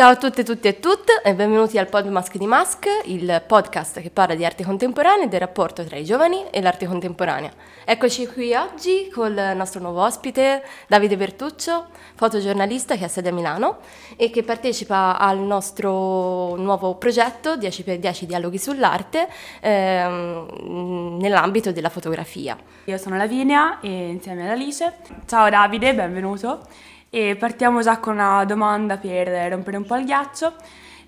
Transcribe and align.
Ciao 0.00 0.12
a 0.12 0.16
tutte, 0.16 0.44
tutti 0.44 0.66
e 0.66 0.80
tutte 0.80 1.20
e 1.22 1.34
benvenuti 1.34 1.76
al 1.76 1.86
Pod 1.86 2.06
Mask 2.06 2.38
di 2.38 2.46
Mask, 2.46 2.86
il 3.04 3.42
podcast 3.46 4.00
che 4.00 4.08
parla 4.08 4.34
di 4.34 4.46
arte 4.46 4.64
contemporanea 4.64 5.26
e 5.26 5.28
del 5.28 5.40
rapporto 5.40 5.84
tra 5.84 5.96
i 5.98 6.04
giovani 6.04 6.46
e 6.50 6.62
l'arte 6.62 6.86
contemporanea. 6.86 7.52
Eccoci 7.84 8.26
qui 8.26 8.54
oggi 8.54 9.10
con 9.12 9.32
il 9.32 9.52
nostro 9.54 9.78
nuovo 9.82 10.02
ospite 10.02 10.62
Davide 10.88 11.18
Bertuccio, 11.18 11.88
fotogiornalista 12.14 12.96
che 12.96 13.04
ha 13.04 13.08
sede 13.08 13.28
a 13.28 13.32
Milano 13.32 13.80
e 14.16 14.30
che 14.30 14.42
partecipa 14.42 15.18
al 15.18 15.38
nostro 15.38 16.56
nuovo 16.56 16.94
progetto 16.94 17.56
10x10 17.56 18.22
dialoghi 18.22 18.56
sull'arte 18.56 19.28
ehm, 19.60 21.18
nell'ambito 21.20 21.72
della 21.72 21.90
fotografia. 21.90 22.56
Io 22.84 22.96
sono 22.96 23.18
Lavinia 23.18 23.80
e 23.80 24.08
insieme 24.08 24.44
ad 24.44 24.48
Alice. 24.48 24.94
Ciao 25.26 25.50
Davide, 25.50 25.94
benvenuto. 25.94 26.88
E 27.12 27.34
partiamo 27.36 27.82
già 27.82 27.98
con 27.98 28.14
una 28.14 28.44
domanda 28.44 28.96
per 28.96 29.26
rompere 29.50 29.76
un 29.76 29.84
po' 29.84 29.96
il 29.96 30.04
ghiaccio. 30.04 30.54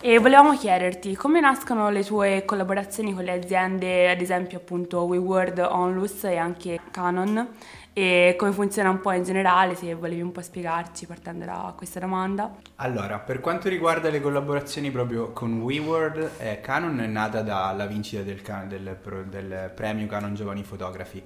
E 0.05 0.19
volevamo 0.19 0.52
chiederti 0.56 1.15
come 1.15 1.38
nascono 1.38 1.88
le 1.91 2.05
tue 2.05 2.43
collaborazioni 2.45 3.15
con 3.15 3.23
le 3.23 3.34
aziende, 3.34 4.10
ad 4.10 4.20
esempio 4.20 4.59
appunto 4.59 5.05
WeWord, 5.05 5.60
Onlus 5.60 6.24
e 6.24 6.37
anche 6.37 6.80
Canon, 6.91 7.51
e 7.93 8.34
come 8.37 8.51
funziona 8.51 8.91
un 8.91 9.01
po' 9.01 9.12
in 9.12 9.23
generale, 9.23 9.77
se 9.77 9.95
volevi 9.95 10.20
un 10.20 10.33
po' 10.33 10.43
spiegarci 10.43 11.07
partendo 11.07 11.45
da 11.45 11.73
questa 11.77 12.01
domanda. 12.01 12.52
Allora, 12.77 13.21
per 13.21 13.38
quanto 13.38 13.69
riguarda 13.69 14.10
le 14.10 14.21
collaborazioni 14.21 14.90
proprio 14.90 15.30
con 15.30 15.60
WeWord, 15.60 16.30
eh, 16.38 16.60
Canon 16.60 16.99
è 16.99 17.07
nata 17.07 17.43
dalla 17.43 17.87
vincita 17.87 18.23
del, 18.23 18.43
del, 18.66 18.96
del 19.30 19.73
premio 19.73 20.09
Canon 20.09 20.34
Giovani 20.34 20.65
Fotografi 20.65 21.23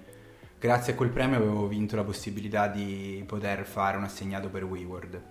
grazie 0.59 0.93
a 0.93 0.97
quel 0.97 1.11
premio 1.11 1.37
avevo 1.37 1.67
vinto 1.67 1.97
la 1.97 2.05
possibilità 2.05 2.69
di 2.69 3.23
poter 3.27 3.65
fare 3.65 3.97
un 3.97 4.05
assegnato 4.05 4.49
per 4.49 4.65
WeWord. 4.65 5.23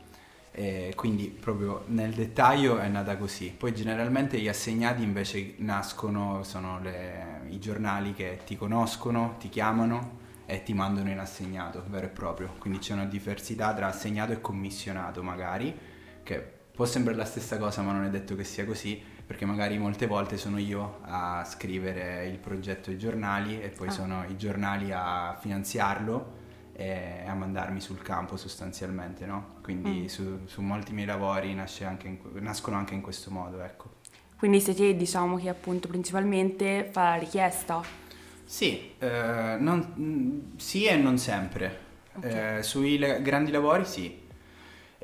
E 0.51 0.93
quindi 0.95 1.27
proprio 1.27 1.83
nel 1.87 2.13
dettaglio 2.13 2.77
è 2.77 2.87
nata 2.87 3.17
così. 3.17 3.49
Poi 3.49 3.73
generalmente 3.73 4.39
gli 4.39 4.47
assegnati 4.47 5.03
invece 5.03 5.55
nascono, 5.57 6.43
sono 6.43 6.79
le, 6.79 7.41
i 7.49 7.59
giornali 7.59 8.13
che 8.13 8.39
ti 8.45 8.55
conoscono, 8.55 9.35
ti 9.37 9.49
chiamano 9.49 10.23
e 10.45 10.63
ti 10.63 10.73
mandano 10.73 11.09
in 11.09 11.19
assegnato 11.19 11.83
vero 11.87 12.05
e 12.05 12.09
proprio. 12.09 12.53
Quindi 12.57 12.79
c'è 12.79 12.93
una 12.93 13.05
diversità 13.05 13.73
tra 13.73 13.87
assegnato 13.87 14.31
e 14.31 14.39
commissionato 14.39 15.21
magari, 15.21 15.77
che 16.23 16.53
può 16.71 16.85
sembrare 16.85 17.17
la 17.17 17.25
stessa 17.25 17.57
cosa 17.57 17.81
ma 17.81 17.91
non 17.91 18.05
è 18.05 18.09
detto 18.09 18.35
che 18.35 18.43
sia 18.43 18.65
così 18.65 19.01
perché 19.25 19.45
magari 19.45 19.77
molte 19.77 20.05
volte 20.05 20.37
sono 20.37 20.57
io 20.59 20.99
a 21.01 21.43
scrivere 21.45 22.27
il 22.27 22.37
progetto 22.37 22.89
ai 22.91 22.97
giornali 22.97 23.59
e 23.61 23.69
poi 23.69 23.87
ah. 23.87 23.91
sono 23.91 24.25
i 24.27 24.37
giornali 24.37 24.91
a 24.91 25.37
finanziarlo 25.39 26.43
e 26.73 27.23
a 27.25 27.33
mandarmi 27.33 27.79
sul 27.79 28.01
campo 28.01 28.35
sostanzialmente, 28.37 29.25
no? 29.25 29.55
Quindi 29.63 30.01
mm. 30.01 30.05
su, 30.05 30.39
su, 30.45 30.61
molti 30.61 30.91
miei 30.93 31.07
lavori 31.07 31.57
anche 31.83 32.07
in, 32.07 32.17
nascono 32.33 32.75
anche 32.75 32.93
in 32.93 33.01
questo 33.01 33.31
modo, 33.31 33.61
ecco. 33.63 33.93
Quindi 34.37 34.59
sei 34.59 34.75
te, 34.75 34.95
diciamo, 34.97 35.37
che 35.37 35.47
appunto 35.47 35.87
principalmente 35.87 36.89
fa 36.91 37.09
la 37.09 37.15
richiesta? 37.15 37.81
Sì, 38.43 38.91
eh, 38.99 39.55
non, 39.57 40.53
sì 40.57 40.85
e 40.85 40.97
non 40.97 41.17
sempre. 41.17 41.83
Okay. 42.15 42.57
Eh, 42.57 42.63
sui 42.63 42.97
le, 42.97 43.21
grandi 43.21 43.51
lavori 43.51 43.85
sì, 43.85 44.23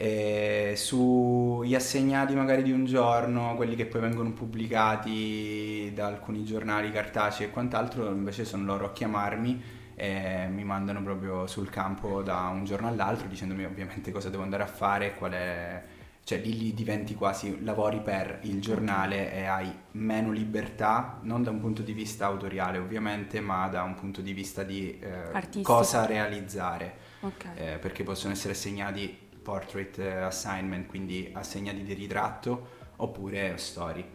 e 0.01 0.73
sugli 0.77 1.75
assegnati 1.75 2.33
magari 2.33 2.63
di 2.63 2.71
un 2.71 2.85
giorno, 2.85 3.53
quelli 3.55 3.75
che 3.75 3.85
poi 3.85 4.01
vengono 4.01 4.31
pubblicati 4.31 5.91
da 5.93 6.07
alcuni 6.07 6.43
giornali 6.43 6.91
cartacei 6.91 7.45
e 7.45 7.49
quant'altro, 7.51 8.09
invece 8.09 8.43
sono 8.43 8.65
loro 8.65 8.85
a 8.85 8.91
chiamarmi 8.93 9.61
e 9.93 10.47
mi 10.49 10.63
mandano 10.63 11.03
proprio 11.03 11.45
sul 11.45 11.69
campo 11.69 12.23
da 12.23 12.47
un 12.47 12.65
giorno 12.65 12.87
all'altro 12.87 13.27
dicendomi 13.27 13.63
ovviamente 13.63 14.11
cosa 14.11 14.31
devo 14.31 14.41
andare 14.41 14.63
a 14.63 14.67
fare, 14.67 15.13
qual 15.13 15.33
è... 15.33 15.83
Cioè 16.23 16.39
lì, 16.39 16.57
lì 16.57 16.73
diventi 16.73 17.13
quasi 17.13 17.63
lavori 17.63 17.99
per 17.99 18.39
il 18.43 18.59
giornale 18.59 19.31
e 19.33 19.45
hai 19.45 19.71
meno 19.91 20.31
libertà, 20.31 21.19
non 21.23 21.43
da 21.43 21.51
un 21.51 21.59
punto 21.59 21.83
di 21.83 21.93
vista 21.93 22.25
autoriale 22.25 22.79
ovviamente, 22.79 23.39
ma 23.39 23.67
da 23.67 23.83
un 23.83 23.93
punto 23.93 24.21
di 24.21 24.33
vista 24.33 24.63
di 24.63 24.99
eh, 24.99 25.61
cosa 25.61 26.07
realizzare. 26.07 27.09
Okay. 27.21 27.73
Eh, 27.73 27.77
perché 27.77 28.03
possono 28.03 28.33
essere 28.33 28.53
assegnati 28.53 29.20
portrait 29.41 29.97
eh, 29.99 30.17
assignment, 30.17 30.87
quindi 30.87 31.29
assegnati 31.33 31.83
di 31.83 31.93
ritratto, 31.93 32.67
oppure 32.97 33.57
story. 33.57 34.05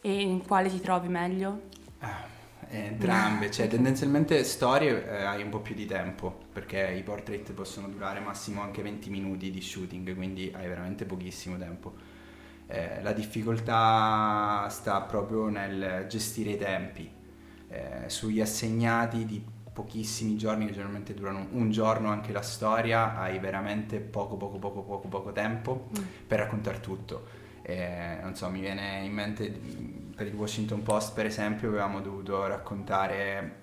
E 0.00 0.20
in 0.20 0.44
quale 0.46 0.68
ti 0.68 0.80
trovi 0.80 1.08
meglio? 1.08 1.62
Ah, 2.00 2.26
entrambe, 2.68 3.50
cioè 3.50 3.68
tendenzialmente 3.68 4.42
storie 4.44 5.08
eh, 5.08 5.22
hai 5.22 5.42
un 5.42 5.48
po' 5.48 5.60
più 5.60 5.74
di 5.74 5.86
tempo, 5.86 6.40
perché 6.52 6.92
i 6.92 7.02
portrait 7.02 7.52
possono 7.52 7.88
durare 7.88 8.20
massimo 8.20 8.60
anche 8.60 8.82
20 8.82 9.08
minuti 9.10 9.50
di 9.50 9.60
shooting, 9.60 10.14
quindi 10.14 10.52
hai 10.54 10.66
veramente 10.66 11.04
pochissimo 11.04 11.56
tempo. 11.56 11.94
Eh, 12.66 13.02
la 13.02 13.12
difficoltà 13.12 14.66
sta 14.70 15.00
proprio 15.02 15.48
nel 15.48 16.06
gestire 16.08 16.50
i 16.50 16.58
tempi. 16.58 17.10
Eh, 17.68 18.08
sugli 18.08 18.40
assegnati 18.40 19.24
di 19.24 19.42
pochissimi 19.74 20.36
giorni, 20.36 20.64
che 20.64 20.72
generalmente 20.72 21.12
durano 21.12 21.48
un 21.50 21.70
giorno 21.70 22.08
anche 22.08 22.32
la 22.32 22.40
storia, 22.40 23.18
hai 23.18 23.38
veramente 23.38 23.98
poco, 23.98 24.36
poco, 24.36 24.58
poco, 24.58 24.82
poco, 24.82 25.08
poco 25.08 25.32
tempo 25.32 25.90
mm. 25.90 26.02
per 26.26 26.38
raccontare 26.38 26.80
tutto. 26.80 27.42
E, 27.60 28.18
non 28.22 28.34
so, 28.34 28.48
mi 28.48 28.60
viene 28.60 29.04
in 29.04 29.12
mente 29.12 29.50
per 30.14 30.28
il 30.28 30.34
Washington 30.34 30.82
Post, 30.82 31.12
per 31.12 31.26
esempio, 31.26 31.68
avevamo 31.68 32.00
dovuto 32.00 32.46
raccontare 32.46 33.62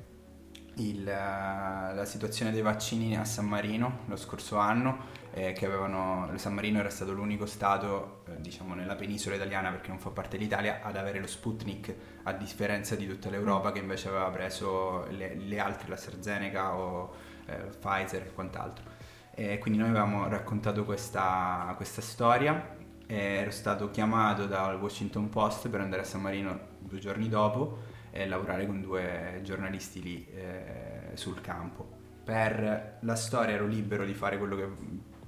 il, 0.75 1.03
la 1.03 2.05
situazione 2.05 2.51
dei 2.51 2.61
vaccini 2.61 3.17
a 3.17 3.25
San 3.25 3.45
Marino 3.45 3.99
lo 4.05 4.15
scorso 4.15 4.57
anno 4.57 5.19
eh, 5.33 5.53
che 5.53 5.65
avevano, 5.65 6.29
San 6.35 6.53
Marino 6.53 6.79
era 6.79 6.89
stato 6.89 7.13
l'unico 7.13 7.45
stato, 7.45 8.23
eh, 8.27 8.41
diciamo, 8.41 8.73
nella 8.73 8.95
penisola 8.95 9.35
italiana, 9.35 9.69
perché 9.69 9.89
non 9.89 9.99
fa 9.99 10.09
parte 10.09 10.37
dell'Italia, 10.37 10.81
ad 10.81 10.97
avere 10.97 11.19
lo 11.19 11.27
Sputnik, 11.27 11.95
a 12.23 12.33
differenza 12.33 12.95
di 12.95 13.07
tutta 13.07 13.29
l'Europa 13.29 13.71
che 13.71 13.79
invece 13.79 14.09
aveva 14.09 14.29
preso 14.29 15.05
le, 15.09 15.35
le 15.35 15.59
altre, 15.59 15.87
la 15.87 15.95
AstraZeneca 15.95 16.75
o 16.75 17.13
eh, 17.45 17.55
Pfizer 17.79 18.23
e 18.23 18.33
quant'altro. 18.33 18.85
E 19.33 19.57
quindi 19.59 19.79
noi 19.79 19.89
avevamo 19.89 20.27
raccontato 20.27 20.83
questa, 20.83 21.73
questa 21.77 22.01
storia, 22.01 22.75
ero 23.07 23.51
stato 23.51 23.89
chiamato 23.89 24.45
dal 24.45 24.79
Washington 24.79 25.29
Post 25.29 25.69
per 25.69 25.79
andare 25.79 26.01
a 26.01 26.05
San 26.05 26.21
Marino 26.21 26.59
due 26.79 26.99
giorni 26.99 27.29
dopo 27.29 27.79
e 28.11 28.27
lavorare 28.27 28.65
con 28.65 28.81
due 28.81 29.39
giornalisti 29.43 30.01
lì 30.01 30.27
eh, 30.33 31.11
sul 31.13 31.39
campo. 31.39 31.99
Per 32.23 32.97
la 32.99 33.15
storia 33.15 33.55
ero 33.55 33.65
libero 33.65 34.05
di 34.05 34.13
fare 34.13 34.37
quello 34.37 34.55
che 34.55 34.67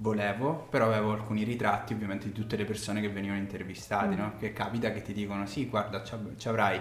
volevo, 0.04 0.68
però 0.70 0.88
avevo 0.88 1.14
alcuni 1.14 1.44
ritratti 1.44 1.94
ovviamente 1.94 2.28
di 2.28 2.34
tutte 2.34 2.58
le 2.58 2.66
persone 2.66 3.00
che 3.00 3.10
venivano 3.10 3.40
intervistate, 3.40 4.16
mm. 4.16 4.18
no? 4.18 4.34
Che 4.38 4.52
capita 4.52 4.92
che 4.92 5.02
ti 5.02 5.14
dicono 5.14 5.46
sì, 5.46 5.70
guarda, 5.70 6.04
ci 6.04 6.48
avrai 6.50 6.80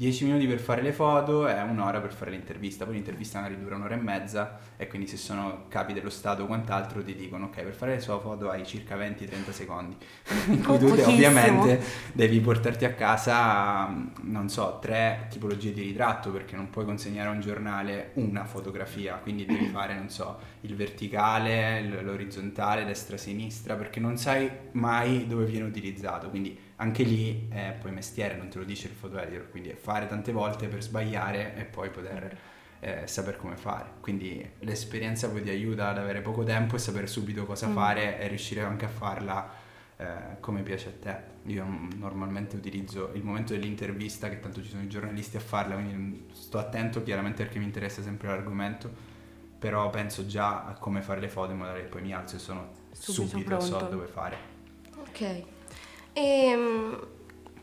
10 0.00 0.24
minuti 0.24 0.46
per 0.46 0.60
fare 0.60 0.80
le 0.80 0.94
foto 0.94 1.46
e 1.46 1.60
un'ora 1.60 2.00
per 2.00 2.14
fare 2.14 2.30
l'intervista. 2.30 2.86
Poi 2.86 2.94
l'intervista 2.94 3.38
magari 3.38 3.60
dura 3.60 3.76
un'ora 3.76 3.96
e 3.96 3.98
mezza 3.98 4.58
e 4.78 4.86
quindi 4.86 5.06
se 5.06 5.18
sono 5.18 5.64
capi 5.68 5.92
dello 5.92 6.08
Stato 6.08 6.44
o 6.44 6.46
quant'altro 6.46 7.04
ti 7.04 7.14
dicono 7.14 7.44
ok 7.46 7.62
per 7.62 7.74
fare 7.74 7.96
le 7.96 8.00
sue 8.00 8.18
foto 8.18 8.48
hai 8.48 8.64
circa 8.64 8.96
20-30 8.96 9.50
secondi. 9.50 9.96
in 10.48 10.64
cui 10.64 10.78
tu 10.78 10.86
ovviamente 10.86 11.82
devi 12.14 12.40
portarti 12.40 12.86
a 12.86 12.94
casa, 12.94 13.94
non 14.22 14.48
so, 14.48 14.78
tre 14.80 15.26
tipologie 15.28 15.74
di 15.74 15.82
ritratto 15.82 16.30
perché 16.30 16.56
non 16.56 16.70
puoi 16.70 16.86
consegnare 16.86 17.28
a 17.28 17.32
un 17.32 17.40
giornale 17.42 18.12
una 18.14 18.46
fotografia, 18.46 19.16
quindi 19.16 19.44
devi 19.44 19.66
fare, 19.68 19.92
non 19.92 20.08
so, 20.08 20.38
il 20.62 20.74
verticale, 20.76 21.82
l'orizzontale, 21.82 22.86
destra-sinistra 22.86 23.74
perché 23.74 24.00
non 24.00 24.16
sai 24.16 24.50
mai 24.72 25.26
dove 25.26 25.44
viene 25.44 25.66
utilizzato. 25.66 26.30
Quindi 26.30 26.58
anche 26.80 27.02
lì 27.02 27.46
è 27.50 27.76
poi 27.78 27.92
mestiere, 27.92 28.36
non 28.36 28.48
te 28.48 28.58
lo 28.58 28.64
dice 28.64 28.88
il 28.88 28.94
photo 28.94 29.18
editor, 29.20 29.50
quindi 29.50 29.68
è 29.68 29.74
fare 29.74 30.06
tante 30.06 30.32
volte 30.32 30.66
per 30.66 30.82
sbagliare 30.82 31.54
e 31.54 31.64
poi 31.64 31.90
poter 31.90 32.36
eh, 32.80 33.06
saper 33.06 33.36
come 33.36 33.56
fare. 33.56 33.92
Quindi 34.00 34.50
l'esperienza 34.60 35.28
poi 35.28 35.42
ti 35.42 35.50
aiuta 35.50 35.90
ad 35.90 35.98
avere 35.98 36.22
poco 36.22 36.42
tempo 36.42 36.76
e 36.76 36.78
sapere 36.78 37.06
subito 37.06 37.44
cosa 37.44 37.68
mm. 37.68 37.74
fare 37.74 38.18
e 38.18 38.28
riuscire 38.28 38.62
anche 38.62 38.86
a 38.86 38.88
farla 38.88 39.52
eh, 39.98 40.06
come 40.40 40.62
piace 40.62 40.88
a 40.88 40.92
te. 40.98 41.50
Io 41.50 41.66
normalmente 41.96 42.56
utilizzo 42.56 43.10
il 43.12 43.24
momento 43.24 43.52
dell'intervista, 43.52 44.30
che 44.30 44.40
tanto 44.40 44.62
ci 44.62 44.70
sono 44.70 44.82
i 44.82 44.88
giornalisti 44.88 45.36
a 45.36 45.40
farla, 45.40 45.74
quindi 45.74 46.28
sto 46.32 46.56
attento 46.56 47.02
chiaramente 47.02 47.42
perché 47.42 47.58
mi 47.58 47.66
interessa 47.66 48.00
sempre 48.00 48.28
l'argomento, 48.28 48.90
però 49.58 49.90
penso 49.90 50.24
già 50.26 50.64
a 50.64 50.72
come 50.72 51.02
fare 51.02 51.20
le 51.20 51.28
foto 51.28 51.52
in 51.52 51.58
modo 51.58 51.74
che 51.74 51.80
poi 51.80 52.00
mi 52.00 52.14
alzo 52.14 52.36
e 52.36 52.38
sono 52.38 52.72
subito, 52.90 53.28
subito 53.28 53.60
so 53.60 53.78
dove 53.80 54.06
fare. 54.06 54.36
Ok. 54.96 55.58
E 56.12 56.22
ehm, 56.22 57.06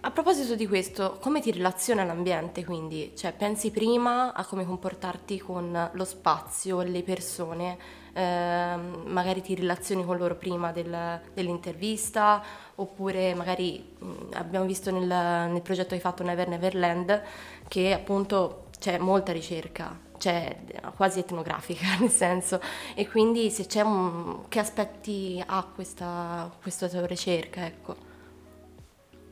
a 0.01 0.11
proposito 0.11 0.55
di 0.55 0.67
questo, 0.67 1.17
come 1.19 1.41
ti 1.41 1.51
relaziona 1.51 2.03
l'ambiente 2.03 2.63
quindi? 2.63 3.11
Cioè, 3.15 3.33
pensi 3.33 3.71
prima 3.71 4.33
a 4.33 4.45
come 4.45 4.65
comportarti 4.65 5.37
con 5.39 5.89
lo 5.91 6.05
spazio, 6.05 6.81
le 6.81 7.03
persone, 7.03 7.77
eh, 8.13 8.75
magari 9.05 9.41
ti 9.41 9.55
relazioni 9.55 10.05
con 10.05 10.17
loro 10.17 10.35
prima 10.35 10.71
del, 10.71 11.19
dell'intervista, 11.33 12.41
oppure 12.75 13.33
magari 13.33 13.95
mh, 13.99 14.13
abbiamo 14.33 14.65
visto 14.65 14.91
nel, 14.91 15.07
nel 15.07 15.61
progetto 15.61 15.89
che 15.89 15.95
hai 15.95 16.01
fatto 16.01 16.23
Never 16.23 16.47
Neverland 16.47 17.23
che 17.67 17.91
appunto 17.93 18.67
c'è 18.79 18.97
molta 18.97 19.31
ricerca 19.33 20.05
cioè 20.17 20.55
quasi 20.95 21.19
etnografica 21.19 21.85
nel 21.99 22.09
senso, 22.09 22.59
e 22.95 23.07
quindi 23.07 23.49
se 23.51 23.65
c'è 23.67 23.81
un... 23.81 24.47
che 24.49 24.59
aspetti 24.59 25.41
ha 25.45 25.63
questa, 25.63 26.51
questa 26.61 26.87
tua 26.89 27.05
ricerca, 27.05 27.65
ecco. 27.65 28.15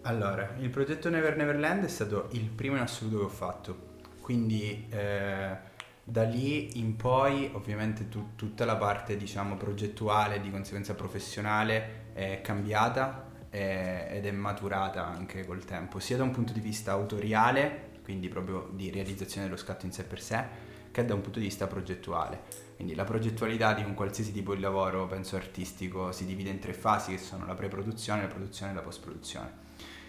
Allora, 0.07 0.54
il 0.60 0.69
progetto 0.69 1.10
Never 1.10 1.36
Neverland 1.36 1.84
è 1.84 1.88
stato 1.88 2.28
il 2.34 2.48
primo 2.48 2.75
in 2.75 2.84
assoluto 2.84 3.18
che 3.18 3.24
ho 3.24 3.28
fatto, 3.28 3.78
quindi 4.22 4.86
eh, 4.92 5.57
da 6.04 6.22
lì 6.22 6.78
in 6.78 6.96
poi 6.96 7.50
ovviamente 7.54 8.07
tu, 8.07 8.36
tutta 8.36 8.66
la 8.66 8.75
parte 8.75 9.18
diciamo 9.18 9.57
progettuale, 9.57 10.42
di 10.42 10.52
conseguenza 10.52 10.94
professionale 10.94 12.12
è 12.13 12.40
cambiata 12.44 13.31
è, 13.50 14.10
ed 14.12 14.28
è 14.28 14.31
maturata 14.31 15.07
anche 15.07 15.44
col 15.44 15.66
tempo, 15.66 15.98
sia 15.98 16.18
da 16.18 16.24
un 16.24 16.30
punto 16.30 16.54
di 16.54 16.60
vista 16.60 16.92
autoriale, 16.92 17.94
quindi 18.04 18.28
proprio 18.28 18.69
di 18.74 18.92
realizzazione 18.92 19.48
dello 19.48 19.58
scatto 19.58 19.88
in 19.88 19.92
sé 19.92 20.04
per 20.04 20.22
sé, 20.22 20.44
che 20.92 21.04
da 21.04 21.16
un 21.16 21.22
punto 21.22 21.40
di 21.40 21.46
vista 21.46 21.66
progettuale. 21.66 22.44
Quindi 22.75 22.94
la 22.94 23.06
progettualità 23.06 23.74
di 23.74 23.84
un 23.84 23.96
qualsiasi 23.96 24.31
tipo 24.31 24.54
di 24.54 24.62
lavoro, 24.62 25.08
penso 25.08 25.36
artistico, 25.36 26.12
si 26.12 26.28
divide 26.28 26.51
in 26.51 26.60
tre 26.60 26.74
fasi 26.74 27.13
che 27.13 27.18
sono 27.18 27.48
la 27.48 27.56
pre-produzione, 27.56 28.22
la 28.22 28.28
produzione 28.28 28.72
e 28.72 28.75
la 28.75 28.81
post-produzione. 28.81 29.64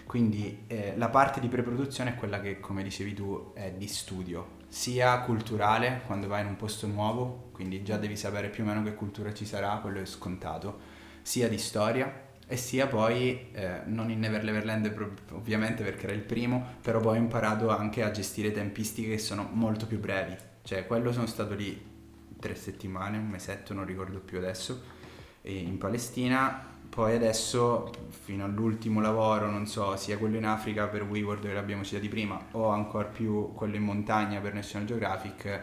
Quindi 0.07 0.63
eh, 0.69 0.95
la 0.97 1.09
parte 1.09 1.41
di 1.41 1.49
pre-produzione 1.49 2.11
è 2.11 2.15
quella 2.15 2.41
che, 2.41 2.61
come 2.61 2.85
dicevi 2.85 3.13
tu, 3.13 3.51
è 3.55 3.73
di 3.73 3.89
studio, 3.89 4.55
sia 4.69 5.19
culturale 5.21 6.03
quando 6.07 6.29
vai 6.29 6.43
in 6.43 6.47
un 6.47 6.57
posto 6.57 6.87
nuovo, 6.87 7.49
quindi 7.53 7.83
già 7.83 7.97
devi 7.97 8.17
sapere 8.17 8.49
più 8.49 8.63
o 8.63 8.67
meno 8.69 8.85
che 8.85 8.95
cultura 8.95 9.35
ci 9.35 9.45
sarà, 9.45 9.79
quello 9.79 10.01
è 10.01 10.07
scontato, 10.07 10.79
sia 11.23 11.49
di 11.49 11.59
storia 11.59 12.25
e 12.47 12.57
sia 12.57 12.87
poi, 12.87 13.51
eh, 13.51 13.81
non 13.87 14.09
in 14.09 14.21
Never 14.21 14.45
Neverland 14.45 15.17
ovviamente 15.33 15.83
perché 15.83 16.05
era 16.05 16.15
il 16.15 16.23
primo, 16.23 16.65
però 16.81 17.01
poi 17.01 17.19
ho 17.19 17.21
imparato 17.21 17.71
anche 17.71 18.05
a 18.05 18.13
gestire 18.13 18.53
tempistiche 18.53 19.11
che 19.11 19.19
sono 19.19 19.49
molto 19.53 19.87
più 19.87 19.99
brevi, 19.99 20.37
cioè 20.63 20.87
quello 20.87 21.11
sono 21.11 21.27
stato 21.27 21.55
lì 21.55 21.95
tre 22.39 22.55
settimane, 22.55 23.19
un 23.19 23.27
mesetto, 23.27 23.75
non 23.75 23.85
ricordo 23.85 24.21
più 24.21 24.39
adesso, 24.39 24.95
in 25.43 25.79
Palestina 25.79 26.75
poi 26.97 27.15
adesso, 27.15 27.91
fino 28.09 28.47
all'ultimo 28.47 29.03
lavoro, 29.03 29.51
non 29.51 29.67
so, 29.67 29.97
sia 29.97 30.17
quello 30.17 30.39
in 30.39 30.47
Africa 30.47 30.87
per 30.87 31.03
WeWorld 31.03 31.43
che 31.43 31.53
l'abbiamo 31.53 31.85
citato 31.85 32.09
prima, 32.09 32.43
o 32.53 32.71
ancora 32.71 33.07
più 33.07 33.53
quello 33.53 33.77
in 33.77 33.83
montagna 33.83 34.41
per 34.41 34.55
National 34.55 34.87
Geographic, 34.87 35.61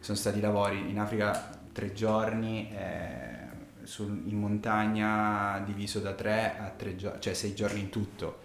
sono 0.00 0.18
stati 0.18 0.40
lavori 0.40 0.90
in 0.90 0.98
Africa 0.98 1.56
tre 1.72 1.92
giorni, 1.92 2.68
eh, 2.72 3.84
sul, 3.84 4.22
in 4.24 4.40
montagna 4.40 5.62
diviso 5.64 6.00
da 6.00 6.14
tre 6.14 6.56
a 6.58 6.70
tre 6.70 6.96
giorni, 6.96 7.20
cioè 7.20 7.32
sei 7.32 7.54
giorni 7.54 7.78
in 7.78 7.88
tutto. 7.88 8.38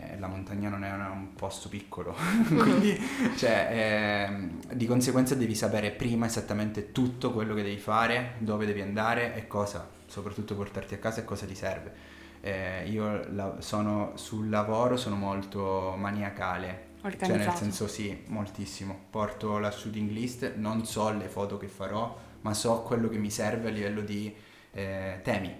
Eh, 0.00 0.18
la 0.18 0.28
montagna 0.28 0.68
non 0.68 0.84
è 0.84 0.90
un 0.90 1.34
posto 1.34 1.68
piccolo, 1.68 2.14
quindi 2.48 2.98
cioè, 3.36 4.28
eh, 4.30 4.74
di 4.74 4.86
conseguenza 4.86 5.34
devi 5.34 5.54
sapere 5.54 5.90
prima 5.90 6.26
esattamente 6.26 6.92
tutto 6.92 7.32
quello 7.32 7.54
che 7.54 7.62
devi 7.62 7.78
fare, 7.78 8.34
dove 8.38 8.64
devi 8.64 8.80
andare 8.80 9.34
e 9.34 9.46
cosa 9.46 9.88
soprattutto 10.06 10.54
portarti 10.56 10.94
a 10.94 10.98
casa 10.98 11.20
e 11.20 11.24
cosa 11.24 11.46
ti 11.46 11.54
serve. 11.54 12.08
Eh, 12.40 12.88
io 12.88 13.26
la, 13.32 13.56
sono 13.60 14.12
sul 14.14 14.48
lavoro, 14.48 14.96
sono 14.96 15.16
molto 15.16 15.94
maniacale. 15.96 16.88
Cioè 17.02 17.36
nel 17.36 17.52
senso 17.52 17.86
sì, 17.86 18.24
moltissimo. 18.26 19.06
Porto 19.10 19.58
la 19.58 19.70
shooting 19.70 20.10
list, 20.10 20.54
non 20.56 20.84
so 20.84 21.10
le 21.10 21.28
foto 21.28 21.56
che 21.56 21.68
farò, 21.68 22.16
ma 22.42 22.52
so 22.54 22.82
quello 22.82 23.08
che 23.08 23.18
mi 23.18 23.30
serve 23.30 23.68
a 23.68 23.70
livello 23.70 24.00
di 24.00 24.34
eh, 24.72 25.20
temi. 25.22 25.54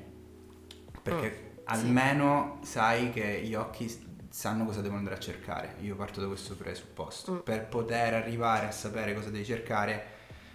Perché 1.02 1.28
mm, 1.28 1.58
almeno 1.64 2.58
sì. 2.62 2.70
sai 2.72 3.10
che 3.10 3.42
gli 3.42 3.54
occhi 3.54 4.09
sanno 4.30 4.64
cosa 4.64 4.80
devono 4.80 4.98
andare 4.98 5.16
a 5.16 5.20
cercare. 5.20 5.74
Io 5.80 5.96
parto 5.96 6.20
da 6.20 6.26
questo 6.26 6.56
presupposto. 6.56 7.32
Mm. 7.32 7.38
Per 7.40 7.66
poter 7.66 8.14
arrivare 8.14 8.66
a 8.66 8.70
sapere 8.70 9.12
cosa 9.12 9.28
devi 9.28 9.44
cercare, 9.44 10.04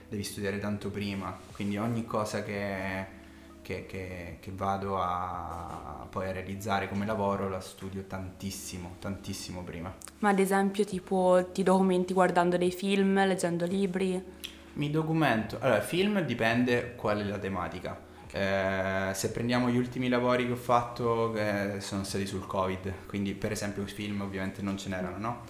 devi 0.10 0.24
studiare 0.24 0.57
tanto 0.57 0.89
prima. 0.89 1.38
Quindi 1.51 1.77
ogni 1.77 2.06
cosa 2.06 2.44
che 2.44 3.24
che, 3.66 3.88
che, 3.88 4.38
che, 4.39 4.51
vado 4.54 5.01
a 5.01 6.06
poi 6.07 6.30
a 6.30 6.31
realizzare 6.31 6.88
come 6.88 7.04
lavoro 7.04 7.50
la 7.50 7.60
studio 7.60 8.04
tantissimo, 8.04 8.98
tantissimo 9.00 9.63
prima. 9.63 9.92
Ma 10.19 10.30
ad 10.30 10.38
esempio 10.38 10.86
tipo 10.86 11.50
ti 11.51 11.63
documenti 11.63 12.13
guardando 12.13 12.57
dei 12.57 12.72
film, 12.72 13.16
leggendo 13.25 13.66
libri? 13.66 14.24
Mi 14.74 14.92
documento, 14.92 15.57
allora 15.60 15.81
film 15.81 16.19
dipende 16.22 16.94
qual 16.94 17.22
è 17.22 17.24
la 17.24 17.39
tematica. 17.39 18.00
Eh, 18.36 19.14
se 19.14 19.32
prendiamo 19.32 19.70
gli 19.70 19.78
ultimi 19.78 20.10
lavori 20.10 20.46
che 20.46 20.52
ho 20.52 20.58
fatto 20.58 21.34
eh, 21.38 21.80
sono 21.80 22.04
stati 22.04 22.26
sul 22.26 22.46
covid, 22.46 23.06
quindi 23.08 23.34
per 23.34 23.54
esempio 23.54 23.86
film 23.86 24.20
ovviamente 24.20 24.62
non 24.62 24.78
ce 24.78 24.90
n'erano, 24.90 25.18
no? 25.18 25.42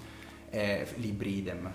Eh, 0.52 0.86
libri 0.98 1.38
idem. 1.38 1.74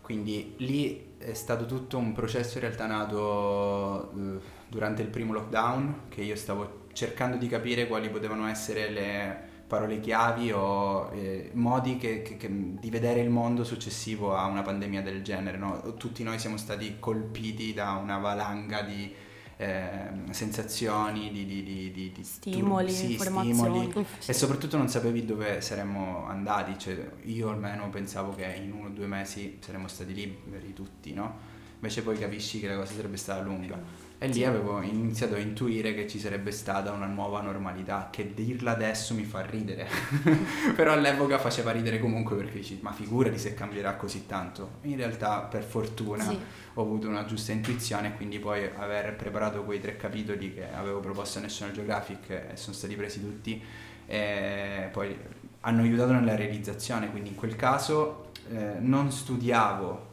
Quindi 0.00 0.54
lì 0.58 1.14
è 1.18 1.34
stato 1.34 1.66
tutto 1.66 1.98
un 1.98 2.12
processo 2.12 2.58
in 2.58 2.60
realtà 2.60 2.86
nato 2.86 4.12
eh, 4.12 4.40
durante 4.68 5.02
il 5.02 5.08
primo 5.08 5.32
lockdown 5.32 6.02
che 6.08 6.22
io 6.22 6.36
stavo 6.36 6.86
cercando 6.92 7.36
di 7.38 7.48
capire 7.48 7.88
quali 7.88 8.08
potevano 8.08 8.46
essere 8.46 8.88
le 8.88 9.50
parole 9.66 9.98
chiavi 9.98 10.52
o 10.52 11.10
eh, 11.12 11.50
modi 11.54 11.96
che, 11.96 12.22
che, 12.22 12.36
che, 12.36 12.48
di 12.48 12.90
vedere 12.90 13.18
il 13.18 13.30
mondo 13.30 13.64
successivo 13.64 14.36
a 14.36 14.46
una 14.46 14.62
pandemia 14.62 15.02
del 15.02 15.22
genere. 15.22 15.56
No? 15.58 15.94
Tutti 15.96 16.22
noi 16.22 16.38
siamo 16.38 16.56
stati 16.56 16.98
colpiti 17.00 17.74
da 17.74 17.98
una 18.00 18.18
valanga 18.18 18.82
di 18.82 19.30
eh, 19.62 20.10
sensazioni, 20.32 21.30
di, 21.30 21.46
di, 21.46 21.62
di, 21.62 22.12
di 22.12 22.24
stimoli, 22.24 22.86
tur- 22.86 22.96
sì, 22.96 23.16
stimoli 23.18 24.06
e 24.26 24.32
soprattutto 24.32 24.76
non 24.76 24.88
sapevi 24.88 25.24
dove 25.24 25.60
saremmo 25.60 26.26
andati. 26.26 26.78
Cioè, 26.78 27.10
io 27.24 27.50
almeno 27.50 27.88
pensavo 27.88 28.34
che 28.34 28.44
in 28.44 28.72
uno 28.72 28.88
o 28.88 28.90
due 28.90 29.06
mesi 29.06 29.58
saremmo 29.60 29.86
stati 29.86 30.14
liberi 30.14 30.72
tutti, 30.72 31.12
no? 31.12 31.50
Invece 31.76 32.02
poi 32.02 32.18
capisci 32.18 32.58
che 32.60 32.68
la 32.68 32.76
cosa 32.76 32.92
sarebbe 32.94 33.16
stata 33.16 33.40
lunga. 33.40 33.80
E 34.22 34.28
lì 34.28 34.44
avevo 34.44 34.80
iniziato 34.82 35.34
a 35.34 35.38
intuire 35.38 35.94
che 35.94 36.06
ci 36.06 36.20
sarebbe 36.20 36.52
stata 36.52 36.92
una 36.92 37.06
nuova 37.06 37.40
normalità, 37.40 38.06
che 38.08 38.32
dirla 38.32 38.70
adesso 38.70 39.14
mi 39.14 39.24
fa 39.24 39.44
ridere. 39.44 39.88
Però 40.76 40.92
all'epoca 40.92 41.40
faceva 41.40 41.72
ridere 41.72 41.98
comunque 41.98 42.36
perché 42.36 42.58
dici, 42.58 42.78
ma 42.82 42.92
figurati 42.92 43.36
se 43.36 43.54
cambierà 43.54 43.96
così 43.96 44.24
tanto. 44.26 44.74
In 44.82 44.94
realtà, 44.94 45.40
per 45.40 45.64
fortuna, 45.64 46.22
sì. 46.22 46.38
ho 46.74 46.80
avuto 46.80 47.08
una 47.08 47.24
giusta 47.24 47.50
intuizione 47.50 48.10
e 48.10 48.14
quindi 48.14 48.38
poi 48.38 48.70
aver 48.76 49.16
preparato 49.16 49.64
quei 49.64 49.80
tre 49.80 49.96
capitoli 49.96 50.54
che 50.54 50.72
avevo 50.72 51.00
proposto 51.00 51.38
a 51.38 51.40
National 51.40 51.74
Geographic 51.74 52.30
e 52.30 52.50
sono 52.54 52.76
stati 52.76 52.94
presi 52.94 53.20
tutti, 53.20 53.60
e 54.06 54.88
poi 54.92 55.18
hanno 55.62 55.82
aiutato 55.82 56.12
nella 56.12 56.36
realizzazione. 56.36 57.10
Quindi 57.10 57.30
in 57.30 57.34
quel 57.34 57.56
caso 57.56 58.30
eh, 58.52 58.74
non 58.78 59.10
studiavo 59.10 60.10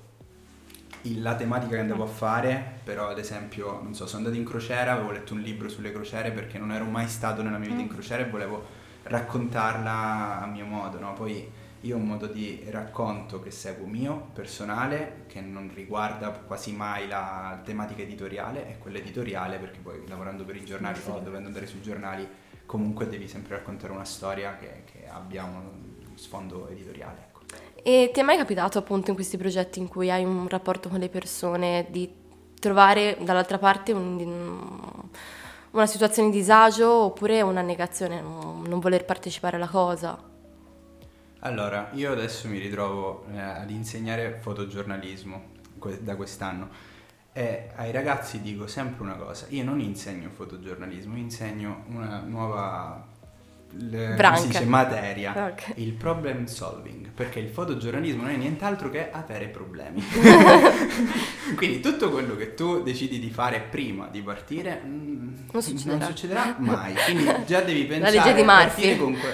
la 1.04 1.36
tematica 1.36 1.76
che 1.76 1.82
andavo 1.82 2.04
a 2.04 2.08
fare, 2.08 2.80
però 2.84 3.08
ad 3.08 3.18
esempio, 3.18 3.80
non 3.82 3.94
so, 3.94 4.06
sono 4.06 4.20
andato 4.20 4.38
in 4.38 4.46
crociera, 4.46 4.94
avevo 4.94 5.12
letto 5.12 5.34
un 5.34 5.42
libro 5.42 5.70
sulle 5.70 5.92
crociere 5.92 6.32
perché 6.32 6.58
non 6.58 6.72
ero 6.72 6.86
mai 6.86 7.08
stato 7.08 7.42
nella 7.42 7.58
mia 7.58 7.70
vita 7.70 7.82
in 7.82 7.88
mm. 7.88 7.92
crociera 7.92 8.26
e 8.26 8.30
volevo 8.30 8.66
raccontarla 9.04 10.42
a 10.42 10.46
mio 10.46 10.66
modo, 10.66 11.00
no? 11.00 11.14
Poi 11.14 11.50
io 11.82 11.96
ho 11.96 12.00
un 12.00 12.06
modo 12.06 12.28
di 12.28 12.66
racconto 12.70 13.42
che 13.42 13.52
seguo 13.52 13.88
mio, 13.88 14.30
personale, 14.34 15.24
che 15.28 15.40
non 15.40 15.72
riguarda 15.74 16.30
quasi 16.32 16.74
mai 16.74 17.08
la 17.08 17.62
tematica 17.64 18.02
editoriale, 18.02 18.68
è 18.68 18.78
quella 18.78 18.98
editoriale 18.98 19.58
perché 19.58 19.80
poi 19.80 20.06
lavorando 20.08 20.44
per 20.44 20.58
i 20.58 20.66
giornali 20.66 21.00
o 21.06 21.20
dovendo 21.20 21.48
andare 21.48 21.66
sui 21.66 21.82
giornali 21.82 22.28
comunque 22.66 23.08
devi 23.08 23.28
sempre 23.28 23.56
raccontare 23.56 23.94
una 23.94 24.06
storia 24.06 24.58
che, 24.58 24.84
che 24.86 25.08
abbia 25.08 25.44
un 25.44 26.12
sfondo 26.16 26.68
editoriale. 26.68 27.29
E 27.90 28.12
ti 28.14 28.20
è 28.20 28.24
mai 28.24 28.38
capitato 28.38 28.78
appunto 28.78 29.10
in 29.10 29.16
questi 29.16 29.36
progetti 29.36 29.80
in 29.80 29.88
cui 29.88 30.12
hai 30.12 30.24
un 30.24 30.48
rapporto 30.48 30.90
con 30.90 31.00
le 31.00 31.10
persone 31.10 31.88
di 31.90 32.08
trovare 32.60 33.18
dall'altra 33.20 33.58
parte 33.58 33.94
un, 33.94 35.10
una 35.72 35.86
situazione 35.88 36.30
di 36.30 36.38
disagio 36.38 36.88
oppure 37.06 37.42
una 37.42 37.64
negazione, 37.64 38.22
non 38.22 38.80
voler 38.80 39.06
partecipare 39.06 39.56
alla 39.56 39.68
cosa? 39.68 40.22
Allora, 41.40 41.90
io 41.94 42.12
adesso 42.12 42.48
mi 42.48 42.60
ritrovo 42.60 43.26
eh, 43.34 43.40
ad 43.40 43.72
insegnare 43.72 44.38
fotogiornalismo 44.40 45.46
da 46.02 46.16
quest'anno 46.16 46.70
e 47.34 47.72
ai 47.74 47.92
ragazzi 47.92 48.40
dico 48.42 48.68
sempre 48.68 49.02
una 49.02 49.16
cosa, 49.16 49.48
io 49.50 49.64
non 49.64 49.80
insegno 49.80 50.30
fotogiornalismo, 50.30 51.18
insegno 51.18 51.86
una 51.88 52.20
nuova 52.20 53.18
le, 53.72 54.36
si 54.38 54.48
dice, 54.48 54.66
materia, 54.66 55.32
okay. 55.32 55.74
il 55.76 55.94
problem 55.94 56.46
solving, 56.46 57.10
perché 57.14 57.40
il 57.40 57.50
fotogiornalismo 57.50 58.24
non 58.24 58.32
è 58.32 58.36
nient'altro 58.36 58.90
che 58.90 59.12
avere 59.12 59.48
problemi. 59.48 60.04
Quindi 61.56 61.80
tutto 61.80 62.10
quello 62.10 62.36
che 62.36 62.56
tu 62.56 62.82
decidi 62.82 63.20
di 63.20 63.30
fare 63.30 63.60
prima 63.60 64.08
di 64.08 64.22
partire 64.22 64.82
mm, 64.84 65.34
non, 65.52 65.62
succederà. 65.62 65.98
non, 65.98 66.08
succederà. 66.08 66.56
mai. 66.58 66.94
Quindi 67.06 67.26
già 67.46 67.62
devi 67.62 67.86
pensare 67.86 68.16
la 68.16 68.24
legge 68.24 68.36
di 68.36 68.44
Murphy. 68.44 68.98
Comunque, 68.98 69.34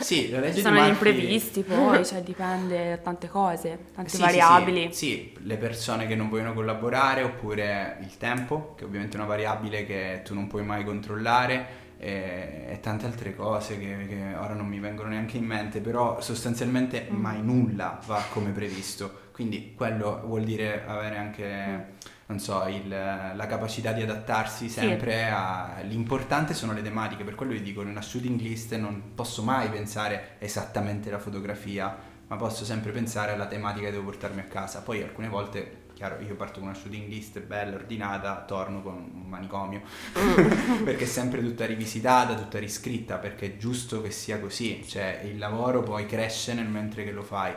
sì, 0.00 0.30
la 0.30 0.40
legge 0.40 0.56
Ci 0.56 0.60
sono 0.62 0.84
gli 0.84 0.88
imprevisti 0.88 1.62
poi, 1.64 2.04
cioè 2.04 2.22
dipende 2.22 2.88
da 2.88 2.96
tante 2.96 3.28
cose, 3.28 3.78
tante 3.94 4.10
sì, 4.10 4.20
variabili. 4.20 4.88
Sì, 4.92 5.06
sì, 5.06 5.32
le 5.42 5.56
persone 5.56 6.06
che 6.06 6.16
non 6.16 6.28
vogliono 6.28 6.54
collaborare 6.54 7.22
oppure 7.22 7.98
il 8.00 8.16
tempo, 8.16 8.74
che 8.76 8.84
ovviamente 8.84 9.16
è 9.16 9.20
una 9.20 9.28
variabile 9.28 9.86
che 9.86 10.22
tu 10.24 10.34
non 10.34 10.48
puoi 10.48 10.64
mai 10.64 10.84
controllare 10.84 11.84
e, 11.98 12.66
e 12.68 12.80
tante 12.80 13.06
altre 13.06 13.34
cose 13.34 13.78
che, 13.78 14.06
che, 14.06 14.34
ora 14.34 14.54
non 14.54 14.66
mi 14.66 14.78
vengono 14.78 15.08
neanche 15.08 15.36
in 15.36 15.44
mente, 15.44 15.80
però 15.80 16.20
sostanzialmente 16.20 17.08
mm. 17.10 17.16
mai 17.16 17.42
nulla 17.42 18.00
va 18.06 18.22
come 18.30 18.50
previsto. 18.50 19.24
Quindi 19.32 19.74
quello 19.74 20.22
vuol 20.24 20.44
dire 20.44 20.84
avere 20.86 21.16
anche, 21.18 21.94
non 22.26 22.38
so, 22.38 22.66
il, 22.66 22.88
la 22.88 23.46
capacità 23.46 23.92
di 23.92 24.02
adattarsi 24.02 24.68
sempre 24.68 25.10
sì. 25.10 25.30
a... 25.30 25.80
L'importante 25.82 26.54
sono 26.54 26.72
le 26.72 26.82
tematiche, 26.82 27.24
per 27.24 27.34
quello 27.34 27.52
vi 27.52 27.62
dico, 27.62 27.82
in 27.82 27.88
una 27.88 28.00
shooting 28.00 28.40
list 28.40 28.74
non 28.76 29.12
posso 29.14 29.42
mai 29.42 29.68
pensare 29.68 30.36
esattamente 30.38 31.08
alla 31.08 31.18
fotografia, 31.18 31.94
ma 32.28 32.36
posso 32.36 32.64
sempre 32.64 32.92
pensare 32.92 33.32
alla 33.32 33.46
tematica 33.46 33.86
che 33.86 33.92
devo 33.92 34.04
portarmi 34.04 34.40
a 34.40 34.44
casa. 34.44 34.80
Poi 34.80 35.02
alcune 35.02 35.28
volte 35.28 35.84
chiaro, 35.96 36.20
io 36.20 36.34
parto 36.34 36.60
con 36.60 36.68
una 36.68 36.76
shooting 36.76 37.08
list 37.08 37.40
bella, 37.40 37.74
ordinata, 37.74 38.44
torno 38.46 38.82
con 38.82 38.92
un 38.96 39.22
manicomio, 39.26 39.80
perché 40.84 41.04
è 41.04 41.06
sempre 41.06 41.40
tutta 41.40 41.64
rivisitata, 41.64 42.34
tutta 42.34 42.58
riscritta, 42.58 43.16
perché 43.16 43.46
è 43.46 43.56
giusto 43.56 44.02
che 44.02 44.10
sia 44.10 44.38
così, 44.38 44.84
cioè 44.86 45.22
il 45.24 45.38
lavoro 45.38 45.82
poi 45.82 46.04
cresce 46.04 46.52
nel 46.52 46.68
mentre 46.68 47.02
che 47.02 47.12
lo 47.12 47.22
fai. 47.22 47.54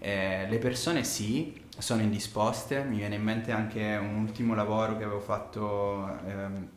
Eh, 0.00 0.46
le 0.50 0.58
persone 0.58 1.02
sì, 1.02 1.58
sono 1.78 2.02
indisposte, 2.02 2.84
mi 2.84 2.98
viene 2.98 3.14
in 3.14 3.22
mente 3.22 3.52
anche 3.52 3.96
un 3.98 4.16
ultimo 4.16 4.54
lavoro 4.54 4.98
che 4.98 5.04
avevo 5.04 5.20
fatto 5.20 6.14
ehm, 6.26 6.68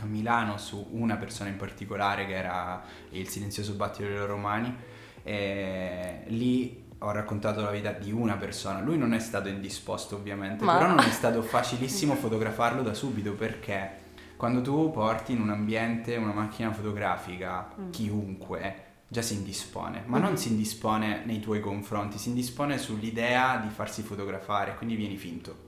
a 0.00 0.04
Milano 0.06 0.58
su 0.58 0.88
una 0.90 1.14
persona 1.18 1.50
in 1.50 1.56
particolare 1.56 2.26
che 2.26 2.34
era 2.34 2.82
il 3.10 3.28
silenzioso 3.28 3.74
battito 3.74 4.08
dei 4.08 4.26
romani, 4.26 4.74
e 5.22 6.22
lì 6.26 6.86
ho 6.98 7.10
raccontato 7.10 7.60
la 7.60 7.70
vita 7.70 7.92
di 7.92 8.12
una 8.12 8.36
persona. 8.36 8.80
Lui 8.80 8.98
non 8.98 9.12
è 9.12 9.18
stato 9.18 9.48
indisposto 9.48 10.16
ovviamente, 10.16 10.64
Ma... 10.64 10.76
però 10.76 10.88
non 10.88 11.00
è 11.00 11.10
stato 11.12 11.42
facilissimo 11.42 12.14
fotografarlo 12.14 12.82
da 12.82 12.94
subito 12.94 13.32
perché 13.34 14.06
quando 14.36 14.62
tu 14.62 14.90
porti 14.90 15.32
in 15.32 15.40
un 15.40 15.50
ambiente 15.50 16.16
una 16.16 16.32
macchina 16.32 16.72
fotografica, 16.72 17.68
mm. 17.80 17.90
chiunque 17.90 18.84
già 19.08 19.22
si 19.22 19.34
indispone, 19.34 20.02
ma 20.06 20.18
mm. 20.18 20.22
non 20.22 20.36
si 20.36 20.48
indispone 20.48 21.22
nei 21.24 21.40
tuoi 21.40 21.60
confronti, 21.60 22.18
si 22.18 22.28
indispone 22.28 22.78
sull'idea 22.78 23.56
di 23.56 23.68
farsi 23.68 24.02
fotografare, 24.02 24.76
quindi 24.76 24.96
vieni 24.96 25.16
finto. 25.16 25.66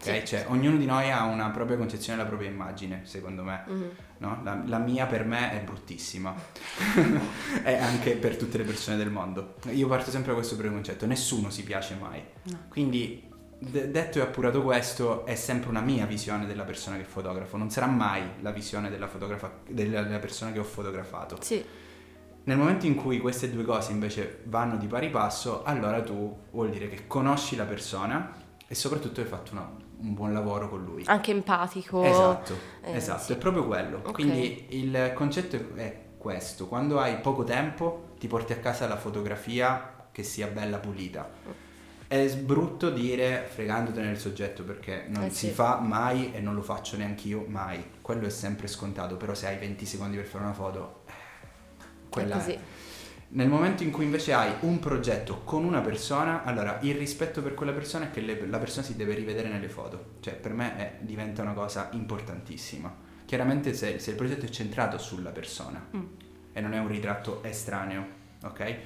Ok? 0.00 0.18
Sì. 0.18 0.26
Cioè, 0.26 0.44
ognuno 0.48 0.76
di 0.76 0.86
noi 0.86 1.10
ha 1.10 1.24
una 1.24 1.50
propria 1.50 1.76
concezione 1.76 2.16
della 2.16 2.28
propria 2.28 2.48
immagine, 2.48 3.00
secondo 3.04 3.42
me. 3.42 3.64
Mm-hmm. 3.68 3.88
No? 4.18 4.40
La, 4.44 4.62
la, 4.64 4.78
mia 4.78 5.06
per 5.06 5.24
me 5.24 5.52
è 5.52 5.62
bruttissima. 5.62 6.34
e 7.64 7.74
anche 7.74 8.12
per 8.12 8.36
tutte 8.36 8.58
le 8.58 8.64
persone 8.64 8.96
del 8.96 9.10
mondo. 9.10 9.56
Io 9.70 9.88
parto 9.88 10.10
sempre 10.10 10.30
da 10.30 10.36
questo 10.36 10.56
preconcetto, 10.56 11.04
nessuno 11.06 11.50
si 11.50 11.64
piace 11.64 11.96
mai. 12.00 12.22
No. 12.44 12.58
Quindi, 12.68 13.28
de- 13.58 13.90
detto 13.90 14.18
e 14.18 14.20
appurato 14.22 14.62
questo, 14.62 15.26
è 15.26 15.34
sempre 15.34 15.68
una 15.68 15.80
mia 15.80 16.06
visione 16.06 16.46
della 16.46 16.64
persona 16.64 16.96
che 16.96 17.04
fotografo, 17.04 17.56
non 17.56 17.70
sarà 17.70 17.86
mai 17.86 18.22
la 18.40 18.52
visione 18.52 18.90
della, 18.90 19.08
fotografa- 19.08 19.60
della, 19.68 20.02
della 20.02 20.20
persona 20.20 20.52
che 20.52 20.60
ho 20.60 20.64
fotografato. 20.64 21.38
Sì. 21.40 21.64
Nel 22.44 22.56
momento 22.56 22.86
in 22.86 22.94
cui 22.94 23.18
queste 23.18 23.50
due 23.50 23.64
cose 23.64 23.92
invece 23.92 24.42
vanno 24.44 24.76
di 24.76 24.86
pari 24.86 25.10
passo, 25.10 25.64
allora 25.64 26.00
tu 26.02 26.44
vuol 26.50 26.70
dire 26.70 26.88
che 26.88 27.06
conosci 27.06 27.56
la 27.56 27.64
persona 27.64 28.46
e 28.70 28.74
soprattutto 28.74 29.20
hai 29.22 29.26
fatto 29.26 29.52
una, 29.52 29.66
un 30.00 30.12
buon 30.12 30.34
lavoro 30.34 30.68
con 30.68 30.84
lui. 30.84 31.02
Anche 31.06 31.30
empatico. 31.30 32.02
Esatto, 32.04 32.54
eh, 32.82 32.94
esatto, 32.94 33.22
sì. 33.24 33.32
è 33.32 33.36
proprio 33.36 33.66
quello. 33.66 33.98
Okay. 33.98 34.12
Quindi 34.12 34.66
il 34.70 35.12
concetto 35.14 35.74
è 35.74 36.04
questo, 36.18 36.68
quando 36.68 37.00
hai 37.00 37.16
poco 37.20 37.44
tempo 37.44 38.10
ti 38.18 38.26
porti 38.26 38.52
a 38.52 38.58
casa 38.58 38.86
la 38.86 38.98
fotografia 38.98 40.08
che 40.12 40.22
sia 40.22 40.48
bella 40.48 40.78
pulita. 40.78 41.30
È 42.06 42.28
brutto 42.36 42.90
dire 42.90 43.46
fregandotene 43.50 44.06
del 44.06 44.18
soggetto 44.18 44.64
perché 44.64 45.06
non 45.08 45.24
eh, 45.24 45.30
si 45.30 45.46
sì. 45.46 45.52
fa 45.52 45.78
mai 45.78 46.32
e 46.34 46.40
non 46.40 46.54
lo 46.54 46.62
faccio 46.62 46.98
neanche 46.98 47.28
io 47.28 47.44
mai. 47.48 47.82
Quello 48.02 48.26
è 48.26 48.30
sempre 48.30 48.66
scontato, 48.66 49.16
però 49.16 49.32
se 49.32 49.46
hai 49.46 49.56
20 49.56 49.86
secondi 49.86 50.16
per 50.16 50.26
fare 50.26 50.44
una 50.44 50.52
foto, 50.52 51.02
eh, 51.06 51.12
quella 52.10 52.34
è. 52.34 52.38
Così. 52.38 52.52
È. 52.52 52.58
Nel 53.30 53.48
momento 53.48 53.82
in 53.82 53.90
cui 53.90 54.04
invece 54.04 54.32
hai 54.32 54.50
un 54.60 54.78
progetto 54.78 55.42
con 55.44 55.64
una 55.64 55.82
persona, 55.82 56.44
allora 56.44 56.78
il 56.80 56.94
rispetto 56.94 57.42
per 57.42 57.52
quella 57.52 57.72
persona 57.72 58.06
è 58.06 58.10
che 58.10 58.22
le, 58.22 58.46
la 58.46 58.58
persona 58.58 58.86
si 58.86 58.96
deve 58.96 59.14
rivedere 59.14 59.50
nelle 59.50 59.68
foto. 59.68 60.12
Cioè, 60.20 60.34
per 60.34 60.54
me 60.54 60.76
è, 60.76 60.96
diventa 61.00 61.42
una 61.42 61.52
cosa 61.52 61.90
importantissima. 61.92 62.94
Chiaramente 63.26 63.74
se, 63.74 63.98
se, 63.98 64.10
il 64.10 64.16
progetto 64.16 64.46
è 64.46 64.48
centrato 64.48 64.96
sulla 64.96 65.28
persona 65.28 65.86
mm. 65.94 66.04
e 66.54 66.60
non 66.62 66.72
è 66.72 66.78
un 66.78 66.88
ritratto 66.88 67.42
estraneo, 67.42 68.06
ok? 68.44 68.76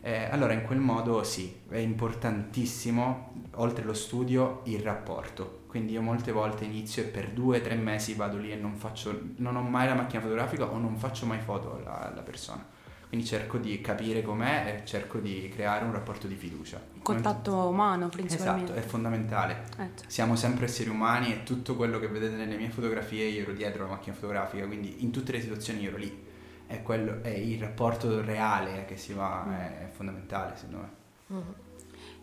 Eh, 0.00 0.24
allora 0.32 0.52
in 0.52 0.64
quel 0.64 0.80
modo 0.80 1.22
sì, 1.22 1.60
è 1.68 1.76
importantissimo, 1.76 3.44
oltre 3.54 3.84
allo 3.84 3.94
studio, 3.94 4.62
il 4.64 4.80
rapporto. 4.80 5.60
Quindi 5.68 5.92
io 5.92 6.02
molte 6.02 6.32
volte 6.32 6.64
inizio 6.64 7.04
e 7.04 7.06
per 7.06 7.30
due 7.30 7.58
o 7.58 7.60
tre 7.60 7.76
mesi 7.76 8.14
vado 8.14 8.36
lì 8.36 8.50
e 8.50 8.56
non 8.56 8.74
faccio, 8.74 9.16
non 9.36 9.54
ho 9.54 9.62
mai 9.62 9.86
la 9.86 9.94
macchina 9.94 10.20
fotografica 10.20 10.64
o 10.64 10.76
non 10.76 10.96
faccio 10.96 11.24
mai 11.24 11.38
foto 11.38 11.76
alla, 11.76 12.10
alla 12.10 12.22
persona 12.22 12.71
quindi 13.12 13.28
cerco 13.28 13.58
di 13.58 13.78
capire 13.82 14.22
com'è 14.22 14.80
e 14.80 14.86
cerco 14.86 15.18
di 15.18 15.52
creare 15.54 15.84
un 15.84 15.92
rapporto 15.92 16.26
di 16.26 16.34
fiducia. 16.34 16.80
Contatto 17.02 17.68
umano 17.68 18.08
principalmente. 18.08 18.72
Esatto, 18.72 18.86
è 18.86 18.88
fondamentale. 18.88 19.64
Eh, 19.72 19.76
certo. 19.76 20.04
Siamo 20.06 20.34
sempre 20.34 20.64
esseri 20.64 20.88
umani 20.88 21.30
e 21.30 21.42
tutto 21.42 21.76
quello 21.76 21.98
che 21.98 22.08
vedete 22.08 22.36
nelle 22.36 22.56
mie 22.56 22.70
fotografie 22.70 23.26
io 23.26 23.42
ero 23.42 23.52
dietro 23.52 23.82
la 23.82 23.90
macchina 23.90 24.14
fotografica, 24.14 24.64
quindi 24.64 25.04
in 25.04 25.10
tutte 25.10 25.32
le 25.32 25.42
situazioni 25.42 25.82
io 25.82 25.90
ero 25.90 25.98
lì. 25.98 26.24
È, 26.66 26.80
quello, 26.80 27.22
è 27.22 27.28
il 27.28 27.60
rapporto 27.60 28.22
reale 28.24 28.86
che 28.86 28.96
si 28.96 29.12
va, 29.12 29.44
mm. 29.46 29.52
è, 29.52 29.88
fondamentale 29.92 30.56
secondo 30.56 30.78
me. 30.78 31.36
Mm. 31.36 31.50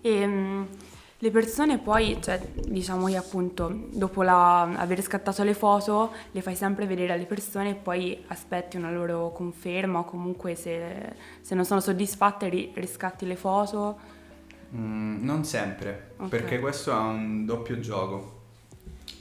E, 0.01 0.25
um, 0.25 0.67
le 1.21 1.31
persone 1.31 1.79
poi, 1.79 2.17
cioè, 2.21 2.39
diciamo 2.53 3.07
che 3.07 3.17
appunto 3.17 3.87
dopo 3.91 4.23
la, 4.23 4.61
aver 4.61 5.01
scattato 5.01 5.43
le 5.43 5.53
foto 5.53 6.13
le 6.31 6.41
fai 6.41 6.55
sempre 6.55 6.85
vedere 6.85 7.11
alle 7.11 7.25
persone 7.25 7.71
e 7.71 7.75
poi 7.75 8.23
aspetti 8.27 8.77
una 8.77 8.89
loro 8.89 9.33
conferma 9.33 9.99
o 9.99 10.05
comunque 10.05 10.55
se, 10.55 11.13
se 11.41 11.55
non 11.55 11.65
sono 11.65 11.81
soddisfatte 11.81 12.47
ri, 12.47 12.71
riscatti 12.73 13.25
le 13.25 13.35
foto. 13.35 13.99
Mm, 14.73 15.21
non 15.25 15.43
sempre, 15.43 16.11
okay. 16.15 16.29
perché 16.29 16.59
questo 16.59 16.93
ha 16.93 17.01
un 17.01 17.45
doppio 17.45 17.79
gioco, 17.81 18.43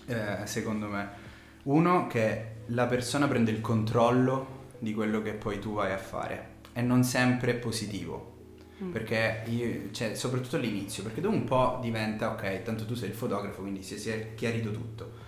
eh, 0.07 0.43
secondo 0.45 0.87
me. 0.87 1.27
Uno 1.65 2.07
che 2.07 2.53
la 2.67 2.87
persona 2.87 3.27
prende 3.27 3.51
il 3.51 3.61
controllo 3.61 4.57
di 4.79 4.95
quello 4.95 5.21
che 5.21 5.33
poi 5.33 5.59
tu 5.59 5.75
vai 5.75 5.93
a 5.93 5.99
fare 5.99 6.57
e 6.73 6.81
non 6.81 7.03
sempre 7.03 7.53
è 7.53 7.55
positivo 7.57 8.37
Mm. 8.83 8.93
Perché 8.93 9.43
io, 9.47 9.91
cioè, 9.91 10.15
soprattutto 10.15 10.57
all'inizio, 10.57 11.03
perché 11.03 11.21
dopo 11.21 11.35
un 11.35 11.45
po' 11.45 11.79
diventa, 11.83 12.31
ok, 12.31 12.63
tanto 12.63 12.87
tu 12.87 12.95
sei 12.95 13.09
il 13.09 13.15
fotografo, 13.15 13.63
quindi 13.63 13.83
si, 13.83 13.99
si 13.99 14.11
è 14.11 14.35
chiarito 14.35 14.71
tutto. 14.71 15.27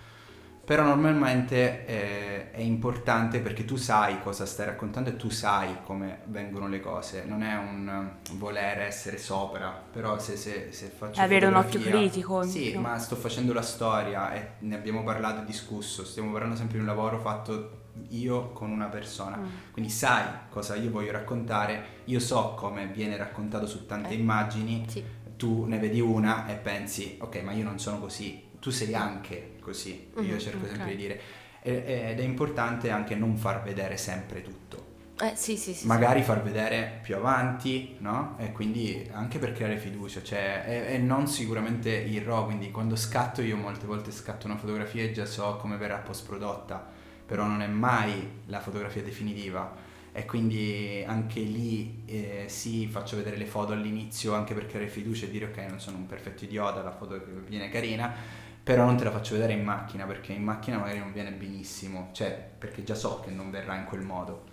Però 0.63 0.83
normalmente 0.83 1.85
eh, 1.85 2.51
è 2.51 2.61
importante 2.61 3.39
perché 3.39 3.65
tu 3.65 3.75
sai 3.75 4.21
cosa 4.21 4.45
stai 4.45 4.67
raccontando 4.67 5.09
e 5.09 5.17
tu 5.17 5.29
sai 5.29 5.77
come 5.83 6.19
vengono 6.27 6.67
le 6.67 6.79
cose. 6.79 7.25
Non 7.25 7.41
è 7.41 7.55
un 7.55 8.11
voler 8.33 8.79
essere 8.81 9.17
sopra, 9.17 9.69
però 9.69 10.17
se, 10.19 10.37
se, 10.37 10.67
se 10.71 10.85
faccio... 10.85 11.19
Avere 11.19 11.47
un 11.47 11.55
occhio 11.55 11.81
critico. 11.81 12.43
Sì, 12.43 12.77
ma 12.77 12.97
sto 12.99 13.17
facendo 13.17 13.51
la 13.51 13.63
storia 13.63 14.31
e 14.33 14.51
ne 14.59 14.75
abbiamo 14.75 15.03
parlato 15.03 15.41
e 15.41 15.45
discusso. 15.45 16.05
Stiamo 16.05 16.31
parlando 16.31 16.55
sempre 16.55 16.75
di 16.75 16.81
un 16.81 16.87
lavoro 16.87 17.19
fatto 17.19 17.80
io 18.09 18.51
con 18.51 18.69
una 18.71 18.87
persona. 18.87 19.37
Mm. 19.37 19.71
Quindi 19.71 19.91
sai 19.91 20.23
cosa 20.49 20.75
io 20.75 20.89
voglio 20.89 21.11
raccontare, 21.11 21.83
io 22.05 22.19
so 22.19 22.53
come 22.55 22.87
viene 22.87 23.17
raccontato 23.17 23.65
su 23.67 23.85
tante 23.85 24.09
eh. 24.09 24.15
immagini, 24.15 24.85
sì. 24.87 25.03
tu 25.37 25.65
ne 25.65 25.79
vedi 25.79 25.99
una 25.99 26.47
e 26.47 26.55
pensi, 26.55 27.17
ok, 27.19 27.41
ma 27.41 27.51
io 27.51 27.63
non 27.63 27.79
sono 27.79 27.99
così, 27.99 28.49
tu 28.59 28.69
sei 28.69 28.93
anche 28.93 29.55
così, 29.59 30.11
mm-hmm. 30.17 30.29
io 30.29 30.39
cerco 30.39 30.65
okay. 30.65 30.69
sempre 30.69 30.95
di 30.95 31.01
dire. 31.01 31.21
Ed 31.63 32.19
è 32.19 32.23
importante 32.23 32.89
anche 32.89 33.13
non 33.13 33.37
far 33.37 33.61
vedere 33.61 33.95
sempre 33.95 34.41
tutto. 34.41 34.89
Eh, 35.21 35.33
sì, 35.35 35.55
sì, 35.55 35.75
sì, 35.75 35.85
Magari 35.85 36.23
far 36.23 36.41
vedere 36.41 36.99
più 37.03 37.15
avanti, 37.15 37.95
no? 37.99 38.35
E 38.39 38.51
quindi 38.51 39.07
anche 39.13 39.37
per 39.37 39.53
creare 39.53 39.77
fiducia, 39.77 40.23
cioè, 40.23 40.63
e, 40.65 40.95
e, 40.95 40.97
non 40.97 41.27
sicuramente 41.27 41.91
il 41.91 42.21
RAW, 42.21 42.45
quindi 42.45 42.71
quando 42.71 42.95
scatto 42.95 43.43
io 43.43 43.55
molte 43.55 43.85
volte 43.85 44.11
scatto 44.11 44.47
una 44.47 44.57
fotografia 44.57 45.03
e 45.03 45.11
già 45.11 45.27
so 45.27 45.57
come 45.57 45.77
verrà 45.77 45.97
post 45.97 46.25
prodotta 46.25 46.99
però 47.31 47.45
non 47.45 47.61
è 47.61 47.67
mai 47.67 48.41
la 48.47 48.59
fotografia 48.59 49.01
definitiva 49.01 49.73
e 50.11 50.25
quindi 50.25 51.01
anche 51.07 51.39
lì 51.39 52.03
eh, 52.05 52.43
sì 52.47 52.87
faccio 52.87 53.15
vedere 53.15 53.37
le 53.37 53.45
foto 53.45 53.71
all'inizio 53.71 54.33
anche 54.33 54.53
per 54.53 54.65
creare 54.65 54.89
fiducia 54.89 55.27
e 55.27 55.29
dire 55.29 55.45
ok 55.45 55.57
non 55.69 55.79
sono 55.79 55.95
un 55.95 56.07
perfetto 56.07 56.43
idiota, 56.43 56.81
la 56.81 56.91
foto 56.91 57.23
viene 57.47 57.69
carina, 57.69 58.13
però 58.61 58.83
non 58.83 58.97
te 58.97 59.05
la 59.05 59.11
faccio 59.11 59.35
vedere 59.35 59.53
in 59.53 59.63
macchina 59.63 60.03
perché 60.03 60.33
in 60.33 60.43
macchina 60.43 60.77
magari 60.77 60.99
non 60.99 61.13
viene 61.13 61.31
benissimo, 61.31 62.09
cioè 62.11 62.49
perché 62.57 62.83
già 62.83 62.95
so 62.95 63.21
che 63.21 63.31
non 63.31 63.49
verrà 63.49 63.77
in 63.77 63.85
quel 63.85 64.01
modo, 64.01 64.43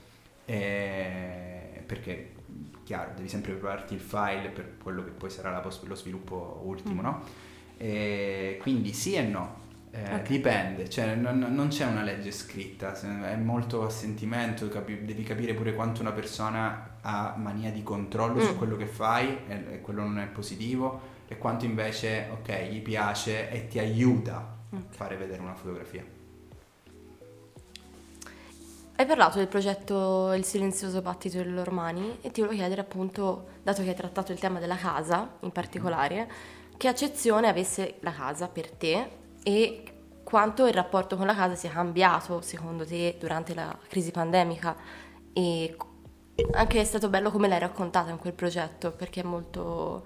e 0.44 1.82
perché 1.84 2.34
chiaro 2.84 3.10
devi 3.16 3.28
sempre 3.28 3.54
prepararti 3.54 3.92
il 3.92 4.00
file 4.00 4.50
per 4.50 4.76
quello 4.80 5.02
che 5.02 5.10
poi 5.10 5.30
sarà 5.30 5.58
post- 5.58 5.84
lo 5.84 5.96
sviluppo 5.96 6.62
ultimo, 6.64 7.00
mm. 7.00 7.04
no? 7.04 7.22
E 7.76 8.56
quindi 8.60 8.92
sì 8.92 9.14
e 9.14 9.22
no, 9.22 9.66
eh, 10.04 10.14
okay. 10.14 10.22
Dipende, 10.26 10.88
cioè 10.88 11.14
non, 11.14 11.38
non, 11.38 11.68
c'è 11.68 11.84
una 11.84 12.02
legge 12.02 12.30
scritta, 12.30 12.98
è 13.28 13.36
molto 13.36 13.84
a 13.84 13.90
sentimento, 13.90 14.68
capi- 14.68 15.04
devi 15.04 15.22
capire 15.24 15.54
pure 15.54 15.74
quanto 15.74 16.00
una 16.00 16.12
persona 16.12 16.98
ha 17.00 17.34
mania 17.36 17.70
di 17.70 17.82
controllo 17.82 18.42
mm. 18.42 18.46
su 18.46 18.56
quello 18.56 18.76
che 18.76 18.86
fai 18.86 19.38
e, 19.48 19.64
e, 19.72 19.80
quello 19.80 20.02
non 20.02 20.20
è 20.20 20.26
positivo 20.26 21.16
e 21.26 21.36
quanto 21.36 21.64
invece, 21.64 22.28
ok, 22.30 22.68
gli 22.68 22.80
piace 22.80 23.50
e 23.50 23.66
ti 23.66 23.78
aiuta 23.78 24.56
okay. 24.70 24.86
a 24.88 24.92
fare 24.94 25.16
vedere 25.16 25.42
una 25.42 25.54
fotografia. 25.54 26.04
Hai 28.96 29.06
parlato 29.06 29.38
del 29.38 29.46
progetto 29.46 30.32
Il 30.32 30.44
silenzioso 30.44 31.00
battito 31.02 31.38
delle 31.38 31.52
loro 31.52 31.70
mani 31.70 32.18
e 32.20 32.30
ti 32.30 32.40
volevo 32.40 32.58
chiedere 32.58 32.80
appunto, 32.80 33.48
dato 33.62 33.82
che 33.82 33.90
hai 33.90 33.94
trattato 33.94 34.32
il 34.32 34.38
tema 34.38 34.58
della 34.58 34.76
casa 34.76 35.36
in 35.40 35.52
particolare, 35.52 36.28
che 36.76 36.88
accezione 36.88 37.48
avesse 37.48 37.96
la 38.00 38.12
casa 38.12 38.48
per 38.48 38.70
te 38.70 39.17
e 39.48 39.82
quanto 40.24 40.66
il 40.66 40.74
rapporto 40.74 41.16
con 41.16 41.24
la 41.24 41.34
casa 41.34 41.54
sia 41.54 41.70
cambiato 41.70 42.42
secondo 42.42 42.84
te 42.84 43.16
durante 43.18 43.54
la 43.54 43.74
crisi 43.88 44.10
pandemica 44.10 44.76
e 45.32 45.74
anche 46.52 46.80
è 46.82 46.84
stato 46.84 47.08
bello 47.08 47.30
come 47.30 47.48
l'hai 47.48 47.58
raccontata 47.58 48.10
in 48.10 48.18
quel 48.18 48.34
progetto 48.34 48.90
perché 48.90 49.22
è 49.22 49.24
molto, 49.24 50.04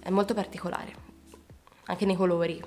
è 0.00 0.10
molto 0.10 0.34
particolare, 0.34 0.92
anche 1.84 2.04
nei 2.06 2.16
colori. 2.16 2.60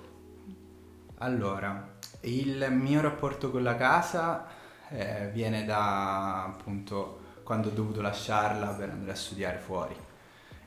Allora, 1.18 1.96
il 2.22 2.66
mio 2.72 3.02
rapporto 3.02 3.52
con 3.52 3.62
la 3.62 3.76
casa 3.76 4.48
eh, 4.88 5.30
viene 5.34 5.66
da 5.66 6.46
appunto 6.46 7.24
quando 7.44 7.68
ho 7.68 7.72
dovuto 7.72 8.00
lasciarla 8.00 8.68
per 8.68 8.90
andare 8.90 9.12
a 9.12 9.16
studiare 9.16 9.58
fuori. 9.58 9.96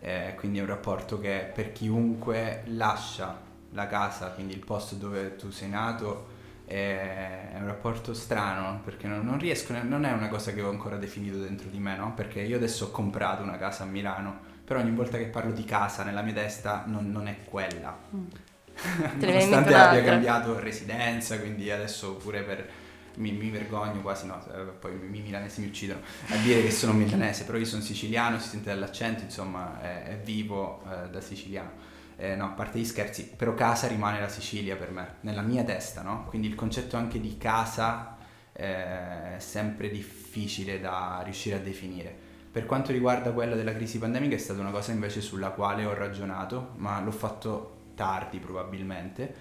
Eh, 0.01 0.35
quindi 0.37 0.59
è 0.59 0.61
un 0.61 0.69
rapporto 0.69 1.19
che 1.19 1.51
per 1.55 1.73
chiunque 1.73 2.65
lascia 2.67 3.47
la 3.73 3.87
casa, 3.87 4.31
quindi 4.31 4.55
il 4.55 4.65
posto 4.65 4.95
dove 4.95 5.37
tu 5.37 5.51
sei 5.51 5.69
nato, 5.69 6.37
è 6.65 7.57
un 7.59 7.67
rapporto 7.67 8.13
strano 8.13 8.81
perché 8.85 9.07
non, 9.07 9.25
non, 9.25 9.39
riesco, 9.39 9.73
non 9.83 10.05
è 10.05 10.13
una 10.13 10.29
cosa 10.29 10.53
che 10.53 10.61
ho 10.61 10.69
ancora 10.69 10.97
definito 10.97 11.39
dentro 11.39 11.69
di 11.71 11.79
me, 11.79 11.97
no? 11.97 12.13
Perché 12.15 12.41
io 12.41 12.57
adesso 12.57 12.87
ho 12.87 12.91
comprato 12.91 13.43
una 13.43 13.57
casa 13.57 13.85
a 13.85 13.87
Milano, 13.87 14.39
però 14.65 14.81
ogni 14.81 14.95
volta 14.95 15.17
che 15.17 15.25
parlo 15.25 15.53
di 15.53 15.65
casa 15.65 16.05
nella 16.05 16.21
mia 16.21 16.35
testa 16.35 16.85
non, 16.87 17.11
non 17.11 17.27
è 17.27 17.37
quella. 17.45 17.97
Mm. 18.15 18.27
Nonostante 19.19 19.75
abbia 19.75 20.05
cambiato 20.05 20.59
residenza, 20.59 21.39
quindi 21.41 21.71
adesso 21.71 22.17
pure 22.17 22.43
per 22.43 22.71
mi, 23.15 23.33
mi, 23.33 23.51
vergogno 23.51 24.01
quasi, 24.01 24.27
no, 24.27 24.45
eh, 24.55 24.61
poi 24.79 24.93
i 24.93 25.21
milanesi 25.21 25.61
mi 25.61 25.69
uccidono 25.69 26.01
a 26.29 26.37
dire 26.37 26.63
che 26.63 26.71
sono 26.71 26.93
milanese, 26.93 27.45
però 27.45 27.59
io 27.59 27.65
sono 27.65 27.83
siciliano, 27.83 28.39
si 28.39 28.49
sente 28.49 28.69
dall'accento, 28.69 29.23
insomma, 29.25 29.81
è, 29.81 30.03
è 30.05 30.17
vivo 30.19 30.83
eh, 30.85 31.09
da 31.09 31.21
siciliano. 31.21 31.88
Eh, 32.21 32.35
no, 32.35 32.47
a 32.47 32.49
parte 32.49 32.81
gli 32.81 32.85
scherzi, 32.85 33.31
però 33.37 33.55
casa 33.55 33.87
rimane 33.87 34.19
la 34.19 34.29
Sicilia 34.29 34.75
per 34.75 34.91
me, 34.91 35.15
nella 35.21 35.41
mia 35.41 35.63
testa, 35.63 36.03
no? 36.03 36.25
Quindi 36.29 36.49
il 36.49 36.57
concetto 36.57 36.97
anche 36.97 37.21
di 37.21 37.39
casa 37.39 38.17
eh, 38.53 39.37
è 39.37 39.39
sempre 39.39 39.89
difficile 39.89 40.81
da 40.81 41.21
riuscire 41.23 41.55
a 41.55 41.61
definire. 41.61 42.13
Per 42.51 42.67
quanto 42.67 42.91
riguarda 42.91 43.31
quella 43.31 43.55
della 43.55 43.73
crisi 43.73 43.99
pandemica 43.99 44.35
è 44.35 44.39
stata 44.39 44.59
una 44.59 44.73
cosa 44.73 44.91
invece 44.91 45.21
sulla 45.21 45.51
quale 45.51 45.85
ho 45.85 45.95
ragionato, 45.95 46.71
ma 46.79 47.01
l'ho 47.01 47.13
fatto 47.13 47.77
tardi 47.95 48.39
probabilmente, 48.39 49.35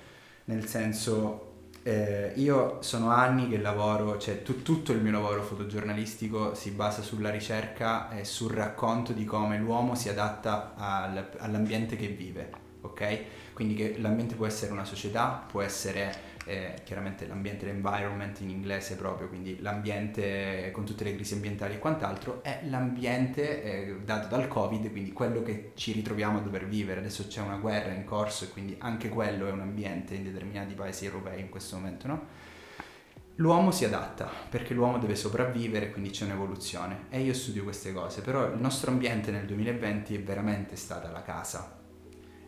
nel 0.45 0.67
senso 0.67 1.69
eh, 1.81 2.33
io 2.35 2.81
sono 2.81 3.09
anni 3.09 3.49
che 3.49 3.57
lavoro, 3.57 4.19
cioè 4.19 4.43
tu, 4.43 4.61
tutto 4.61 4.91
il 4.91 5.01
mio 5.01 5.13
lavoro 5.13 5.41
fotogiornalistico 5.41 6.53
si 6.53 6.71
basa 6.71 7.01
sulla 7.01 7.31
ricerca 7.31 8.11
e 8.11 8.23
sul 8.23 8.51
racconto 8.51 9.13
di 9.13 9.25
come 9.25 9.57
l'uomo 9.57 9.95
si 9.95 10.09
adatta 10.09 10.73
al, 10.75 11.29
all'ambiente 11.39 11.95
che 11.95 12.07
vive, 12.07 12.65
ok? 12.81 13.19
Quindi 13.53 13.75
che 13.75 13.97
l'ambiente 13.97 14.35
può 14.35 14.45
essere 14.45 14.71
una 14.71 14.85
società, 14.85 15.45
può 15.49 15.61
essere 15.61 16.35
eh, 16.47 16.75
chiaramente 16.83 17.27
l'ambiente, 17.27 17.65
l'environment 17.65 18.39
in 18.39 18.49
inglese 18.49 18.95
proprio, 18.95 19.27
quindi 19.27 19.59
l'ambiente 19.59 20.71
con 20.71 20.85
tutte 20.85 21.03
le 21.03 21.13
crisi 21.13 21.33
ambientali 21.33 21.75
e 21.75 21.79
quant'altro, 21.79 22.41
è 22.41 22.61
l'ambiente 22.69 23.63
eh, 23.63 23.95
dato 24.03 24.27
dal 24.27 24.47
Covid, 24.47 24.89
quindi 24.89 25.11
quello 25.11 25.43
che 25.43 25.71
ci 25.75 25.91
ritroviamo 25.91 26.37
a 26.37 26.41
dover 26.41 26.67
vivere. 26.67 27.01
Adesso 27.01 27.27
c'è 27.27 27.41
una 27.41 27.57
guerra 27.57 27.91
in 27.91 28.05
corso 28.05 28.45
e 28.45 28.49
quindi 28.49 28.75
anche 28.79 29.09
quello 29.09 29.47
è 29.47 29.51
un 29.51 29.61
ambiente 29.61 30.15
in 30.15 30.23
determinati 30.23 30.73
paesi 30.73 31.05
europei 31.05 31.41
in 31.41 31.49
questo 31.49 31.75
momento, 31.75 32.07
no? 32.07 32.25
L'uomo 33.39 33.69
si 33.69 33.85
adatta 33.85 34.27
perché 34.49 34.73
l'uomo 34.73 34.97
deve 34.97 35.15
sopravvivere, 35.15 35.91
quindi 35.91 36.09
c'è 36.09 36.25
un'evoluzione 36.25 37.05
e 37.09 37.21
io 37.21 37.35
studio 37.35 37.63
queste 37.63 37.93
cose, 37.93 38.21
però 38.21 38.51
il 38.51 38.59
nostro 38.59 38.89
ambiente 38.89 39.29
nel 39.29 39.45
2020 39.45 40.15
è 40.15 40.23
veramente 40.23 40.75
stata 40.75 41.11
la 41.11 41.21
casa, 41.21 41.76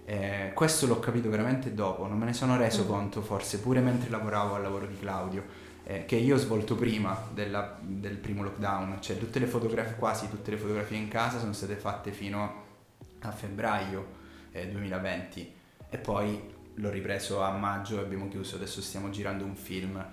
eh, 0.09 0.53
questo 0.55 0.87
l'ho 0.87 0.99
capito 0.99 1.29
veramente 1.29 1.75
dopo, 1.75 2.07
non 2.07 2.17
me 2.17 2.25
ne 2.25 2.33
sono 2.33 2.57
reso 2.57 2.83
mm. 2.83 2.87
conto 2.87 3.21
forse 3.21 3.59
pure 3.59 3.79
mentre 3.79 4.09
lavoravo 4.09 4.55
al 4.55 4.63
lavoro 4.63 4.87
di 4.87 4.97
Claudio, 4.97 5.43
eh, 5.83 6.05
che 6.05 6.15
io 6.15 6.33
ho 6.33 6.39
svolto 6.39 6.73
prima 6.73 7.27
della, 7.31 7.77
del 7.79 8.17
primo 8.17 8.41
lockdown, 8.41 8.97
cioè 9.01 9.19
tutte 9.19 9.37
le 9.37 9.45
fotografie, 9.45 9.97
quasi 9.97 10.27
tutte 10.27 10.49
le 10.49 10.57
fotografie 10.57 10.97
in 10.97 11.09
casa 11.09 11.37
sono 11.37 11.53
state 11.53 11.75
fatte 11.75 12.11
fino 12.11 12.63
a 13.19 13.29
febbraio 13.29 14.07
eh, 14.51 14.67
2020 14.69 15.53
e 15.91 15.97
poi 15.99 16.41
l'ho 16.73 16.89
ripreso 16.89 17.43
a 17.43 17.51
maggio 17.51 17.99
e 17.99 17.99
abbiamo 17.99 18.29
chiuso, 18.29 18.55
adesso 18.55 18.81
stiamo 18.81 19.11
girando 19.11 19.43
un 19.43 19.55
film 19.55 20.03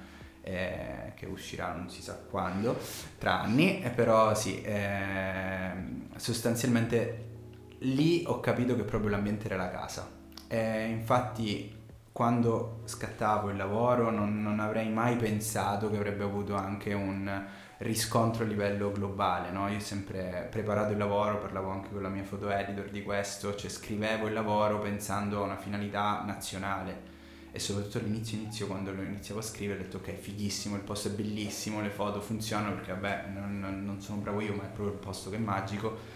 eh, 0.42 1.12
che 1.14 1.24
uscirà 1.24 1.72
non 1.72 1.88
si 1.88 2.02
sa 2.02 2.18
quando, 2.28 2.78
tra 3.16 3.40
anni, 3.40 3.82
però 3.94 4.34
sì, 4.34 4.60
eh, 4.60 5.70
sostanzialmente 6.16 7.35
lì 7.80 8.24
ho 8.26 8.40
capito 8.40 8.76
che 8.76 8.84
proprio 8.84 9.10
l'ambiente 9.10 9.46
era 9.46 9.56
la 9.56 9.70
casa. 9.70 10.08
E 10.48 10.86
infatti 10.88 11.74
quando 12.12 12.80
scattavo 12.84 13.50
il 13.50 13.56
lavoro 13.56 14.10
non, 14.10 14.40
non, 14.40 14.58
avrei 14.58 14.88
mai 14.88 15.16
pensato 15.16 15.90
che 15.90 15.96
avrebbe 15.96 16.24
avuto 16.24 16.54
anche 16.54 16.94
un 16.94 17.44
riscontro 17.78 18.42
a 18.42 18.46
livello 18.46 18.90
globale, 18.90 19.50
no? 19.50 19.68
Io 19.68 19.76
ho 19.76 19.80
sempre 19.80 20.48
preparato 20.50 20.92
il 20.92 20.98
lavoro, 20.98 21.38
parlavo 21.38 21.68
anche 21.68 21.90
con 21.90 22.00
la 22.00 22.08
mia 22.08 22.24
foto 22.24 22.48
editor 22.48 22.88
di 22.88 23.02
questo, 23.02 23.54
cioè 23.54 23.68
scrivevo 23.68 24.28
il 24.28 24.32
lavoro 24.32 24.78
pensando 24.78 25.40
a 25.40 25.44
una 25.44 25.56
finalità 25.56 26.22
nazionale 26.24 27.14
e 27.52 27.58
soprattutto 27.58 27.98
all'inizio 27.98 28.38
inizio 28.38 28.66
quando 28.66 28.92
lo 28.92 29.02
iniziavo 29.02 29.40
a 29.40 29.42
scrivere 29.42 29.80
ho 29.80 29.82
detto 29.82 29.98
ok 29.98 30.12
fighissimo, 30.12 30.74
il 30.76 30.82
posto 30.82 31.08
è 31.08 31.10
bellissimo, 31.10 31.82
le 31.82 31.90
foto 31.90 32.20
funzionano 32.20 32.74
perché 32.74 32.92
vabbè 32.92 33.28
non, 33.34 33.82
non 33.84 34.00
sono 34.00 34.20
bravo 34.20 34.40
io 34.40 34.54
ma 34.54 34.62
è 34.62 34.66
proprio 34.66 34.88
il 34.94 34.98
posto 35.00 35.28
che 35.28 35.36
è 35.36 35.38
magico 35.38 36.15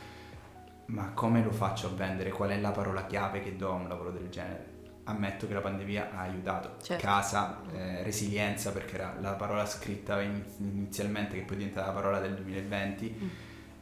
ma 0.91 1.13
come 1.15 1.43
lo 1.43 1.53
faccio 1.53 1.87
a 1.87 1.91
vendere? 1.91 2.31
Qual 2.31 2.51
è 2.51 2.59
la 2.59 2.71
parola 2.71 3.07
chiave 3.07 3.41
che 3.43 3.57
do 3.57 3.71
a 3.71 3.75
un 3.75 3.89
lavoro 3.89 4.11
del 4.11 4.29
genere? 4.29 4.79
Ammetto 5.05 5.47
che 5.47 5.55
la 5.55 5.61
pandemia 5.61 6.11
ha 6.15 6.21
aiutato. 6.21 6.77
Certo. 6.83 7.05
Casa, 7.05 7.63
eh, 7.73 8.03
resilienza, 8.03 8.73
perché 8.73 8.97
era 8.97 9.17
la 9.21 9.33
parola 9.33 9.67
scritta 9.67 10.21
inizialmente, 10.21 11.37
che 11.37 11.43
poi 11.43 11.57
diventa 11.57 11.85
la 11.87 11.93
parola 11.93 12.19
del 12.21 12.35
2020. 12.35 13.17
Mm. 13.19 13.29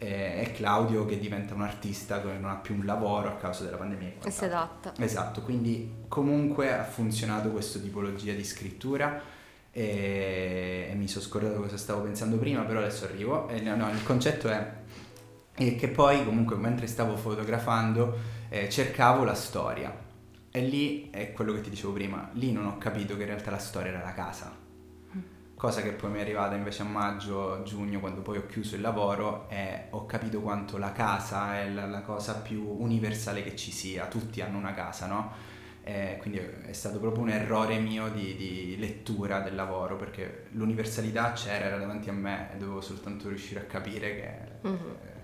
Eh, 0.01 0.43
e 0.43 0.53
Claudio 0.53 1.07
che 1.07 1.19
diventa 1.19 1.55
un 1.55 1.63
artista 1.63 2.21
che 2.21 2.33
non 2.35 2.51
ha 2.51 2.55
più 2.55 2.77
un 2.77 2.85
lavoro 2.85 3.31
a 3.31 3.37
causa 3.37 3.65
della 3.65 3.79
pandemia. 3.79 4.13
E 4.23 4.31
si 4.31 4.45
adatta. 4.45 4.93
Esatto, 4.99 5.43
quindi 5.43 6.05
comunque 6.07 6.73
ha 6.73 6.85
funzionato 6.85 7.51
questa 7.51 7.81
tipologia 7.81 8.33
di 8.33 8.45
scrittura 8.45 9.21
e, 9.73 10.89
e 10.89 10.95
mi 10.95 11.09
sono 11.09 11.25
scordato 11.25 11.61
cosa 11.61 11.77
stavo 11.77 12.03
pensando 12.03 12.37
prima, 12.37 12.63
però 12.63 12.79
adesso 12.79 13.07
arrivo. 13.07 13.49
E, 13.49 13.61
no, 13.61 13.75
no, 13.75 13.91
il 13.91 14.03
concetto 14.05 14.49
è 14.49 14.71
e 15.59 15.75
che 15.75 15.89
poi 15.89 16.25
comunque 16.25 16.57
mentre 16.57 16.87
stavo 16.87 17.17
fotografando 17.17 18.17
eh, 18.49 18.69
cercavo 18.71 19.25
la 19.25 19.35
storia 19.35 20.07
e 20.51 20.61
lì 20.61 21.11
è 21.11 21.33
quello 21.33 21.53
che 21.53 21.61
ti 21.61 21.71
dicevo 21.71 21.93
prima, 21.93 22.31
lì 22.33 22.53
non 22.53 22.67
ho 22.67 22.79
capito 22.79 23.17
che 23.17 23.23
in 23.23 23.29
realtà 23.29 23.51
la 23.51 23.59
storia 23.59 23.91
era 23.91 24.03
la 24.03 24.15
casa, 24.15 24.57
cosa 25.55 25.83
che 25.83 25.91
poi 25.91 26.11
mi 26.11 26.19
è 26.19 26.21
arrivata 26.23 26.55
invece 26.55 26.83
a 26.83 26.87
maggio, 26.87 27.63
giugno 27.65 28.01
quando 28.01 28.23
poi 28.23 28.39
ho 28.39 28.47
chiuso 28.47 28.77
il 28.77 28.81
lavoro 28.81 29.49
e 29.51 29.87
ho 29.91 30.07
capito 30.07 30.41
quanto 30.41 30.79
la 30.79 30.93
casa 30.93 31.59
è 31.61 31.69
la, 31.69 31.85
la 31.87 32.01
cosa 32.03 32.37
più 32.37 32.65
universale 32.79 33.43
che 33.43 33.57
ci 33.57 33.73
sia, 33.73 34.07
tutti 34.07 34.41
hanno 34.41 34.57
una 34.57 34.73
casa, 34.73 35.07
no? 35.07 35.33
Eh, 35.83 36.17
quindi 36.21 36.39
è 36.39 36.73
stato 36.73 36.99
proprio 36.99 37.23
un 37.23 37.31
errore 37.31 37.79
mio 37.79 38.09
di, 38.11 38.37
di, 38.37 38.77
lettura 38.79 39.41
del 39.41 39.55
lavoro 39.55 39.97
perché 39.97 40.47
l'universalità 40.51 41.33
c'era, 41.33 41.65
era 41.65 41.79
davanti 41.79 42.11
a 42.11 42.13
me 42.13 42.53
e 42.53 42.57
dovevo 42.59 42.81
soltanto 42.81 43.29
riuscire 43.29 43.61
a 43.61 43.65
capire 43.65 44.15
che... 44.15 44.69
Mm-hmm. 44.69 45.17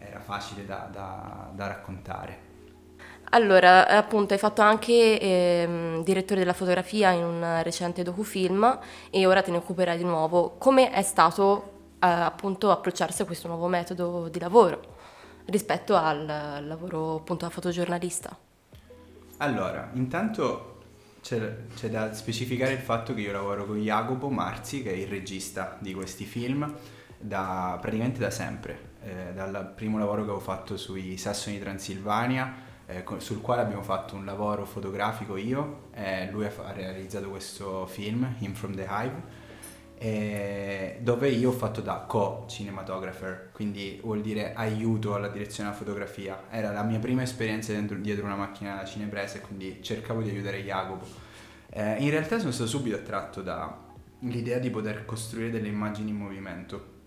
Era 0.00 0.18
facile 0.18 0.66
da, 0.66 0.88
da, 0.90 1.50
da 1.54 1.66
raccontare. 1.68 2.48
Allora, 3.32 3.86
appunto, 3.86 4.32
hai 4.32 4.40
fatto 4.40 4.60
anche 4.60 5.20
eh, 5.20 6.00
direttore 6.02 6.40
della 6.40 6.52
fotografia 6.52 7.10
in 7.10 7.22
un 7.22 7.60
recente 7.62 8.02
docufilm 8.02 8.78
e 9.08 9.26
ora 9.26 9.40
te 9.40 9.52
ne 9.52 9.58
occuperai 9.58 9.96
di 9.96 10.04
nuovo. 10.04 10.56
Come 10.58 10.90
è 10.90 11.02
stato 11.02 11.78
eh, 12.00 12.06
appunto 12.08 12.72
approcciarsi 12.72 13.22
a 13.22 13.24
questo 13.26 13.46
nuovo 13.46 13.68
metodo 13.68 14.28
di 14.28 14.40
lavoro 14.40 14.98
rispetto 15.44 15.94
al 15.94 16.64
lavoro 16.66 17.16
appunto 17.16 17.44
da 17.44 17.52
fotogiornalista? 17.52 18.36
Allora, 19.36 19.90
intanto 19.94 20.78
c'è, 21.22 21.66
c'è 21.76 21.88
da 21.88 22.12
specificare 22.12 22.72
il 22.72 22.80
fatto 22.80 23.14
che 23.14 23.20
io 23.20 23.32
lavoro 23.32 23.64
con 23.64 23.78
Jacopo 23.78 24.28
Marzi, 24.28 24.82
che 24.82 24.90
è 24.90 24.96
il 24.96 25.06
regista 25.06 25.76
di 25.78 25.94
questi 25.94 26.24
film, 26.24 26.74
da, 27.16 27.78
praticamente 27.80 28.18
da 28.18 28.30
sempre 28.30 28.89
eh, 29.02 29.32
dal 29.34 29.72
primo 29.74 29.98
lavoro 29.98 30.24
che 30.24 30.30
ho 30.30 30.38
fatto 30.38 30.76
sui 30.76 31.16
Sassoni 31.16 31.58
Transilvania, 31.58 32.54
eh, 32.86 33.04
sul 33.18 33.40
quale 33.40 33.62
abbiamo 33.62 33.82
fatto 33.82 34.14
un 34.14 34.24
lavoro 34.24 34.64
fotografico 34.64 35.36
io, 35.36 35.88
e 35.94 36.28
lui 36.30 36.44
ha, 36.44 36.52
ha 36.64 36.72
realizzato 36.72 37.28
questo 37.30 37.86
film, 37.86 38.34
Him 38.38 38.54
from 38.54 38.74
the 38.74 38.86
Hive, 38.88 39.48
dove 41.00 41.28
io 41.28 41.50
ho 41.50 41.52
fatto 41.52 41.82
da 41.82 42.04
co-cinematographer, 42.06 43.50
quindi 43.52 44.00
vuol 44.02 44.22
dire 44.22 44.54
aiuto 44.54 45.14
alla 45.14 45.28
direzione 45.28 45.68
della 45.68 45.82
fotografia. 45.82 46.44
Era 46.48 46.72
la 46.72 46.82
mia 46.82 46.98
prima 46.98 47.22
esperienza 47.22 47.72
dentro, 47.72 47.98
dietro 47.98 48.24
una 48.24 48.36
macchina 48.36 48.82
cinepresa 48.86 49.36
e 49.36 49.40
quindi 49.42 49.82
cercavo 49.82 50.22
di 50.22 50.30
aiutare 50.30 50.62
Jacopo. 50.62 51.06
Eh, 51.68 51.96
in 52.02 52.10
realtà 52.10 52.38
sono 52.38 52.50
stato 52.50 52.70
subito 52.70 52.96
attratto 52.96 53.42
da 53.42 53.88
l'idea 54.20 54.58
di 54.58 54.70
poter 54.70 55.04
costruire 55.04 55.50
delle 55.50 55.68
immagini 55.68 56.10
in 56.10 56.16
movimento. 56.16 56.98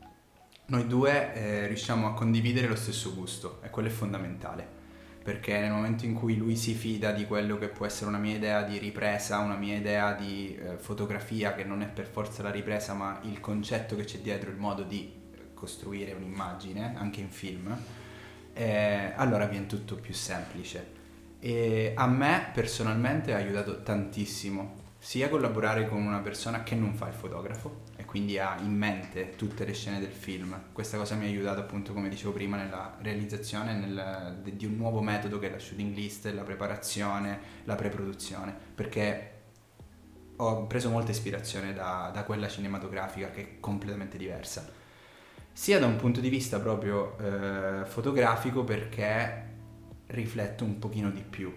Noi 0.65 0.88
due 0.88 1.34
eh, 1.34 1.67
riusciamo 1.67 2.08
a 2.08 2.13
condividere 2.13 2.67
lo 2.67 2.76
stesso 2.76 3.13
gusto 3.13 3.60
e 3.63 3.69
quello 3.69 3.89
è 3.89 3.91
fondamentale 3.91 4.82
perché 5.23 5.58
nel 5.58 5.71
momento 5.71 6.06
in 6.06 6.13
cui 6.13 6.36
lui 6.36 6.58
si 6.58 6.73
fida 6.73 7.13
di 7.13 7.26
quello 7.26 7.58
che 7.58 7.69
può 7.69 7.86
essere 7.86 8.10
una 8.10 8.17
mia 8.17 8.36
idea 8.36 8.62
di 8.63 8.78
ripresa, 8.78 9.39
una 9.39 9.56
mia 9.56 9.78
idea 9.78 10.12
di 10.12 10.54
eh, 10.54 10.78
fotografia, 10.78 11.54
che 11.54 11.63
non 11.63 11.82
è 11.82 11.88
per 11.88 12.06
forza 12.06 12.43
la 12.43 12.52
ripresa, 12.52 12.93
ma 12.93 13.19
il 13.23 13.39
concetto 13.39 13.95
che 13.95 14.04
c'è 14.04 14.17
dietro, 14.17 14.49
il 14.49 14.58
modo 14.58 14.84
di 14.84 15.21
costruire 15.54 16.12
un'immagine, 16.12 16.95
anche 16.97 17.21
in 17.21 17.30
film, 17.30 17.73
eh, 18.52 19.13
allora 19.15 19.45
viene 19.45 19.65
tutto 19.65 19.95
più 19.95 20.13
semplice. 20.13 21.02
E 21.39 21.93
a 21.95 22.06
me 22.06 22.49
personalmente 22.54 23.34
ha 23.34 23.38
aiutato 23.38 23.82
tantissimo, 23.82 24.82
sia 24.99 25.30
collaborare 25.30 25.88
con 25.88 26.06
una 26.06 26.19
persona 26.19 26.63
che 26.63 26.76
non 26.76 26.95
fa 26.95 27.08
il 27.08 27.13
fotografo, 27.13 27.84
quindi 28.13 28.38
ha 28.38 28.60
in 28.60 28.78
mente 28.78 29.32
tutte 29.36 29.65
le 29.65 29.73
scene 29.73 29.99
del 29.99 30.12
film. 30.12 30.65
Questa 30.71 30.97
cosa 30.97 31.15
mi 31.15 31.26
ha 31.26 31.28
aiutato 31.28 31.62
appunto, 31.62 31.93
come 31.93 32.10
dicevo 32.10 32.32
prima, 32.32 32.58
nella 32.58 32.95
realizzazione 33.02 33.73
nel, 33.73 34.39
di 34.43 34.67
un 34.67 34.76
nuovo 34.76 35.02
metodo 35.02 35.39
che 35.39 35.47
è 35.47 35.49
la 35.49 35.58
shooting 35.58 35.95
list, 35.95 36.28
la 36.28 36.43
preparazione, 36.43 37.39
la 37.63 37.73
pre-produzione, 37.73 38.56
perché 38.76 39.32
ho 40.36 40.67
preso 40.67 40.91
molta 40.91 41.10
ispirazione 41.10 41.73
da, 41.73 42.12
da 42.13 42.23
quella 42.23 42.47
cinematografica 42.47 43.32
che 43.32 43.41
è 43.41 43.60
completamente 43.60 44.19
diversa. 44.19 44.71
Sia 45.52 45.80
da 45.80 45.88
un 45.88 45.95
punto 45.95 46.19
di 46.19 46.30
vista 46.30 46.60
proprio 46.60 47.17
eh, 47.17 47.84
fotografico 47.86 48.63
perché 48.63 49.49
rifletto 50.06 50.63
un 50.63 50.78
pochino 50.78 51.10
di 51.10 51.23
più. 51.28 51.52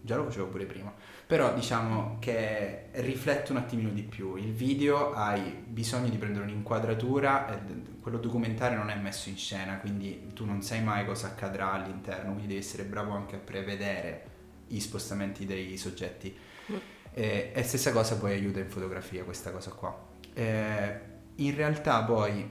Già 0.00 0.16
lo 0.16 0.24
facevo 0.24 0.46
pure 0.46 0.64
prima 0.64 0.94
però 1.28 1.52
diciamo 1.52 2.16
che 2.20 2.86
riflette 2.92 3.52
un 3.52 3.58
attimino 3.58 3.90
di 3.90 4.02
più. 4.02 4.36
Il 4.36 4.54
video 4.54 5.12
hai 5.12 5.42
bisogno 5.42 6.08
di 6.08 6.16
prendere 6.16 6.46
un'inquadratura, 6.46 7.62
quello 8.00 8.16
documentario 8.16 8.78
non 8.78 8.88
è 8.88 8.96
messo 8.96 9.28
in 9.28 9.36
scena, 9.36 9.76
quindi 9.76 10.30
tu 10.32 10.46
non 10.46 10.62
sai 10.62 10.82
mai 10.82 11.04
cosa 11.04 11.26
accadrà 11.26 11.72
all'interno, 11.72 12.30
quindi 12.30 12.46
devi 12.46 12.60
essere 12.60 12.84
bravo 12.84 13.12
anche 13.12 13.36
a 13.36 13.40
prevedere 13.40 14.24
i 14.68 14.80
spostamenti 14.80 15.44
dei 15.44 15.76
soggetti. 15.76 16.34
Mm. 16.72 16.76
E, 17.12 17.52
e 17.54 17.62
stessa 17.62 17.92
cosa 17.92 18.16
poi 18.16 18.32
aiuta 18.32 18.60
in 18.60 18.70
fotografia 18.70 19.22
questa 19.24 19.50
cosa 19.50 19.70
qua. 19.72 19.94
Eh, 20.32 21.00
in 21.34 21.54
realtà 21.54 22.04
poi 22.04 22.50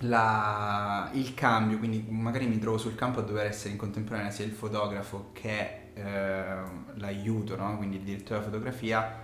la, 0.00 1.10
il 1.12 1.32
cambio, 1.34 1.78
quindi 1.78 2.04
magari 2.08 2.48
mi 2.48 2.58
trovo 2.58 2.76
sul 2.76 2.96
campo 2.96 3.20
a 3.20 3.22
dover 3.22 3.46
essere 3.46 3.70
in 3.70 3.76
contemporanea 3.76 4.32
sia 4.32 4.44
il 4.44 4.50
fotografo 4.50 5.30
che 5.32 5.82
eh, 5.94 6.54
l'aiuto, 6.94 7.56
no? 7.56 7.76
quindi 7.76 7.96
il 7.96 8.02
direttore 8.02 8.40
della 8.40 8.50
fotografia, 8.50 9.22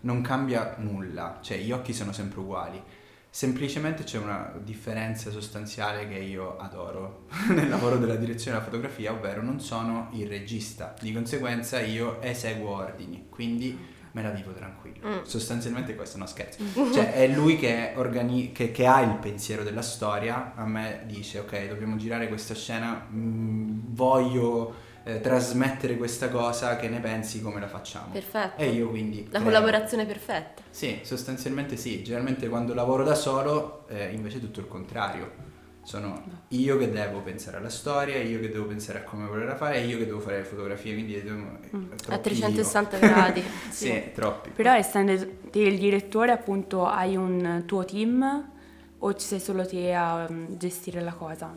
non 0.00 0.20
cambia 0.22 0.74
nulla, 0.78 1.38
cioè 1.42 1.58
gli 1.58 1.72
occhi 1.72 1.92
sono 1.92 2.12
sempre 2.12 2.40
uguali. 2.40 2.82
Semplicemente 3.28 4.04
c'è 4.04 4.18
una 4.18 4.52
differenza 4.62 5.30
sostanziale 5.30 6.06
che 6.06 6.18
io 6.18 6.56
adoro 6.56 7.26
nel 7.50 7.68
lavoro 7.68 7.96
della 7.96 8.14
direzione 8.14 8.56
della 8.56 8.70
fotografia, 8.70 9.12
ovvero 9.12 9.42
non 9.42 9.60
sono 9.60 10.08
il 10.12 10.28
regista, 10.28 10.94
di 11.00 11.12
conseguenza 11.12 11.80
io 11.80 12.20
eseguo 12.22 12.70
ordini, 12.70 13.26
quindi 13.28 13.92
me 14.12 14.22
la 14.22 14.30
vivo 14.30 14.52
tranquillo. 14.52 15.08
Mm. 15.08 15.22
Sostanzialmente 15.22 15.96
questo, 15.96 16.18
no 16.18 16.26
scherzo. 16.26 16.62
Cioè 16.92 17.14
è 17.14 17.26
lui 17.26 17.56
che, 17.56 17.92
organi- 17.96 18.52
che, 18.52 18.70
che, 18.70 18.86
ha 18.86 19.00
il 19.00 19.16
pensiero 19.16 19.64
della 19.64 19.82
storia, 19.82 20.54
a 20.54 20.64
me 20.64 21.02
dice 21.06 21.40
ok 21.40 21.66
dobbiamo 21.66 21.96
girare 21.96 22.28
questa 22.28 22.54
scena, 22.54 23.06
mh, 23.08 23.18
mm, 23.18 23.80
voglio 23.88 24.83
eh, 25.04 25.20
trasmettere 25.20 25.96
questa 25.96 26.28
cosa, 26.28 26.76
che 26.76 26.88
ne 26.88 26.98
pensi, 26.98 27.40
come 27.42 27.60
la 27.60 27.68
facciamo. 27.68 28.12
Perfetto. 28.12 28.60
E 28.60 28.70
io 28.70 28.88
quindi... 28.88 29.24
La 29.24 29.38
creo. 29.38 29.42
collaborazione 29.44 30.06
perfetta. 30.06 30.62
Sì, 30.70 31.00
sostanzialmente 31.02 31.76
sì. 31.76 32.02
Generalmente 32.02 32.48
quando 32.48 32.74
lavoro 32.74 33.04
da 33.04 33.14
solo 33.14 33.84
eh, 33.88 34.12
invece 34.12 34.38
è 34.38 34.40
tutto 34.40 34.60
il 34.60 34.68
contrario. 34.68 35.52
Sono 35.82 36.22
io 36.48 36.78
che 36.78 36.90
devo 36.90 37.20
pensare 37.20 37.58
alla 37.58 37.68
storia, 37.68 38.16
io 38.16 38.40
che 38.40 38.48
devo 38.48 38.64
pensare 38.64 39.00
a 39.00 39.02
come 39.02 39.26
volerla 39.26 39.54
fare, 39.54 39.80
io 39.80 39.98
che 39.98 40.06
devo 40.06 40.18
fare 40.18 40.38
le 40.38 40.44
fotografie, 40.44 40.94
quindi 40.94 41.22
mm. 41.22 41.92
a 42.08 42.16
360 42.16 42.98
io. 42.98 43.06
gradi. 43.06 43.42
sì. 43.68 43.86
sì, 43.86 44.02
troppi. 44.14 44.48
Però 44.48 44.72
essendo 44.72 45.12
il 45.12 45.78
direttore 45.78 46.32
appunto 46.32 46.86
hai 46.86 47.16
un 47.16 47.64
tuo 47.66 47.84
team 47.84 48.52
o 48.98 49.12
ci 49.12 49.26
sei 49.26 49.40
solo 49.40 49.66
te 49.66 49.92
a 49.92 50.24
um, 50.26 50.56
gestire 50.56 51.02
la 51.02 51.12
cosa? 51.12 51.52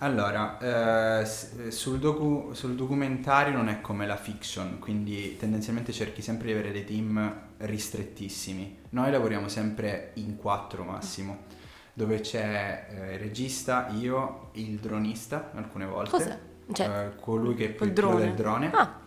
Allora, 0.00 0.58
eh, 0.58 1.20
eh, 1.22 1.70
sul, 1.72 1.98
docu- 1.98 2.52
sul, 2.52 2.76
documentario 2.76 3.52
non 3.52 3.68
è 3.68 3.80
come 3.80 4.06
la 4.06 4.16
fiction, 4.16 4.78
quindi 4.78 5.36
tendenzialmente 5.36 5.92
cerchi 5.92 6.22
sempre 6.22 6.46
di 6.46 6.52
avere 6.52 6.70
dei 6.70 6.84
team 6.84 7.40
ristrettissimi. 7.58 8.78
Noi 8.90 9.10
lavoriamo 9.10 9.48
sempre 9.48 10.12
in 10.14 10.36
quattro 10.36 10.84
massimo, 10.84 11.46
dove 11.92 12.20
c'è 12.20 12.86
eh, 12.90 13.14
il 13.14 13.18
regista, 13.18 13.88
io, 13.98 14.50
il 14.52 14.78
dronista 14.78 15.50
alcune 15.54 15.86
volte, 15.86 16.10
Cos'è? 16.10 16.38
Cioè, 16.72 17.06
eh, 17.06 17.20
colui 17.20 17.54
che 17.54 17.74
è 17.74 17.82
il 17.82 17.92
drone. 17.92 18.20
del 18.20 18.34
drone, 18.34 18.70
ah. 18.72 19.00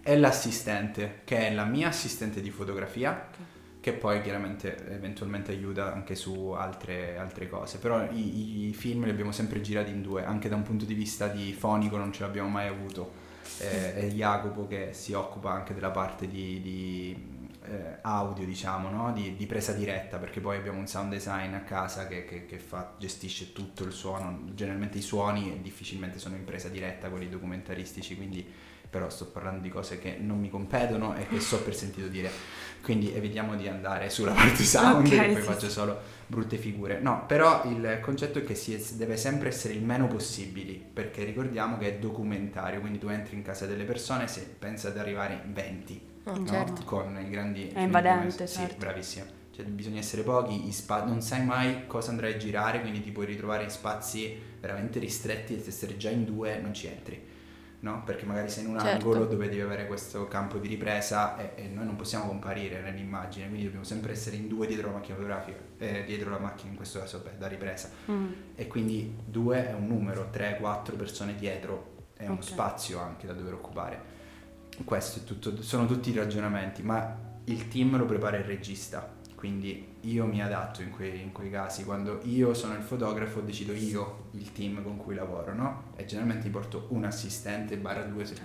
e 0.00 0.16
l'assistente, 0.18 1.22
che 1.24 1.48
è 1.48 1.52
la 1.52 1.64
mia 1.64 1.88
assistente 1.88 2.40
di 2.40 2.50
fotografia. 2.50 3.10
Okay 3.10 3.47
che 3.80 3.92
poi 3.92 4.20
chiaramente 4.22 4.76
eventualmente 4.90 5.52
aiuta 5.52 5.92
anche 5.92 6.14
su 6.14 6.50
altre, 6.50 7.16
altre 7.16 7.48
cose. 7.48 7.78
Però 7.78 8.02
i, 8.10 8.68
i, 8.68 8.72
film 8.74 9.04
li 9.04 9.10
abbiamo 9.10 9.32
sempre 9.32 9.60
girati 9.60 9.90
in 9.90 10.02
due, 10.02 10.24
anche 10.24 10.48
da 10.48 10.56
un 10.56 10.62
punto 10.62 10.84
di 10.84 10.94
vista 10.94 11.28
di 11.28 11.52
fonico 11.52 11.96
non 11.96 12.12
ce 12.12 12.22
l'abbiamo 12.22 12.48
mai 12.48 12.66
avuto. 12.66 13.26
Eh, 13.60 13.94
è 13.94 14.06
Jacopo 14.08 14.66
che 14.66 14.90
si 14.92 15.12
occupa 15.12 15.50
anche 15.50 15.74
della 15.74 15.90
parte 15.90 16.28
di, 16.28 16.60
di 16.60 17.38
eh, 17.64 17.98
audio, 18.02 18.44
diciamo, 18.44 18.88
no? 18.90 19.12
di, 19.12 19.36
di, 19.36 19.46
presa 19.46 19.72
diretta, 19.72 20.18
perché 20.18 20.40
poi 20.40 20.56
abbiamo 20.56 20.78
un 20.78 20.86
sound 20.86 21.10
design 21.10 21.54
a 21.54 21.62
casa 21.62 22.06
che, 22.06 22.24
che, 22.24 22.46
che 22.46 22.58
fa, 22.58 22.94
gestisce 22.98 23.52
tutto 23.52 23.84
il 23.84 23.92
suono. 23.92 24.42
Generalmente 24.54 24.98
i 24.98 25.02
suoni 25.02 25.60
difficilmente 25.62 26.18
sono 26.18 26.36
in 26.36 26.44
presa 26.44 26.68
diretta, 26.68 27.08
quelli 27.08 27.28
documentaristici, 27.28 28.16
quindi 28.16 28.46
però 28.90 29.10
sto 29.10 29.26
parlando 29.26 29.60
di 29.60 29.68
cose 29.68 29.98
che 29.98 30.16
non 30.18 30.40
mi 30.40 30.48
competono 30.48 31.14
e 31.14 31.26
che 31.26 31.40
so 31.40 31.62
per 31.62 31.74
sentito 31.74 32.08
dire. 32.08 32.30
Quindi 32.82 33.14
evitiamo 33.14 33.54
di 33.54 33.68
andare 33.68 34.08
sulla 34.10 34.32
parte 34.34 34.62
sound, 34.64 35.06
okay, 35.06 35.18
che 35.18 35.32
poi 35.32 35.42
sì, 35.42 35.48
faccio 35.48 35.66
sì. 35.66 35.72
solo 35.72 36.00
brutte 36.26 36.56
figure. 36.56 37.00
No, 37.00 37.24
però 37.26 37.64
il 37.64 37.98
concetto 38.00 38.38
è 38.38 38.44
che 38.44 38.54
si 38.54 38.96
deve 38.96 39.16
sempre 39.16 39.48
essere 39.48 39.74
il 39.74 39.82
meno 39.82 40.06
possibili, 40.06 40.74
perché 40.92 41.24
ricordiamo 41.24 41.78
che 41.78 41.96
è 41.96 41.98
documentario, 41.98 42.80
quindi 42.80 42.98
tu 42.98 43.08
entri 43.08 43.36
in 43.36 43.42
casa 43.42 43.66
delle 43.66 43.84
persone 43.84 44.26
se 44.28 44.46
pensa 44.58 44.88
ad 44.88 44.98
arrivare 44.98 45.42
in 45.44 45.52
20, 45.52 46.02
oh, 46.24 46.38
no? 46.38 46.46
certo. 46.46 46.82
con 46.84 47.18
i 47.20 47.28
grandi... 47.30 47.68
È 47.68 47.80
invadente, 47.80 48.46
certo. 48.46 48.72
Sì, 48.72 48.78
bravissimo. 48.78 49.24
Cioè 49.54 49.64
bisogna 49.66 49.98
essere 49.98 50.22
pochi, 50.22 50.70
spa- 50.70 51.04
non 51.04 51.20
sai 51.20 51.44
mai 51.44 51.86
cosa 51.86 52.10
andrai 52.10 52.34
a 52.34 52.36
girare, 52.36 52.80
quindi 52.80 53.02
ti 53.02 53.10
puoi 53.10 53.26
ritrovare 53.26 53.64
in 53.64 53.70
spazi 53.70 54.36
veramente 54.60 55.00
ristretti 55.00 55.56
e 55.56 55.60
se 55.60 55.70
essere 55.70 55.96
già 55.96 56.10
in 56.10 56.24
due 56.24 56.58
non 56.58 56.72
ci 56.72 56.86
entri 56.86 57.36
no? 57.80 58.02
perché 58.04 58.24
magari 58.24 58.48
sei 58.48 58.64
in 58.64 58.70
un 58.70 58.80
certo. 58.80 59.06
angolo 59.06 59.26
dove 59.26 59.48
devi 59.48 59.60
avere 59.60 59.86
questo 59.86 60.26
campo 60.28 60.58
di 60.58 60.68
ripresa 60.68 61.36
e, 61.36 61.64
e, 61.64 61.68
noi 61.68 61.84
non 61.84 61.96
possiamo 61.96 62.26
comparire 62.26 62.80
nell'immagine, 62.80 63.46
quindi 63.46 63.64
dobbiamo 63.64 63.84
sempre 63.84 64.12
essere 64.12 64.36
in 64.36 64.48
due 64.48 64.66
dietro 64.66 64.88
la 64.88 64.94
macchina 64.94 65.16
fotografica, 65.16 65.58
eh, 65.78 66.04
dietro 66.04 66.30
la 66.30 66.38
macchina 66.38 66.70
in 66.70 66.76
questo 66.76 66.98
caso 66.98 67.18
beh, 67.18 67.38
da 67.38 67.46
ripresa. 67.46 67.90
Mm. 68.10 68.32
E 68.54 68.66
quindi 68.66 69.16
due 69.24 69.68
è 69.68 69.72
un 69.72 69.86
numero, 69.86 70.28
tre, 70.30 70.56
quattro 70.58 70.96
persone 70.96 71.34
dietro 71.34 71.96
è 72.16 72.26
uno 72.26 72.42
spazio 72.42 72.98
anche 72.98 73.26
da 73.26 73.32
dover 73.32 73.54
occupare. 73.54 74.16
Questo 74.84 75.20
è 75.20 75.24
tutto, 75.24 75.62
sono 75.62 75.86
tutti 75.86 76.10
i 76.10 76.14
ragionamenti, 76.14 76.82
ma 76.82 77.26
il 77.44 77.68
team 77.68 77.96
lo 77.96 78.04
prepara 78.04 78.36
il 78.36 78.44
regista 78.44 79.16
quindi 79.38 79.87
io 80.02 80.26
mi 80.26 80.42
adatto 80.42 80.82
in 80.82 80.90
quei, 80.90 81.20
in 81.20 81.32
quei, 81.32 81.50
casi, 81.50 81.84
quando 81.84 82.20
io 82.24 82.54
sono 82.54 82.74
il 82.74 82.82
fotografo 82.82 83.40
decido 83.40 83.72
io 83.72 84.26
il 84.32 84.52
team 84.52 84.82
con 84.82 84.96
cui 84.96 85.14
lavoro, 85.14 85.54
no? 85.54 85.82
E 85.96 86.04
generalmente 86.04 86.48
porto 86.48 86.86
un 86.90 87.04
assistente 87.04 87.76
barra 87.76 88.02
due 88.02 88.24
se, 88.24 88.36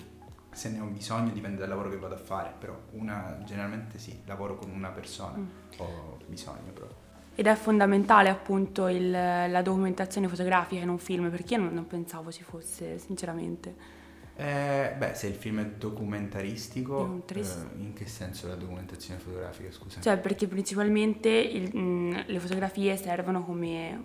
se, 0.51 0.69
ne 0.69 0.79
ho 0.79 0.85
bisogno, 0.85 1.31
dipende 1.31 1.57
dal 1.57 1.69
lavoro 1.69 1.89
che 1.89 1.97
vado 1.97 2.15
a 2.15 2.19
fare, 2.19 2.53
però 2.57 2.77
una, 2.91 3.39
generalmente 3.45 3.99
sì, 3.99 4.21
lavoro 4.25 4.55
con 4.55 4.69
una 4.71 4.89
persona, 4.89 5.37
mm. 5.37 5.47
ho 5.77 6.17
bisogno 6.27 6.71
proprio. 6.73 7.01
Ed 7.35 7.47
è 7.47 7.55
fondamentale 7.55 8.29
appunto 8.29 8.87
il, 8.87 9.09
la 9.09 9.61
documentazione 9.61 10.27
fotografica 10.27 10.81
in 10.81 10.89
un 10.89 10.99
film, 10.99 11.29
perché 11.29 11.55
io 11.55 11.61
non, 11.61 11.73
non 11.73 11.87
pensavo 11.87 12.31
ci 12.31 12.43
fosse, 12.43 12.99
sinceramente. 12.99 14.01
Eh, 14.35 14.95
beh, 14.97 15.13
se 15.13 15.27
il 15.27 15.35
film 15.35 15.61
è 15.61 15.65
documentaristico, 15.65 17.23
eh, 17.33 17.43
in 17.77 17.93
che 17.93 18.07
senso 18.07 18.47
la 18.47 18.55
documentazione 18.55 19.19
fotografica, 19.19 19.71
scusa? 19.71 20.01
Cioè, 20.01 20.17
perché 20.17 20.47
principalmente 20.47 21.29
il, 21.29 21.75
mh, 21.75 22.25
le 22.27 22.39
fotografie 22.39 22.97
servono 22.97 23.43
come... 23.43 24.01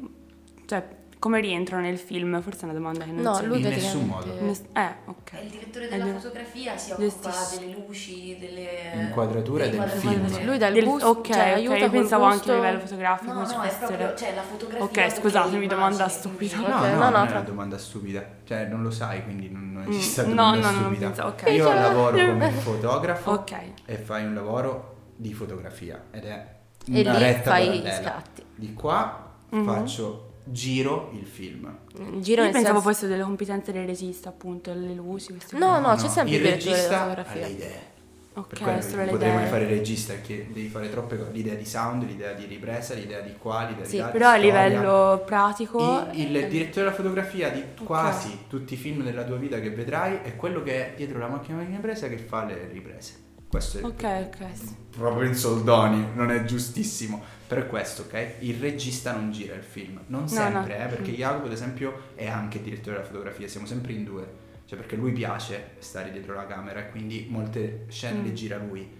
Cioè, 0.66 0.86
come 1.18 1.40
rientrano 1.40 1.82
nel 1.82 1.98
film? 1.98 2.40
Forse 2.40 2.60
è 2.60 2.64
una 2.64 2.72
domanda 2.74 3.04
che 3.04 3.10
non 3.10 3.22
no, 3.22 3.44
lui 3.44 3.60
in 3.60 3.68
nessun 3.68 4.06
modo. 4.06 4.32
eh, 4.32 4.94
ok. 5.06 5.30
È 5.32 5.40
il 5.40 5.50
direttore 5.50 5.88
della 5.88 6.18
fotografia, 6.18 6.76
si 6.76 6.92
occupa 6.92 7.30
delle 7.58 7.72
luci, 7.72 8.38
delle 8.38 8.92
inquadrature 8.94 9.70
del 9.70 9.88
film. 9.88 10.44
Lui 10.44 10.58
dà 10.58 10.68
il 10.68 10.84
gusto, 10.84 11.08
ok, 11.08 11.26
cioè, 11.32 11.50
aiuta 11.50 11.76
io 11.76 11.90
pensavo 11.90 12.24
anche 12.24 12.50
a 12.50 12.54
livello 12.54 12.78
fotografico. 12.80 13.32
No, 13.32 13.40
no, 13.42 13.62
è 13.62 13.76
proprio, 13.78 14.14
cioè 14.14 14.34
la 14.34 14.42
fotografia. 14.42 14.84
Ok, 14.84 15.12
scusatemi, 15.16 15.66
domanda 15.66 16.08
stupida. 16.08 16.56
No, 16.56 16.76
okay, 16.76 16.92
no, 16.92 16.98
no, 16.98 17.10
non 17.10 17.26
è 17.26 17.30
una 17.30 17.40
domanda 17.40 17.78
stupida. 17.78 18.24
Cioè, 18.44 18.66
non 18.66 18.82
lo 18.82 18.90
sai, 18.90 19.22
quindi 19.24 19.50
non, 19.50 19.72
non 19.72 19.86
esiste 19.88 20.22
mm, 20.22 20.28
domanda 20.28 20.70
no, 20.70 20.78
stupida. 20.80 21.12
No, 21.16 21.26
okay. 21.26 21.54
Io 21.54 21.72
lavoro 21.72 22.16
come 22.16 22.50
fotografo 22.50 23.30
okay. 23.32 23.74
e 23.84 23.96
fai 23.96 24.24
un 24.24 24.34
lavoro 24.34 24.96
di 25.16 25.32
fotografia 25.32 26.04
ed 26.10 26.24
è 26.24 26.46
E 26.92 27.00
una 27.00 27.12
lì 27.12 27.18
retta 27.18 27.50
fai 27.50 27.82
scatti. 27.86 28.44
Di 28.54 28.72
qua 28.72 29.26
Mhm. 29.50 29.64
faccio 29.64 30.27
giro 30.50 31.10
il 31.14 31.26
film. 31.26 31.76
Il 32.14 32.22
giro 32.22 32.44
Io 32.44 32.50
pensavo 32.50 32.74
senso- 32.80 32.88
fossero 32.90 33.08
delle 33.12 33.22
competenze 33.22 33.72
del 33.72 33.86
regista, 33.86 34.28
appunto, 34.28 34.72
le 34.72 34.94
luci, 34.94 35.32
queste 35.32 35.56
No, 35.56 35.68
cose. 35.68 35.80
no, 35.80 35.94
c'è 35.96 36.08
sempre 36.08 36.34
il 36.36 36.42
regista 36.42 36.96
ha 36.96 37.00
fotografia. 37.08 37.40
le 37.46 37.52
idee. 37.52 37.96
Ok, 38.34 38.46
per 38.50 38.58
quello 38.60 38.80
solo 38.80 38.96
non 38.96 39.04
le 39.06 39.10
potrei 39.10 39.30
mai 39.30 39.38
idee. 39.40 39.50
fare 39.50 39.62
il 39.64 39.68
regista 39.70 40.12
perché 40.12 40.46
devi 40.52 40.68
fare 40.68 40.90
troppe 40.90 41.18
cose. 41.18 41.30
L'idea 41.32 41.54
di 41.54 41.64
sound, 41.64 42.04
l'idea 42.06 42.32
di 42.34 42.44
ripresa, 42.46 42.94
l'idea 42.94 43.20
di 43.20 43.34
qua, 43.36 43.66
l'idea 43.68 43.84
Sì, 43.84 43.90
di 43.92 43.98
là, 43.98 44.06
di 44.06 44.12
Però 44.12 44.28
a 44.28 44.36
livello 44.36 45.22
pratico... 45.26 46.06
Il, 46.12 46.36
il 46.36 46.48
direttore 46.48 46.84
della 46.84 46.92
fotografia 46.92 47.50
di 47.50 47.64
quasi 47.82 48.44
tutti 48.48 48.74
i 48.74 48.76
film 48.76 49.02
della 49.02 49.24
tua 49.24 49.36
vita 49.36 49.58
che 49.58 49.70
vedrai 49.70 50.20
è 50.22 50.36
quello 50.36 50.62
che 50.62 50.92
è 50.92 50.94
dietro 50.96 51.18
la 51.18 51.26
macchina 51.26 51.62
di 51.64 51.72
ripresa 51.74 52.06
che 52.08 52.16
fa 52.18 52.44
le 52.44 52.68
riprese. 52.70 53.26
Questo 53.48 53.78
è 53.78 53.82
Ok, 53.84 54.02
ok. 54.02 54.46
sì. 54.56 54.76
proprio 54.90 55.26
in 55.28 55.34
soldoni, 55.34 56.08
non 56.14 56.30
è 56.30 56.44
giustissimo. 56.44 57.22
Però 57.46 57.62
è 57.62 57.66
questo, 57.66 58.02
ok? 58.02 58.34
Il 58.40 58.60
regista 58.60 59.12
non 59.12 59.30
gira 59.32 59.54
il 59.54 59.62
film, 59.62 60.00
non 60.08 60.22
No, 60.22 60.28
sempre, 60.28 60.76
no. 60.78 60.84
eh, 60.84 60.88
perché 60.88 61.12
Mm. 61.12 61.14
Jacopo 61.14 61.46
ad 61.46 61.52
esempio 61.52 62.02
è 62.14 62.28
anche 62.28 62.60
direttore 62.60 62.96
della 62.96 63.08
fotografia, 63.08 63.48
siamo 63.48 63.66
sempre 63.66 63.92
in 63.94 64.04
due, 64.04 64.26
cioè 64.66 64.76
perché 64.78 64.96
lui 64.96 65.12
piace 65.12 65.70
stare 65.78 66.10
dietro 66.12 66.34
la 66.34 66.46
camera 66.46 66.80
e 66.80 66.90
quindi 66.90 67.26
molte 67.30 67.86
scene 67.88 68.22
le 68.22 68.30
Mm. 68.30 68.34
gira 68.34 68.56
lui, 68.58 68.96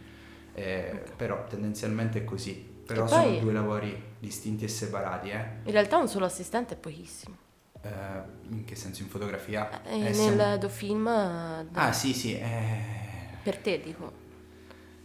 Eh, 0.55 1.03
però 1.15 1.45
tendenzialmente 1.47 2.19
è 2.21 2.25
così. 2.25 2.53
Però 2.85 3.05
E 3.05 3.09
sono 3.09 3.23
poi- 3.23 3.39
due 3.41 3.53
lavori 3.53 4.03
distinti 4.19 4.65
e 4.65 4.69
separati, 4.69 5.29
eh. 5.29 5.45
In 5.65 5.71
realtà 5.71 5.99
un 5.99 6.09
solo 6.09 6.25
assistente 6.25 6.75
è 6.75 6.77
pochissimo. 6.77 7.37
Eh, 7.83 7.89
in 8.49 8.65
che 8.65 8.75
senso? 8.75 9.03
In 9.03 9.09
fotografia? 9.09 9.83
E 9.85 9.95
Eh, 9.95 9.99
nel 10.01 10.15
siamo- 10.15 10.57
docufilm, 10.57 11.07
eh, 11.07 11.67
Ah 11.75 11.93
sì 11.93 12.13
sì, 12.13 12.37
eh... 12.37 12.81
per 13.41 13.59
te 13.59 13.81
dico. 13.81 14.11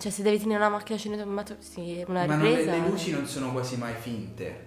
Cioè 0.04 0.12
se 0.12 0.22
devi 0.22 0.38
tenere 0.38 0.58
una 0.60 0.68
macchina 0.68 0.98
cinematografica, 1.00 1.56
sì, 1.62 2.04
una 2.10 2.26
ma 2.26 2.36
non 2.36 2.44
le, 2.44 2.58
ripresa... 2.58 2.72
le 2.72 2.90
luci 2.90 3.12
non 3.12 3.26
sono 3.26 3.54
quasi 3.54 3.78
mai 3.78 3.94
finte, 3.98 4.66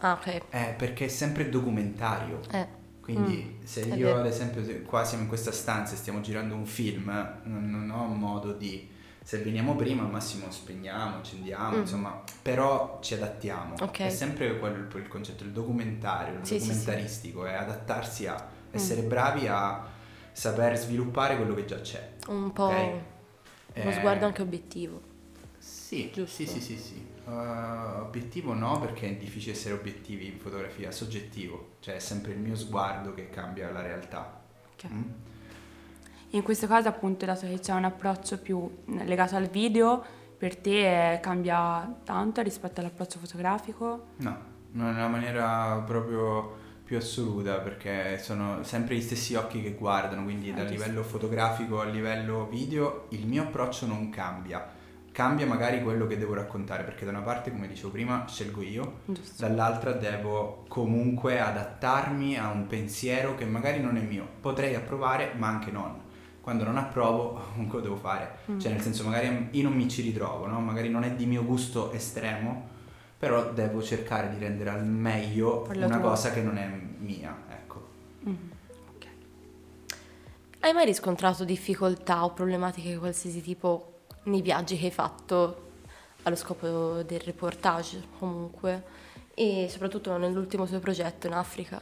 Ah, 0.00 0.14
ok. 0.14 0.40
eh, 0.50 0.74
perché 0.76 1.04
è 1.04 1.08
sempre 1.08 1.48
documentario. 1.48 2.40
Eh. 2.50 2.66
Quindi 3.00 3.60
se 3.62 3.82
è 3.88 3.94
io 3.94 4.06
vero. 4.06 4.18
ad 4.18 4.26
esempio 4.26 4.64
se 4.64 4.82
qua 4.82 5.04
siamo 5.04 5.22
in 5.22 5.28
questa 5.28 5.52
stanza 5.52 5.94
e 5.94 5.96
stiamo 5.96 6.20
girando 6.22 6.56
un 6.56 6.66
film, 6.66 7.04
non, 7.44 7.70
non 7.70 7.88
ho 7.90 8.06
modo 8.06 8.52
di... 8.52 8.90
Se 9.22 9.38
veniamo 9.38 9.76
prima 9.76 10.02
al 10.02 10.10
massimo 10.10 10.50
spegniamo, 10.50 11.18
accendiamo, 11.18 11.76
Mm. 11.76 11.80
insomma, 11.80 12.20
però 12.42 12.98
ci 13.00 13.14
adattiamo. 13.14 13.74
Ok. 13.80 14.00
È 14.00 14.10
sempre 14.10 14.58
quello 14.58 14.78
il, 14.78 14.88
il 14.96 15.06
concetto, 15.06 15.44
il 15.44 15.50
documentario, 15.52 16.40
il 16.40 16.44
Sì, 16.44 16.54
sì, 16.58 16.60
sì. 16.62 16.66
documentaristico, 16.70 17.46
è 17.46 17.54
adattarsi 17.54 18.26
a 18.26 18.34
Mm. 18.34 18.74
essere 18.74 19.02
bravi 19.02 19.46
a 19.46 19.86
saper 20.32 20.76
sviluppare 20.76 21.36
quello 21.36 21.54
che 21.54 21.64
già 21.64 21.80
c'è. 21.80 22.10
Un 22.26 22.52
po' 22.52 22.64
Ok. 22.64 23.12
Uno 23.80 23.90
Eh, 23.90 23.92
sguardo 23.92 24.26
anche 24.26 24.42
obiettivo. 24.42 25.00
Sì, 25.58 26.10
Giusto. 26.12 26.34
sì, 26.34 26.46
sì, 26.46 26.60
sì, 26.60 26.76
sì. 26.78 27.06
Uh, 27.24 28.02
obiettivo 28.02 28.52
no, 28.52 28.78
perché 28.80 29.08
è 29.08 29.14
difficile 29.16 29.52
essere 29.54 29.74
obiettivi 29.74 30.26
in 30.26 30.38
fotografia, 30.38 30.90
soggettivo, 30.90 31.76
cioè 31.80 31.94
è 31.96 31.98
sempre 31.98 32.32
il 32.32 32.38
mio 32.38 32.54
sguardo 32.54 33.14
che 33.14 33.30
cambia 33.30 33.70
la 33.70 33.80
realtà. 33.80 34.42
Ok. 34.74 34.90
Mm? 34.92 35.02
In 36.30 36.42
questo 36.42 36.66
caso, 36.66 36.88
appunto, 36.88 37.24
dato 37.24 37.46
che 37.46 37.60
c'è 37.60 37.72
un 37.72 37.84
approccio 37.84 38.38
più 38.38 38.68
legato 38.86 39.36
al 39.36 39.46
video, 39.46 40.02
per 40.36 40.56
te 40.56 41.14
eh, 41.14 41.20
cambia 41.20 42.00
tanto 42.04 42.42
rispetto 42.42 42.80
all'approccio 42.80 43.18
fotografico? 43.20 44.06
No, 44.16 44.38
non 44.72 44.88
in 44.90 44.96
una 44.96 45.08
maniera 45.08 45.82
proprio 45.86 46.56
più 46.84 46.96
assoluta, 46.98 47.54
perché 47.60 48.18
sono 48.18 48.62
sempre 48.62 48.94
gli 48.94 49.00
stessi 49.00 49.34
occhi 49.34 49.62
che 49.62 49.72
guardano, 49.72 50.22
quindi 50.24 50.50
Ah, 50.50 50.54
dal 50.54 50.66
giusto. 50.66 50.82
livello 50.82 51.02
fotografico 51.02 51.80
al 51.80 51.90
livello 51.90 52.46
video 52.50 53.06
il 53.10 53.26
mio 53.26 53.42
approccio 53.44 53.86
non 53.86 54.10
cambia. 54.10 54.82
Cambia 55.10 55.46
magari 55.46 55.80
quello 55.82 56.06
che 56.08 56.18
devo 56.18 56.34
raccontare, 56.34 56.82
perché 56.82 57.04
da 57.04 57.12
una 57.12 57.20
parte, 57.20 57.50
come 57.52 57.68
dicevo 57.68 57.90
prima, 57.90 58.24
scelgo 58.28 58.60
io, 58.62 58.98
Giusto. 59.06 59.46
dall'altra 59.46 59.92
devo 59.92 60.64
comunque 60.68 61.38
adattarmi 61.40 62.36
a 62.36 62.50
un 62.50 62.66
pensiero 62.66 63.34
che 63.36 63.44
magari 63.44 63.80
non 63.80 63.96
è 63.96 64.00
mio. 64.00 64.26
Potrei 64.40 64.74
approvare, 64.74 65.32
ma 65.36 65.46
anche 65.48 65.70
non. 65.70 66.00
Quando 66.40 66.64
non 66.64 66.76
approvo, 66.76 67.40
comunque 67.54 67.80
devo 67.80 67.96
fare. 67.96 68.38
Mm. 68.50 68.58
Cioè, 68.58 68.72
nel 68.72 68.80
senso, 68.82 69.04
magari 69.04 69.48
io 69.52 69.62
non 69.62 69.72
mi 69.72 69.88
ci 69.88 70.02
ritrovo, 70.02 70.46
no? 70.48 70.60
Magari 70.60 70.90
non 70.90 71.04
è 71.04 71.12
di 71.12 71.26
mio 71.26 71.44
gusto 71.44 71.92
estremo, 71.92 72.68
però 73.24 73.52
devo 73.52 73.82
cercare 73.82 74.28
di 74.28 74.38
rendere 74.38 74.68
al 74.70 74.84
meglio 74.84 75.62
Quello 75.62 75.86
una 75.86 75.98
tuo. 75.98 76.08
cosa 76.10 76.30
che 76.30 76.42
non 76.42 76.58
è 76.58 76.68
mia, 76.98 77.34
ecco. 77.48 77.88
Mhm. 78.20 78.50
Ok. 78.96 79.06
Hai 80.60 80.72
mai 80.74 80.84
riscontrato 80.84 81.44
difficoltà 81.44 82.24
o 82.24 82.32
problematiche 82.32 82.90
di 82.90 82.96
qualsiasi 82.96 83.40
tipo 83.40 84.00
nei 84.24 84.42
viaggi 84.42 84.76
che 84.78 84.86
hai 84.86 84.90
fatto 84.92 85.62
allo 86.24 86.36
scopo 86.36 87.02
del 87.02 87.20
reportage 87.20 88.02
comunque 88.18 88.82
e 89.34 89.68
soprattutto 89.70 90.16
nell'ultimo 90.18 90.66
tuo 90.66 90.78
progetto 90.80 91.26
in 91.26 91.32
Africa? 91.32 91.80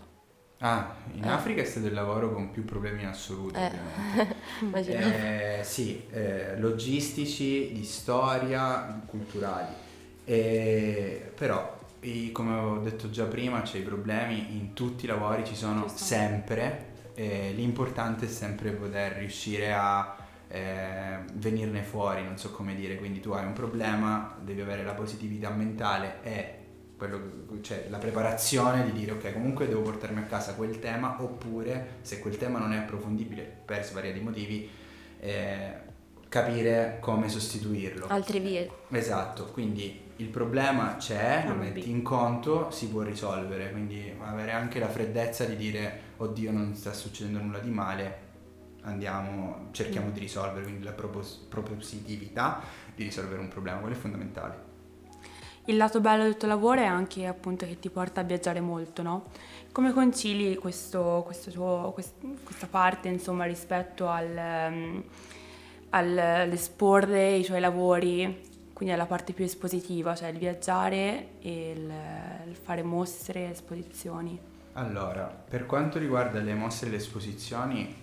Ah, 0.59 0.95
in 1.15 1.25
Eh. 1.25 1.29
Africa 1.29 1.61
è 1.61 1.65
stato 1.65 1.87
il 1.87 1.93
lavoro 1.93 2.33
con 2.33 2.53
più 2.53 2.65
problemi 2.65 3.03
in 3.03 3.09
assoluto, 3.09 3.59
Eh. 3.59 3.67
ovviamente. 3.67 4.37
Immagino. 4.63 4.99
Eh, 5.01 5.61
sì, 5.65 6.07
eh, 6.13 6.57
logistici, 6.59 7.73
di 7.73 7.85
storia, 7.85 9.01
culturali. 9.07 9.75
Eh, 10.25 11.33
però, 11.35 11.81
come 12.33 12.55
ho 12.55 12.79
detto 12.79 13.11
già 13.11 13.25
prima, 13.25 13.63
c'è 13.63 13.79
i 13.79 13.83
problemi, 13.83 14.57
in 14.57 14.73
tutti 14.73 15.05
i 15.05 15.09
lavori 15.09 15.45
ci 15.45 15.55
sono 15.55 15.87
sono. 15.87 15.97
sempre. 15.97 16.91
l'importante 17.15 18.27
è 18.27 18.29
sempre 18.29 18.71
poter 18.71 19.13
riuscire 19.19 19.73
a 19.73 20.17
eh, 20.49 21.19
venirne 21.35 21.83
fuori, 21.83 22.23
non 22.23 22.37
so 22.37 22.51
come 22.51 22.75
dire. 22.75 22.97
Quindi 22.97 23.21
tu 23.21 23.31
hai 23.31 23.45
un 23.45 23.55
problema, 23.55 24.37
devi 24.41 24.61
avere 24.61 24.85
la 24.85 24.93
positività 24.93 25.51
mentale 25.51 26.19
e 26.23 26.57
quello, 26.97 27.59
cioè, 27.63 27.87
la 27.89 27.99
preparazione 27.99 28.85
di 28.85 28.93
dire 28.93 29.13
ok, 29.13 29.33
comunque 29.33 29.67
devo 29.67 29.83
portarmi 29.83 30.21
a 30.21 30.25
casa 30.25 30.55
quel 30.55 30.79
tema, 30.79 31.17
oppure 31.21 31.99
se 32.03 32.21
quel 32.21 32.37
tema 32.37 32.59
non 32.59 32.73
è 32.73 32.77
approfondibile 32.77 33.43
per 33.65 33.85
svariati 33.85 34.21
motivi, 34.21 34.71
eh, 35.19 35.91
capire 36.29 36.99
come 37.01 37.29
sostituirlo. 37.29 38.07
Altre 38.07 38.39
vie. 38.39 38.71
Esatto, 38.91 39.47
quindi 39.47 40.02
il 40.23 40.29
problema 40.29 40.97
c'è, 40.99 41.45
lo 41.49 41.55
metti 41.55 41.91
in 41.91 42.03
conto, 42.03 42.71
si 42.71 42.89
può 42.89 43.03
risolvere, 43.03 43.71
quindi 43.73 44.15
avere 44.21 44.53
anche 44.53 44.79
la 44.79 44.89
freddezza 44.89 45.45
di 45.45 45.57
dire 45.57 46.11
oddio 46.19 46.53
non 46.53 46.77
sta 46.77 46.93
succedendo 46.93 47.41
nulla 47.41 47.59
di 47.59 47.71
male, 47.71 48.19
andiamo, 48.83 49.69
cerchiamo 49.73 50.09
Mm. 50.09 50.13
di 50.13 50.21
risolvere, 50.21 50.63
quindi 50.63 50.85
la 50.85 50.93
propos- 50.93 51.45
propositività 51.49 52.61
di 52.95 53.03
risolvere 53.03 53.41
un 53.41 53.49
problema, 53.49 53.79
quello 53.79 53.95
è 53.97 53.99
fondamentale. 53.99 54.71
Il 55.67 55.77
lato 55.77 56.01
bello 56.01 56.23
del 56.23 56.37
tuo 56.37 56.49
lavoro 56.49 56.81
è 56.81 56.85
anche 56.87 57.27
appunto 57.27 57.67
che 57.67 57.79
ti 57.81 57.89
porta 57.91 58.21
a 58.21 58.25
viaggiare 58.25 58.61
molto, 58.61 59.03
no? 59.03 59.27
Come 59.73 59.93
concili 59.93 60.57
questo, 60.57 61.23
questo 61.25 61.51
tuo- 61.51 61.91
quest- 61.95 62.25
questa 62.45 62.67
parte, 62.69 63.09
insomma, 63.09 63.45
rispetto 63.45 64.09
al, 64.09 64.37
al- 65.91 66.19
all'esporre 66.19 67.35
i 67.35 67.45
tuoi 67.45 67.61
lavori, 67.61 68.51
quindi 68.83 68.99
alla 68.99 69.07
parte 69.07 69.33
più 69.33 69.45
espositiva, 69.45 70.13
cioè 70.17 70.31
il 70.31 70.39
viaggiare 70.39 71.39
e 71.41 71.71
il, 71.71 72.49
il 72.49 72.57
fare 72.57 72.83
mostre, 72.83 73.49
esposizioni? 73.49 74.37
Allora, 74.73 75.27
per 75.27 75.67
quanto 75.67 76.01
riguarda 76.01 76.41
le 76.41 76.53
mostre 76.55 76.89
e 76.89 76.91
le 76.91 76.97
esposizioni, 76.97 77.95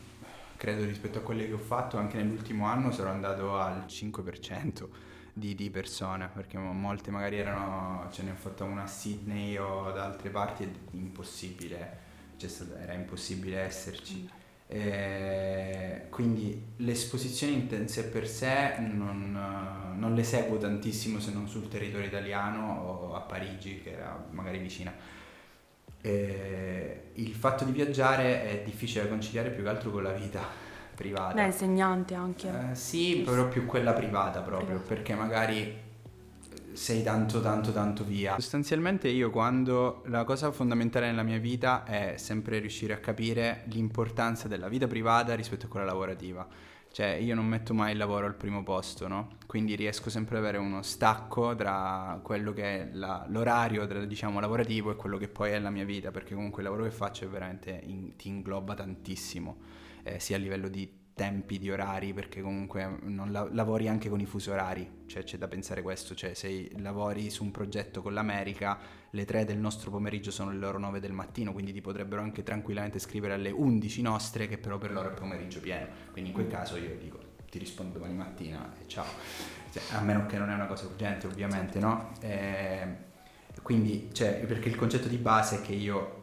credo 0.56 0.86
rispetto 0.86 1.18
a 1.18 1.22
quelle 1.22 1.48
che 1.48 1.52
ho 1.52 1.58
fatto 1.58 1.98
anche 1.98 2.16
nell'ultimo 2.16 2.66
anno 2.66 2.94
sarò 2.94 3.10
andato 3.10 3.58
al 3.60 3.88
5% 3.88 4.88
di, 5.34 5.54
di 5.54 5.70
persone, 5.70 6.30
perché 6.34 6.58
mo- 6.58 6.72
molte 6.72 7.12
magari 7.12 7.40
erano, 7.40 8.08
ce 8.12 8.24
ne 8.24 8.32
ho 8.32 8.36
fatta 8.36 8.64
una 8.64 8.84
a 8.84 8.88
Sydney 8.88 9.58
o 9.58 9.92
da 9.92 10.06
altre 10.06 10.30
parti, 10.30 10.64
è 10.64 10.70
impossibile, 10.92 11.98
stato- 12.38 12.78
era 12.78 12.94
impossibile 12.94 13.58
esserci. 13.58 14.30
Eh, 14.72 16.04
quindi 16.12 16.74
le 16.78 16.92
esposizioni 16.92 17.68
in 17.72 17.88
sé 17.88 18.06
per 18.06 18.28
sé 18.28 18.76
non, 18.78 19.32
non 19.98 20.14
le 20.14 20.24
seguo 20.24 20.58
tantissimo 20.60 21.20
se 21.20 21.32
non 21.32 21.48
sul 21.48 21.68
territorio 21.68 22.06
italiano 22.06 22.80
o 22.82 23.16
a 23.16 23.22
Parigi, 23.22 23.82
che 23.82 23.94
era 23.94 24.24
magari 24.30 24.60
vicina. 24.60 24.94
Eh, 26.02 27.12
il 27.14 27.34
fatto 27.34 27.66
di 27.66 27.72
viaggiare 27.72 28.44
è 28.44 28.62
difficile 28.64 29.04
da 29.04 29.10
conciliare 29.10 29.50
più 29.50 29.64
che 29.64 29.70
altro 29.70 29.90
con 29.90 30.04
la 30.04 30.12
vita 30.12 30.42
privata. 30.94 31.34
Da 31.34 31.46
insegnante 31.46 32.14
anche. 32.14 32.48
Eh, 32.48 32.76
sì, 32.76 33.24
però 33.26 33.48
più 33.48 33.66
quella 33.66 33.94
privata 33.94 34.42
proprio, 34.42 34.76
Privata. 34.78 34.88
perché 34.94 35.16
magari 35.16 35.88
sei 36.80 37.04
tanto 37.04 37.42
tanto 37.42 37.74
tanto 37.74 38.06
via. 38.06 38.36
Sostanzialmente 38.36 39.10
io 39.10 39.30
quando 39.32 40.02
la 40.06 40.24
cosa 40.24 40.50
fondamentale 40.54 41.08
nella 41.08 41.24
mia 41.24 41.38
vita 41.38 41.84
è 41.84 42.14
sempre 42.16 42.60
riuscire 42.60 42.94
a 42.94 43.00
capire 43.00 43.64
l'importanza 43.66 44.48
della 44.48 44.70
vita 44.70 44.88
privata 44.88 45.36
rispetto 45.36 45.66
a 45.66 45.70
quella 45.70 45.86
lavorativa. 45.86 46.48
Cioè 46.92 47.08
io 47.08 47.36
non 47.36 47.46
metto 47.46 47.74
mai 47.74 47.92
il 47.92 47.98
lavoro 47.98 48.26
al 48.26 48.34
primo 48.36 48.64
posto, 48.64 49.10
no? 49.10 49.36
Quindi 49.46 49.76
riesco 49.76 50.10
sempre 50.10 50.38
ad 50.38 50.44
avere 50.44 50.58
uno 50.58 50.82
stacco 50.82 51.54
tra 51.54 52.18
quello 52.24 52.54
che 52.54 52.64
è 52.64 52.90
la- 52.94 53.26
l'orario 53.28 53.86
tra- 53.86 54.06
diciamo 54.06 54.40
lavorativo 54.40 54.90
e 54.92 54.96
quello 54.96 55.18
che 55.18 55.28
poi 55.28 55.52
è 55.52 55.60
la 55.60 55.70
mia 55.72 55.86
vita, 55.86 56.12
perché 56.12 56.34
comunque 56.34 56.64
il 56.64 56.70
lavoro 56.70 56.88
che 56.88 56.96
faccio 56.96 57.30
veramente 57.30 57.78
in- 57.84 58.16
ti 58.16 58.30
ingloba 58.30 58.74
tantissimo, 58.74 59.58
eh, 60.04 60.20
sia 60.20 60.38
a 60.38 60.40
livello 60.40 60.70
di 60.70 60.90
tempi 61.20 61.60
di 61.60 61.70
orari, 61.70 62.14
perché 62.14 62.42
comunque 62.42 62.98
la- 63.28 63.50
lavori 63.52 63.90
anche 63.90 64.08
con 64.08 64.22
i 64.22 64.26
fusi 64.26 64.50
orari, 64.52 65.04
cioè 65.06 65.26
c'è 65.26 65.38
da 65.38 65.50
pensare 65.50 65.82
questo, 65.82 66.16
cioè 66.16 66.34
se 66.34 66.72
lavori 66.78 67.30
su 67.30 67.44
un 67.44 67.52
progetto 67.52 68.02
con 68.02 68.14
l'America, 68.14 68.80
le 69.10 69.26
3 69.26 69.44
del 69.44 69.58
nostro 69.58 69.92
pomeriggio 69.92 70.32
sono 70.32 70.52
le 70.52 70.58
loro 70.58 70.80
9 70.80 71.02
del 71.02 71.12
mattino, 71.12 71.52
quindi 71.52 71.74
ti 71.74 71.82
potrebbero 71.82 72.22
anche 72.22 72.42
tranquillamente 72.42 73.00
scrivere 73.00 73.34
alle 73.34 73.50
11 73.50 74.02
nostre, 74.02 74.48
che 74.48 74.58
però 74.58 74.78
per 74.78 74.94
loro 74.94 75.10
è 75.10 75.14
pomeriggio 75.14 75.60
pieno, 75.60 75.88
quindi 76.14 76.30
in 76.30 76.36
quel 76.36 76.48
caso 76.48 76.78
io 76.78 76.96
dico 76.96 77.20
ti 77.50 77.60
rispondo 77.60 77.98
domani 77.98 78.16
mattina 78.16 78.74
e 78.80 78.88
ciao, 78.88 79.04
cioè, 79.74 79.84
a 79.98 80.00
meno 80.00 80.26
che 80.26 80.38
non 80.38 80.50
è 80.50 80.54
una 80.54 80.68
cosa 80.68 80.86
urgente 80.86 81.28
ovviamente, 81.28 81.80
no? 81.80 82.14
Eh, 82.22 83.08
quindi, 83.62 84.08
cioè, 84.14 84.46
perché 84.48 84.70
il 84.70 84.76
concetto 84.78 85.10
di 85.10 85.18
base 85.18 85.58
è 85.58 85.62
che 85.62 85.74
io 85.74 86.22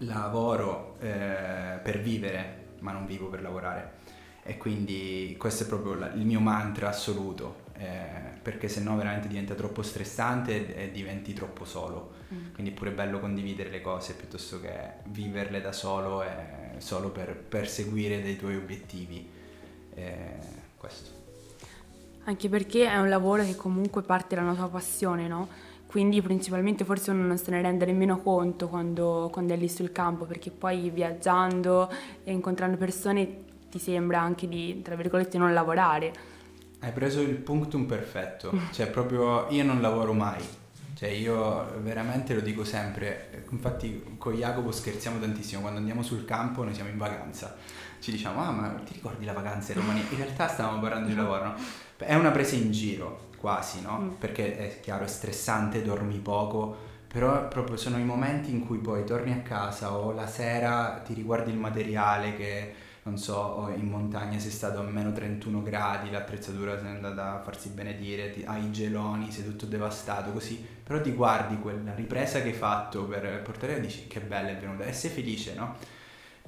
lavoro 0.00 0.96
eh, 1.00 1.78
per 1.82 2.02
vivere, 2.02 2.74
ma 2.80 2.92
non 2.92 3.06
vivo 3.06 3.28
per 3.28 3.40
lavorare. 3.40 3.99
E 4.42 4.56
quindi 4.56 5.34
questo 5.38 5.64
è 5.64 5.66
proprio 5.66 5.94
la, 5.94 6.12
il 6.12 6.24
mio 6.24 6.40
mantra 6.40 6.88
assoluto, 6.88 7.64
eh, 7.76 8.38
perché 8.42 8.68
se 8.68 8.80
no 8.80 8.96
veramente 8.96 9.28
diventa 9.28 9.54
troppo 9.54 9.82
stressante 9.82 10.74
e, 10.74 10.84
e 10.84 10.90
diventi 10.90 11.32
troppo 11.32 11.64
solo. 11.64 12.14
Mm. 12.32 12.52
Quindi 12.54 12.72
è 12.72 12.74
pure 12.74 12.90
bello 12.90 13.20
condividere 13.20 13.70
le 13.70 13.80
cose 13.80 14.14
piuttosto 14.14 14.60
che 14.60 14.72
viverle 15.04 15.60
da 15.60 15.72
solo 15.72 16.22
e 16.22 16.78
solo 16.78 17.10
per 17.10 17.36
perseguire 17.36 18.22
dei 18.22 18.36
tuoi 18.36 18.56
obiettivi. 18.56 19.28
Eh, 19.94 20.58
questo. 20.76 21.18
Anche 22.24 22.48
perché 22.48 22.88
è 22.88 22.98
un 22.98 23.08
lavoro 23.08 23.44
che 23.44 23.56
comunque 23.56 24.02
parte 24.02 24.34
dalla 24.34 24.54
tua 24.54 24.68
passione, 24.68 25.26
no? 25.26 25.48
quindi 25.90 26.22
principalmente 26.22 26.84
forse 26.84 27.10
uno 27.10 27.24
non 27.24 27.36
se 27.36 27.50
ne 27.50 27.60
rende 27.60 27.84
nemmeno 27.84 28.20
conto 28.22 28.68
quando, 28.68 29.28
quando, 29.32 29.54
è 29.54 29.56
lì 29.56 29.68
sul 29.68 29.90
campo, 29.90 30.24
perché 30.24 30.52
poi 30.52 30.88
viaggiando 30.88 31.90
e 32.22 32.30
incontrando 32.30 32.76
persone 32.76 33.48
ti 33.70 33.78
sembra 33.78 34.20
anche 34.20 34.48
di, 34.48 34.82
tra 34.82 34.96
virgolette, 34.96 35.38
non 35.38 35.54
lavorare. 35.54 36.12
Hai 36.80 36.92
preso 36.92 37.20
il 37.20 37.36
punctum 37.36 37.84
perfetto, 37.84 38.52
cioè 38.72 38.88
proprio 38.88 39.48
io 39.50 39.64
non 39.64 39.80
lavoro 39.80 40.12
mai, 40.14 40.42
cioè 40.94 41.10
io 41.10 41.78
veramente 41.82 42.34
lo 42.34 42.40
dico 42.40 42.64
sempre, 42.64 43.44
infatti 43.50 44.16
con 44.16 44.34
Jacopo 44.34 44.72
scherziamo 44.72 45.18
tantissimo, 45.18 45.60
quando 45.60 45.78
andiamo 45.78 46.02
sul 46.02 46.24
campo 46.24 46.64
noi 46.64 46.74
siamo 46.74 46.88
in 46.88 46.96
vacanza, 46.96 47.56
ci 48.00 48.10
diciamo 48.10 48.40
ah 48.42 48.50
ma 48.50 48.68
ti 48.84 48.94
ricordi 48.94 49.26
la 49.26 49.34
vacanza 49.34 49.72
in 49.72 49.80
Romania? 49.80 50.02
In 50.08 50.16
realtà 50.16 50.48
stavamo 50.48 50.80
parlando 50.80 51.08
di 51.08 51.14
lavoro, 51.14 51.44
no? 51.44 51.54
È 51.98 52.14
una 52.14 52.30
presa 52.30 52.54
in 52.54 52.70
giro, 52.70 53.28
quasi, 53.36 53.82
no? 53.82 53.98
Mm. 53.98 54.08
Perché 54.18 54.56
è 54.56 54.80
chiaro, 54.80 55.04
è 55.04 55.08
stressante, 55.08 55.82
dormi 55.82 56.16
poco, 56.16 56.76
però 57.06 57.46
proprio 57.48 57.76
sono 57.76 57.98
i 57.98 58.04
momenti 58.04 58.50
in 58.50 58.64
cui 58.64 58.78
poi 58.78 59.04
torni 59.04 59.32
a 59.32 59.40
casa 59.40 59.94
o 59.94 60.12
la 60.12 60.26
sera 60.26 61.02
ti 61.04 61.12
riguardi 61.12 61.50
il 61.50 61.58
materiale 61.58 62.36
che, 62.36 62.74
non 63.02 63.16
so, 63.16 63.72
in 63.74 63.86
montagna 63.86 64.38
sei 64.38 64.50
stato 64.50 64.80
a 64.80 64.82
meno 64.82 65.12
31 65.12 65.62
gradi, 65.62 66.10
l'attrezzatura 66.10 66.78
sei 66.78 66.88
andata 66.88 67.34
a 67.34 67.40
farsi 67.40 67.70
benedire, 67.70 68.30
ti, 68.30 68.44
hai 68.44 68.64
i 68.64 68.72
geloni, 68.72 69.30
sei 69.32 69.44
tutto 69.44 69.66
devastato, 69.66 70.32
così, 70.32 70.64
però 70.82 71.00
ti 71.00 71.12
guardi 71.12 71.58
quella 71.58 71.94
ripresa 71.94 72.42
che 72.42 72.48
hai 72.48 72.54
fatto 72.54 73.04
per 73.04 73.42
portare 73.42 73.76
e 73.76 73.80
dici 73.80 74.06
che 74.06 74.20
bella 74.20 74.50
è 74.50 74.56
venuta 74.56 74.84
e 74.84 74.92
sei 74.92 75.10
felice, 75.10 75.54
no? 75.54 75.76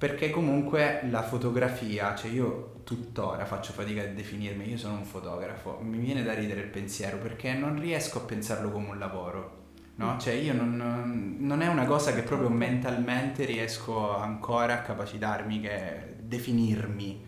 perché 0.02 0.30
comunque 0.30 1.02
la 1.10 1.22
fotografia, 1.22 2.16
cioè 2.16 2.28
io 2.28 2.80
tuttora 2.82 3.44
faccio 3.44 3.72
fatica 3.72 4.02
a 4.02 4.06
definirmi, 4.06 4.68
io 4.68 4.76
sono 4.76 4.94
un 4.94 5.04
fotografo, 5.04 5.78
mi 5.80 5.98
viene 5.98 6.24
da 6.24 6.34
ridere 6.34 6.62
il 6.62 6.70
pensiero 6.70 7.18
perché 7.18 7.52
non 7.52 7.78
riesco 7.78 8.18
a 8.18 8.22
pensarlo 8.22 8.72
come 8.72 8.88
un 8.88 8.98
lavoro, 8.98 9.58
no? 9.94 10.14
Mm. 10.14 10.18
Cioè 10.18 10.32
io 10.32 10.54
non, 10.54 11.36
non 11.38 11.62
è 11.62 11.68
una 11.68 11.84
cosa 11.84 12.12
che 12.12 12.22
proprio 12.22 12.48
mentalmente 12.48 13.44
riesco 13.44 14.16
ancora 14.16 14.74
a 14.74 14.80
capacitarmi 14.80 15.60
che 15.60 16.11
definirmi 16.36 17.20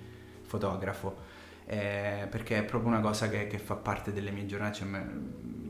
fotografo, 0.42 1.16
eh, 1.66 2.26
perché 2.30 2.58
è 2.58 2.62
proprio 2.64 2.90
una 2.90 3.00
cosa 3.00 3.28
che, 3.28 3.46
che, 3.46 3.58
fa 3.58 3.74
parte 3.74 4.12
delle 4.12 4.30
mie 4.30 4.46
giornate, 4.46 4.74
cioè 4.74 4.88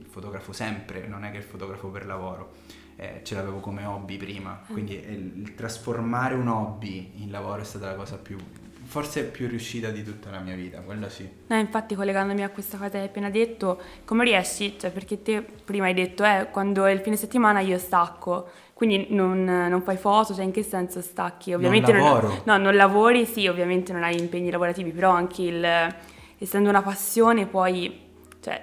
fotografo 0.09 0.53
sempre, 0.53 1.07
non 1.07 1.25
è 1.25 1.31
che 1.31 1.41
fotografo 1.41 1.89
per 1.89 2.07
lavoro 2.07 2.53
eh, 2.97 3.21
ce 3.25 3.35
l'avevo 3.35 3.61
come 3.61 3.85
hobby 3.85 4.17
prima, 4.17 4.63
ah. 4.63 4.73
quindi 4.73 4.95
il, 4.95 5.33
il, 5.43 5.55
trasformare 5.55 6.35
un 6.35 6.49
hobby 6.49 7.13
in 7.17 7.31
lavoro 7.31 7.63
è 7.63 7.65
stata 7.65 7.87
la 7.87 7.95
cosa 7.95 8.17
più, 8.17 8.39
forse 8.85 9.25
più 9.25 9.49
riuscita 9.49 9.91
di 9.91 10.05
tutta 10.05 10.31
la 10.31 10.39
mia 10.39 10.55
vita, 10.55 10.81
quello 10.81 11.09
sì. 11.09 11.29
No, 11.49 11.59
infatti 11.59 11.95
collegandomi 11.95 12.43
a 12.45 12.51
questa 12.51 12.77
cosa 12.77 12.91
che 12.91 12.99
hai 12.99 13.07
appena 13.07 13.31
detto, 13.31 13.81
come 14.05 14.25
riesci? 14.25 14.79
Cioè, 14.79 14.91
perché 14.93 15.23
te 15.23 15.43
prima 15.43 15.87
hai 15.87 15.95
detto, 15.95 16.25
eh, 16.25 16.49
quando 16.51 16.85
è 16.85 16.93
il 16.93 17.01
fine 17.01 17.17
settimana 17.17 17.61
io 17.61 17.79
stacco, 17.79 18.49
quindi 18.75 19.07
non, 19.11 19.45
non 19.45 19.83
fai 19.83 19.97
foto, 19.97 20.35
cioè 20.35 20.45
in 20.45 20.51
che 20.51 20.65
senso 20.65 21.01
stacchi? 21.01 21.55
Ovviamente 21.55 21.93
non 21.93 22.03
lavoro. 22.03 22.29
Non, 22.29 22.43
no, 22.45 22.57
non 22.59 22.75
lavori, 22.75 23.25
sì, 23.25 23.47
ovviamente 23.47 23.93
non 23.93 24.03
hai 24.03 24.19
impegni 24.19 24.51
lavorativi, 24.51 24.91
però 24.91 25.11
anche 25.11 25.43
il, 25.43 25.95
essendo 26.39 26.71
una 26.71 26.83
passione 26.83 27.47
poi, 27.47 28.01
cioè, 28.41 28.61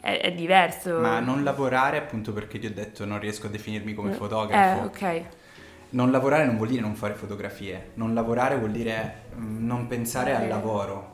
è, 0.00 0.20
è, 0.20 0.32
diverso. 0.32 0.98
Ma 1.00 1.18
non 1.18 1.42
lavorare 1.42 1.98
appunto 1.98 2.32
perché 2.32 2.60
ti 2.60 2.66
ho 2.66 2.72
detto 2.72 3.04
non 3.04 3.18
riesco 3.18 3.48
a 3.48 3.50
definirmi 3.50 3.94
come 3.94 4.12
eh, 4.12 4.14
fotografo. 4.14 4.82
Eh, 4.82 4.86
ok. 4.86 5.24
Non 5.90 6.12
lavorare 6.12 6.46
non 6.46 6.56
vuol 6.56 6.68
dire 6.68 6.80
non 6.80 6.94
fare 6.94 7.14
fotografie, 7.14 7.90
non 7.94 8.14
lavorare 8.14 8.56
vuol 8.56 8.70
dire 8.70 9.24
mm, 9.34 9.66
non 9.66 9.88
pensare 9.88 10.32
okay. 10.32 10.44
al 10.44 10.48
lavoro. 10.48 11.10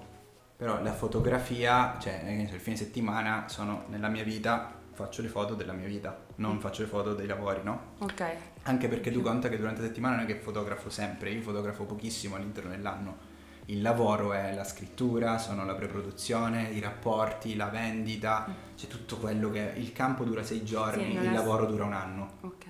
Però 0.54 0.82
la 0.82 0.92
fotografia, 0.92 1.96
cioè 2.00 2.20
il 2.26 2.60
fine 2.60 2.76
settimana 2.76 3.44
sono 3.46 3.84
nella 3.88 4.08
mia 4.08 4.24
vita, 4.24 4.77
faccio 4.98 5.22
le 5.22 5.28
foto 5.28 5.54
della 5.54 5.72
mia 5.72 5.86
vita, 5.86 6.24
non 6.36 6.56
mm. 6.56 6.58
faccio 6.58 6.82
le 6.82 6.88
foto 6.88 7.14
dei 7.14 7.26
lavori, 7.26 7.60
no? 7.62 7.92
Ok. 7.98 8.24
Anche 8.62 8.88
perché 8.88 9.12
tu 9.12 9.22
conta 9.22 9.48
che 9.48 9.56
durante 9.56 9.80
la 9.80 9.86
settimana 9.86 10.16
non 10.16 10.24
è 10.24 10.26
che 10.26 10.36
fotografo 10.40 10.90
sempre, 10.90 11.30
io 11.30 11.40
fotografo 11.40 11.84
pochissimo 11.84 12.34
all'interno 12.34 12.70
dell'anno 12.70 13.36
il 13.70 13.82
lavoro 13.82 14.32
è 14.32 14.54
la 14.54 14.64
scrittura, 14.64 15.36
sono 15.36 15.64
la 15.64 15.74
preproduzione, 15.74 16.70
i 16.70 16.80
rapporti, 16.80 17.54
la 17.54 17.66
vendita, 17.66 18.46
mm. 18.48 18.52
c'è 18.76 18.86
tutto 18.86 19.18
quello 19.18 19.50
che... 19.50 19.72
Il 19.76 19.92
campo 19.92 20.24
dura 20.24 20.42
sei 20.42 20.64
giorni, 20.64 21.10
sì, 21.10 21.24
il 21.24 21.32
lavoro 21.32 21.66
dura 21.66 21.84
un 21.84 21.92
anno. 21.92 22.30
Ok. 22.40 22.64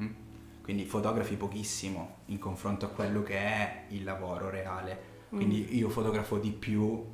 Mm? 0.00 0.10
Quindi 0.62 0.86
fotografi 0.86 1.36
pochissimo 1.36 2.16
in 2.26 2.40
confronto 2.40 2.86
a 2.86 2.88
quello 2.88 3.22
che 3.22 3.36
è 3.36 3.82
il 3.90 4.02
lavoro 4.02 4.50
reale. 4.50 5.12
Quindi 5.28 5.68
mm. 5.70 5.76
io 5.76 5.88
fotografo 5.88 6.38
di 6.38 6.50
più 6.50 6.82
uh, 6.82 7.06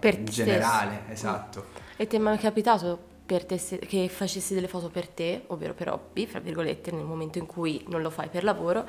per 0.00 0.18
in 0.18 0.24
generale, 0.24 1.00
stesso. 1.04 1.12
esatto. 1.12 1.66
E 1.96 2.06
ti 2.06 2.16
è 2.16 2.18
mai 2.18 2.38
capitato 2.38 3.10
te 3.40 3.56
che 3.56 4.08
facessi 4.08 4.54
delle 4.54 4.68
foto 4.68 4.88
per 4.90 5.08
te, 5.08 5.44
ovvero 5.48 5.74
per 5.74 5.90
hobby, 5.90 6.26
fra 6.26 6.38
virgolette, 6.38 6.90
nel 6.90 7.04
momento 7.04 7.38
in 7.38 7.46
cui 7.46 7.84
non 7.88 8.02
lo 8.02 8.10
fai 8.10 8.28
per 8.28 8.44
lavoro, 8.44 8.86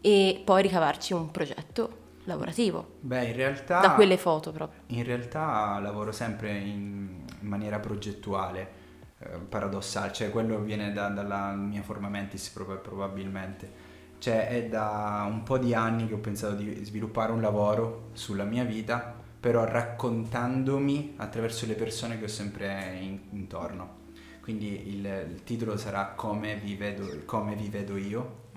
e 0.00 0.42
poi 0.44 0.62
ricavarci 0.62 1.12
un 1.12 1.30
progetto 1.30 2.08
lavorativo. 2.24 2.96
Beh, 3.00 3.24
in 3.24 3.34
realtà... 3.34 3.80
Da 3.80 3.94
quelle 3.94 4.16
foto 4.16 4.52
proprio. 4.52 4.82
In 4.88 5.04
realtà 5.04 5.78
lavoro 5.80 6.12
sempre 6.12 6.56
in, 6.58 7.24
in 7.40 7.48
maniera 7.48 7.78
progettuale, 7.78 8.68
eh, 9.18 9.38
paradossale, 9.38 10.12
cioè 10.12 10.30
quello 10.30 10.60
viene 10.60 10.92
da, 10.92 11.08
dalla 11.08 11.52
mia 11.52 11.82
forma 11.82 12.08
mentis 12.08 12.48
proprio, 12.50 12.78
probabilmente. 12.78 13.88
Cioè 14.18 14.48
è 14.48 14.64
da 14.66 15.26
un 15.28 15.42
po' 15.42 15.56
di 15.56 15.72
anni 15.72 16.06
che 16.06 16.14
ho 16.14 16.18
pensato 16.18 16.54
di 16.54 16.84
sviluppare 16.84 17.32
un 17.32 17.40
lavoro 17.40 18.10
sulla 18.12 18.44
mia 18.44 18.64
vita, 18.64 19.19
però 19.40 19.64
raccontandomi 19.64 21.14
attraverso 21.16 21.66
le 21.66 21.74
persone 21.74 22.18
che 22.18 22.24
ho 22.24 22.28
sempre 22.28 22.98
in, 23.00 23.18
intorno. 23.30 23.98
Quindi 24.40 24.88
il, 24.88 25.04
il, 25.06 25.42
titolo 25.44 25.76
sarà 25.76 26.12
Come 26.14 26.56
vi 26.56 26.76
vedo, 26.76 27.22
come 27.24 27.54
vi 27.54 27.68
vedo 27.68 27.96
io, 27.96 28.48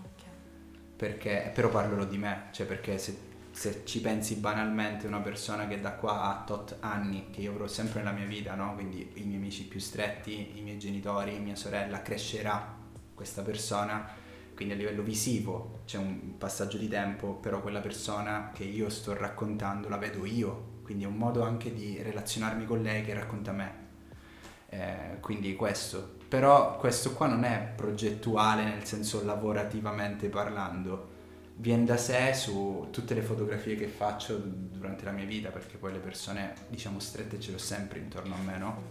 perché, 0.95 1.51
però 1.53 1.69
parlerò 1.69 2.05
di 2.05 2.17
me, 2.17 2.49
cioè 2.51 2.65
perché 2.65 2.97
se 2.97 3.31
se 3.53 3.83
ci 3.85 4.01
pensi 4.01 4.37
banalmente 4.37 5.05
una 5.05 5.19
persona 5.19 5.67
che 5.67 5.79
da 5.79 5.91
qua 5.93 6.23
a 6.23 6.43
tot 6.43 6.77
anni, 6.79 7.27
che 7.29 7.41
io 7.41 7.51
avrò 7.51 7.67
sempre 7.67 7.99
nella 7.99 8.11
mia 8.11 8.25
vita, 8.25 8.55
no? 8.55 8.73
quindi 8.73 9.11
i 9.13 9.23
miei 9.23 9.37
amici 9.37 9.65
più 9.65 9.79
stretti, 9.79 10.57
i 10.57 10.61
miei 10.61 10.79
genitori, 10.79 11.37
mia 11.37 11.55
sorella, 11.55 12.01
crescerà 12.01 12.75
questa 13.13 13.43
persona, 13.43 14.09
quindi 14.55 14.73
a 14.73 14.77
livello 14.77 15.03
visivo 15.03 15.81
c'è 15.85 15.99
un 15.99 16.35
passaggio 16.39 16.77
di 16.77 16.87
tempo, 16.87 17.35
però 17.35 17.61
quella 17.61 17.79
persona 17.79 18.49
che 18.53 18.63
io 18.63 18.89
sto 18.89 19.13
raccontando 19.13 19.87
la 19.87 19.97
vedo 19.97 20.25
io, 20.25 20.71
quindi 20.83 21.05
è 21.05 21.07
un 21.07 21.15
modo 21.15 21.43
anche 21.43 21.73
di 21.73 21.99
relazionarmi 22.01 22.65
con 22.65 22.81
lei 22.81 23.03
che 23.03 23.13
racconta 23.13 23.51
me. 23.51 23.81
Eh, 24.69 25.19
quindi 25.19 25.55
questo, 25.55 26.15
però 26.27 26.77
questo 26.77 27.13
qua 27.13 27.27
non 27.27 27.43
è 27.43 27.71
progettuale 27.75 28.63
nel 28.63 28.85
senso 28.85 29.23
lavorativamente 29.23 30.29
parlando, 30.29 31.11
viene 31.55 31.85
da 31.85 31.97
sé 31.97 32.33
su 32.33 32.87
tutte 32.91 33.13
le 33.13 33.21
fotografie 33.21 33.75
che 33.75 33.87
faccio 33.87 34.41
durante 34.43 35.05
la 35.05 35.11
mia 35.11 35.25
vita, 35.25 35.49
perché 35.49 35.77
poi 35.77 35.93
le 35.93 35.99
persone, 35.99 36.53
diciamo, 36.69 36.99
strette 36.99 37.39
ce 37.39 37.51
l'ho 37.51 37.57
sempre 37.59 37.99
intorno 37.99 38.33
a 38.33 38.37
me, 38.43 38.57
no? 38.57 38.81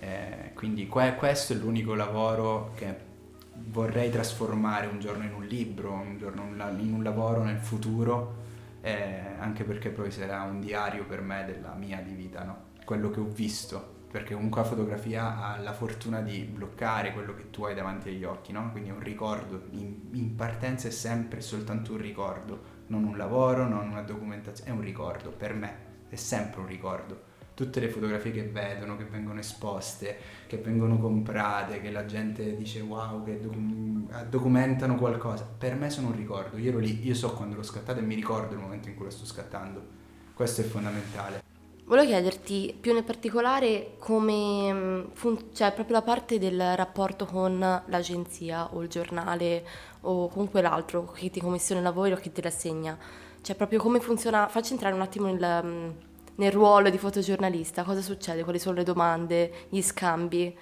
Eh, 0.00 0.52
quindi 0.54 0.86
que- 0.86 1.14
questo 1.14 1.52
è 1.52 1.56
l'unico 1.56 1.94
lavoro 1.94 2.72
che 2.74 3.10
vorrei 3.54 4.10
trasformare 4.10 4.86
un 4.86 4.98
giorno 4.98 5.24
in 5.24 5.34
un 5.34 5.44
libro, 5.44 5.92
un 5.92 6.16
giorno 6.18 6.42
in 6.78 6.92
un 6.94 7.02
lavoro 7.02 7.42
nel 7.44 7.58
futuro, 7.58 8.41
eh, 8.82 9.36
anche 9.38 9.64
perché 9.64 9.88
poi 9.90 10.10
sarà 10.10 10.42
un 10.42 10.60
diario 10.60 11.06
per 11.06 11.22
me 11.22 11.44
della 11.46 11.72
mia 11.74 12.00
di 12.00 12.12
vita, 12.12 12.44
no? 12.44 12.70
Quello 12.84 13.10
che 13.10 13.20
ho 13.20 13.26
visto 13.26 14.00
perché 14.12 14.34
comunque 14.34 14.60
la 14.60 14.68
fotografia 14.68 15.42
ha 15.42 15.56
la 15.56 15.72
fortuna 15.72 16.20
di 16.20 16.42
bloccare 16.42 17.14
quello 17.14 17.34
che 17.34 17.48
tu 17.48 17.64
hai 17.64 17.74
davanti 17.74 18.10
agli 18.10 18.24
occhi, 18.24 18.52
no? 18.52 18.70
Quindi 18.70 18.90
è 18.90 18.92
un 18.92 19.00
ricordo, 19.00 19.68
in, 19.70 20.10
in 20.12 20.34
partenza 20.36 20.86
è 20.88 20.90
sempre 20.90 21.40
soltanto 21.40 21.92
un 21.92 21.98
ricordo, 21.98 22.60
non 22.88 23.04
un 23.04 23.16
lavoro, 23.16 23.66
non 23.66 23.88
una 23.88 24.02
documentazione, 24.02 24.70
è 24.70 24.74
un 24.74 24.82
ricordo 24.82 25.30
per 25.30 25.54
me, 25.54 25.76
è 26.10 26.16
sempre 26.16 26.60
un 26.60 26.66
ricordo. 26.66 27.30
Tutte 27.54 27.80
le 27.80 27.88
fotografie 27.88 28.32
che 28.32 28.44
vedono, 28.44 28.96
che 28.96 29.04
vengono 29.04 29.38
esposte, 29.40 30.16
che 30.46 30.56
vengono 30.56 30.98
comprate, 30.98 31.80
che 31.80 31.90
la 31.90 32.06
gente 32.06 32.56
dice 32.56 32.80
wow, 32.80 33.22
che 33.24 33.40
doc- 33.40 34.28
documentano 34.28 34.96
qualcosa, 34.96 35.46
per 35.58 35.74
me 35.74 35.90
sono 35.90 36.08
un 36.08 36.16
ricordo. 36.16 36.56
Io 36.56 36.70
ero 36.70 36.78
lì, 36.78 37.04
io 37.06 37.14
so 37.14 37.32
quando 37.34 37.56
l'ho 37.56 37.62
scattato 37.62 37.98
e 37.98 38.02
mi 38.02 38.14
ricordo 38.14 38.54
il 38.54 38.60
momento 38.60 38.88
in 38.88 38.94
cui 38.94 39.04
lo 39.04 39.10
sto 39.10 39.26
scattando. 39.26 40.00
Questo 40.34 40.62
è 40.62 40.64
fondamentale. 40.64 41.42
Volevo 41.84 42.06
chiederti 42.06 42.76
più 42.80 42.94
nel 42.94 43.04
particolare 43.04 43.96
come, 43.98 45.08
fun- 45.12 45.52
cioè 45.52 45.72
proprio 45.72 45.96
la 45.96 46.02
parte 46.02 46.38
del 46.38 46.74
rapporto 46.76 47.26
con 47.26 47.58
l'agenzia 47.58 48.72
o 48.72 48.82
il 48.82 48.88
giornale 48.88 49.66
o 50.02 50.28
comunque 50.28 50.62
l'altro 50.62 51.10
che 51.12 51.28
ti 51.28 51.40
commissiona 51.40 51.80
il 51.80 51.86
lavoro 51.86 52.14
o 52.14 52.18
che 52.18 52.32
te 52.32 52.40
l'assegna. 52.40 52.96
Cioè 53.42 53.56
proprio 53.56 53.80
come 53.80 54.00
funziona, 54.00 54.48
facci 54.48 54.72
entrare 54.72 54.94
un 54.94 55.00
attimo 55.02 55.26
nel, 55.26 55.94
nel 56.36 56.52
ruolo 56.52 56.90
di 56.90 56.98
fotogiornalista, 56.98 57.82
cosa 57.82 58.00
succede, 58.00 58.42
quali 58.42 58.58
sono 58.58 58.76
le 58.76 58.84
domande, 58.84 59.66
gli 59.68 59.82
scambi 59.82 60.56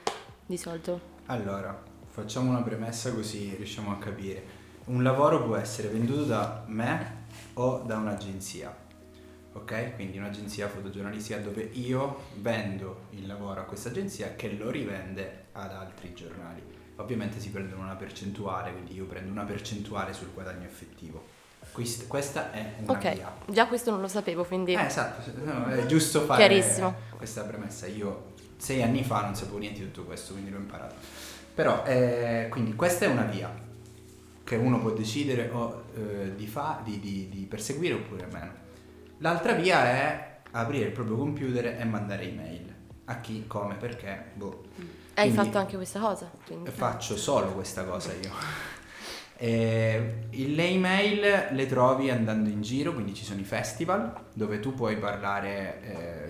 di 0.47 0.57
solito. 0.57 1.19
Allora, 1.27 1.83
facciamo 2.09 2.51
una 2.51 2.63
premessa 2.63 3.13
così 3.13 3.55
riusciamo 3.57 3.93
a 3.93 3.99
capire. 3.99 4.59
Un 4.87 5.03
lavoro 5.03 5.45
può 5.45 5.57
essere 5.57 5.89
venduto 5.89 6.25
da 6.25 6.65
me 6.67 7.25
o 7.55 7.83
da 7.87 7.97
un'agenzia 7.97 8.89
ok? 9.53 9.95
Quindi 9.95 10.19
un'agenzia 10.19 10.69
fotogiornalistica 10.69 11.39
dove 11.39 11.63
io 11.73 12.23
vendo 12.37 13.07
il 13.11 13.27
lavoro 13.27 13.61
a 13.61 13.65
questa 13.65 13.89
agenzia 13.89 14.35
che 14.35 14.53
lo 14.53 14.71
rivende 14.71 15.47
ad 15.53 15.73
altri 15.73 16.15
giornali. 16.15 16.63
Ovviamente 16.97 17.41
si 17.41 17.51
prendono 17.51 17.83
una 17.83 17.97
percentuale, 17.97 18.73
quindi 18.73 18.95
io 18.95 19.07
prendo 19.07 19.31
una 19.31 19.45
percentuale 19.45 20.13
sul 20.13 20.33
guadagno 20.33 20.67
effettivo. 20.67 21.39
Quest- 21.81 22.07
questa 22.09 22.53
è 22.53 22.75
una 22.83 22.93
Ok, 22.93 23.13
via. 23.15 23.33
già 23.47 23.67
questo 23.67 23.91
non 23.91 24.01
lo 24.03 24.09
sapevo, 24.09 24.45
quindi 24.45 24.75
Eh, 24.75 24.85
esatto, 24.85 25.31
no, 25.45 25.65
è 25.67 25.87
giusto 25.87 26.21
fare 26.23 26.47
Chiarissimo. 26.47 26.95
questa 27.17 27.43
premessa. 27.45 27.87
Io 27.87 28.33
sei 28.59 28.83
anni 28.83 29.03
fa 29.03 29.23
non 29.23 29.35
sapevo 29.35 29.57
niente 29.59 29.81
di 29.81 29.87
tutto 29.91 30.05
questo, 30.05 30.33
quindi 30.35 30.51
l'ho 30.51 30.59
imparato. 30.59 30.95
Però, 31.55 31.83
eh, 31.87 32.49
quindi 32.51 32.75
questa 32.75 33.07
è 33.07 33.09
una 33.09 33.23
via 33.25 33.51
che 34.45 34.57
uno 34.57 34.79
può 34.81 34.91
decidere 34.91 35.49
o, 35.51 35.85
eh, 35.97 36.35
di, 36.35 36.47
fa- 36.47 36.81
di- 36.85 37.01
di- 37.01 37.29
di 37.31 37.47
perseguire 37.47 37.95
oppure 37.95 38.27
meno. 38.31 38.53
L'altra 39.19 39.53
via 39.55 39.85
è 39.85 40.39
aprire 40.51 40.87
il 40.87 40.93
proprio 40.93 41.17
computer 41.17 41.65
e 41.81 41.85
mandare 41.85 42.29
email. 42.29 42.75
A 43.07 43.21
chi, 43.21 43.47
come, 43.47 43.75
perché, 43.77 44.33
boh. 44.35 44.65
hai 45.15 45.29
Quindi- 45.31 45.37
fatto 45.37 45.59
anche 45.59 45.77
questa 45.77 45.99
cosa. 46.01 46.31
quindi- 46.45 46.71
Faccio 46.71 47.17
solo 47.17 47.47
questa 47.53 47.85
cosa 47.85 48.13
io. 48.13 48.31
E 49.43 50.27
le 50.33 50.69
email 50.69 51.49
le 51.53 51.67
trovi 51.67 52.11
andando 52.11 52.51
in 52.51 52.61
giro, 52.61 52.93
quindi 52.93 53.15
ci 53.15 53.25
sono 53.25 53.41
i 53.41 53.45
festival 53.45 54.13
dove 54.35 54.61
tu 54.61 54.75
puoi 54.75 54.99
parlare, 54.99 55.81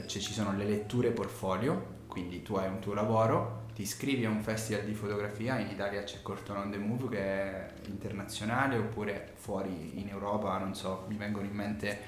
eh, 0.03 0.07
cioè 0.07 0.23
ci 0.23 0.33
sono 0.33 0.57
le 0.57 0.65
letture 0.65 1.11
portfolio, 1.11 2.05
quindi 2.07 2.43
tu 2.43 2.55
hai 2.55 2.69
un 2.69 2.79
tuo 2.79 2.95
lavoro, 2.95 3.65
ti 3.75 3.83
iscrivi 3.83 4.25
a 4.27 4.29
un 4.29 4.43
festival 4.43 4.85
di 4.85 4.95
fotografia, 4.95 5.59
in 5.59 5.71
Italia 5.71 6.05
c'è 6.05 6.23
Corton 6.23 6.59
on 6.59 6.71
the 6.71 6.79
Move 6.79 7.09
che 7.09 7.19
è 7.19 7.67
internazionale 7.87 8.77
oppure 8.77 9.33
fuori 9.35 10.01
in 10.01 10.09
Europa, 10.09 10.57
non 10.59 10.77
so, 10.77 11.07
mi 11.09 11.17
vengono 11.17 11.47
in 11.47 11.53
mente 11.53 11.99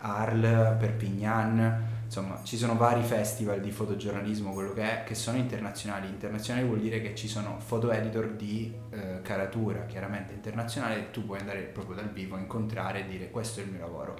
Arles, 0.00 0.76
Perpignan, 0.78 1.91
insomma 2.12 2.40
ci 2.42 2.58
sono 2.58 2.76
vari 2.76 3.02
festival 3.02 3.62
di 3.62 3.70
fotogiornalismo, 3.70 4.52
quello 4.52 4.74
che 4.74 4.82
è, 4.82 5.04
che 5.04 5.14
sono 5.14 5.38
internazionali. 5.38 6.08
Internazionali 6.08 6.66
vuol 6.66 6.80
dire 6.80 7.00
che 7.00 7.14
ci 7.14 7.26
sono 7.26 7.58
foto 7.58 7.90
editor 7.90 8.32
di 8.32 8.70
eh, 8.90 9.22
caratura, 9.22 9.86
chiaramente 9.86 10.34
internazionale, 10.34 11.10
tu 11.10 11.24
puoi 11.24 11.38
andare 11.38 11.60
proprio 11.60 11.96
dal 11.96 12.10
vivo, 12.10 12.36
incontrare 12.36 13.00
e 13.00 13.08
dire 13.08 13.30
questo 13.30 13.60
è 13.60 13.62
il 13.62 13.70
mio 13.70 13.80
lavoro. 13.80 14.14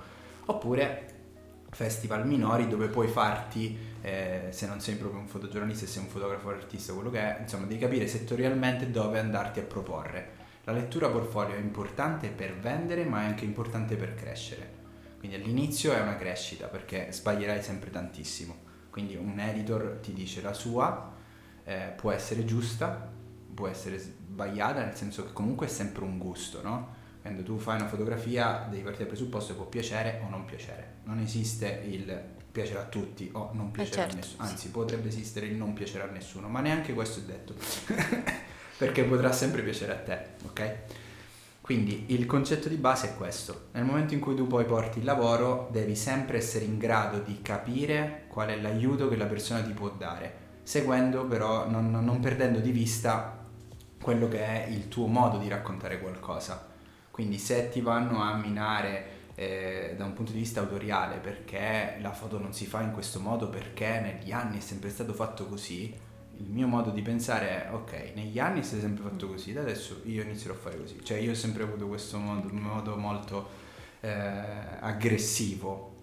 Oppure 0.46 1.10
festival 1.68 2.26
minori 2.26 2.66
dove 2.66 2.88
puoi 2.88 3.08
farti, 3.08 3.76
eh, 4.00 4.46
se 4.48 4.66
non 4.66 4.80
sei 4.80 4.94
proprio 4.94 5.20
un 5.20 5.28
fotogiornalista, 5.28 5.84
se 5.84 5.92
sei 5.92 6.02
un 6.02 6.08
fotografo 6.08 6.48
artista, 6.48 6.94
quello 6.94 7.10
che 7.10 7.20
è, 7.20 7.40
insomma 7.42 7.66
devi 7.66 7.78
capire 7.78 8.06
settorialmente 8.06 8.90
dove 8.90 9.18
andarti 9.18 9.60
a 9.60 9.64
proporre. 9.64 10.40
La 10.64 10.72
lettura 10.72 11.10
portfolio 11.10 11.56
è 11.56 11.58
importante 11.58 12.28
per 12.28 12.56
vendere 12.58 13.04
ma 13.04 13.20
è 13.20 13.26
anche 13.26 13.44
importante 13.44 13.96
per 13.96 14.14
crescere. 14.14 14.80
Quindi 15.22 15.40
all'inizio 15.40 15.92
è 15.92 16.00
una 16.00 16.16
crescita 16.16 16.66
perché 16.66 17.12
sbaglierai 17.12 17.62
sempre 17.62 17.90
tantissimo. 17.90 18.56
Quindi 18.90 19.14
un 19.14 19.38
editor 19.38 20.00
ti 20.02 20.12
dice 20.12 20.42
la 20.42 20.52
sua, 20.52 21.12
eh, 21.62 21.92
può 21.94 22.10
essere 22.10 22.44
giusta, 22.44 23.08
può 23.54 23.68
essere 23.68 24.00
sbagliata, 24.00 24.84
nel 24.84 24.96
senso 24.96 25.24
che 25.24 25.32
comunque 25.32 25.66
è 25.66 25.68
sempre 25.68 26.02
un 26.02 26.18
gusto, 26.18 26.60
no? 26.60 26.94
Quando 27.20 27.44
tu 27.44 27.56
fai 27.56 27.76
una 27.76 27.86
fotografia 27.86 28.66
devi 28.68 28.82
partire 28.82 29.04
dal 29.04 29.14
presupposto 29.14 29.52
che 29.52 29.58
può 29.60 29.68
piacere 29.68 30.20
o 30.26 30.28
non 30.28 30.44
piacere. 30.44 30.94
Non 31.04 31.20
esiste 31.20 31.84
il 31.84 32.20
piacere 32.50 32.80
a 32.80 32.86
tutti 32.86 33.30
o 33.32 33.50
non 33.52 33.70
piacere 33.70 33.96
certo, 33.96 34.14
a 34.14 34.16
nessuno. 34.16 34.42
Anzi, 34.42 34.70
potrebbe 34.70 35.06
esistere 35.06 35.46
il 35.46 35.54
non 35.54 35.72
piacere 35.72 36.02
a 36.02 36.10
nessuno, 36.10 36.48
ma 36.48 36.58
neanche 36.58 36.94
questo 36.94 37.20
è 37.20 37.22
detto. 37.22 37.54
perché 38.76 39.04
potrà 39.04 39.30
sempre 39.30 39.62
piacere 39.62 39.92
a 39.92 39.98
te, 39.98 40.26
ok? 40.46 40.74
Quindi 41.62 42.06
il 42.08 42.26
concetto 42.26 42.68
di 42.68 42.74
base 42.74 43.10
è 43.10 43.16
questo. 43.16 43.68
Nel 43.72 43.84
momento 43.84 44.14
in 44.14 44.20
cui 44.20 44.34
tu 44.34 44.48
poi 44.48 44.64
porti 44.64 44.98
il 44.98 45.04
lavoro, 45.04 45.68
devi 45.70 45.94
sempre 45.94 46.38
essere 46.38 46.64
in 46.64 46.76
grado 46.76 47.20
di 47.20 47.40
capire 47.40 48.24
qual 48.26 48.48
è 48.48 48.60
l'aiuto 48.60 49.08
che 49.08 49.14
la 49.14 49.26
persona 49.26 49.62
ti 49.62 49.70
può 49.70 49.88
dare, 49.90 50.34
seguendo 50.64 51.24
però, 51.24 51.70
non, 51.70 51.92
non 51.92 52.18
perdendo 52.18 52.58
di 52.58 52.72
vista 52.72 53.38
quello 54.02 54.26
che 54.26 54.44
è 54.44 54.66
il 54.70 54.88
tuo 54.88 55.06
modo 55.06 55.38
di 55.38 55.48
raccontare 55.48 56.00
qualcosa. 56.00 56.66
Quindi 57.12 57.38
se 57.38 57.68
ti 57.68 57.80
vanno 57.80 58.22
a 58.22 58.34
minare 58.34 59.20
eh, 59.36 59.94
da 59.96 60.04
un 60.04 60.14
punto 60.14 60.32
di 60.32 60.38
vista 60.38 60.60
autoriale 60.60 61.18
perché 61.18 61.96
la 62.00 62.12
foto 62.12 62.38
non 62.40 62.52
si 62.52 62.66
fa 62.66 62.80
in 62.80 62.90
questo 62.90 63.20
modo, 63.20 63.48
perché 63.48 64.00
negli 64.00 64.32
anni 64.32 64.58
è 64.58 64.60
sempre 64.60 64.90
stato 64.90 65.12
fatto 65.12 65.46
così, 65.46 65.94
il 66.38 66.50
mio 66.50 66.66
modo 66.66 66.90
di 66.90 67.02
pensare 67.02 67.66
è 67.66 67.72
ok, 67.72 68.12
negli 68.14 68.38
anni 68.38 68.62
si 68.62 68.76
è 68.76 68.80
sempre 68.80 69.02
fatto 69.04 69.28
così, 69.28 69.52
da 69.52 69.60
adesso 69.60 70.00
io 70.04 70.22
inizierò 70.22 70.54
a 70.54 70.58
fare 70.58 70.78
così. 70.78 70.98
Cioè 71.02 71.18
io 71.18 71.32
ho 71.32 71.34
sempre 71.34 71.62
avuto 71.62 71.86
questo 71.86 72.18
modo, 72.18 72.48
modo 72.52 72.96
molto 72.96 73.48
eh, 74.00 74.10
aggressivo. 74.80 75.96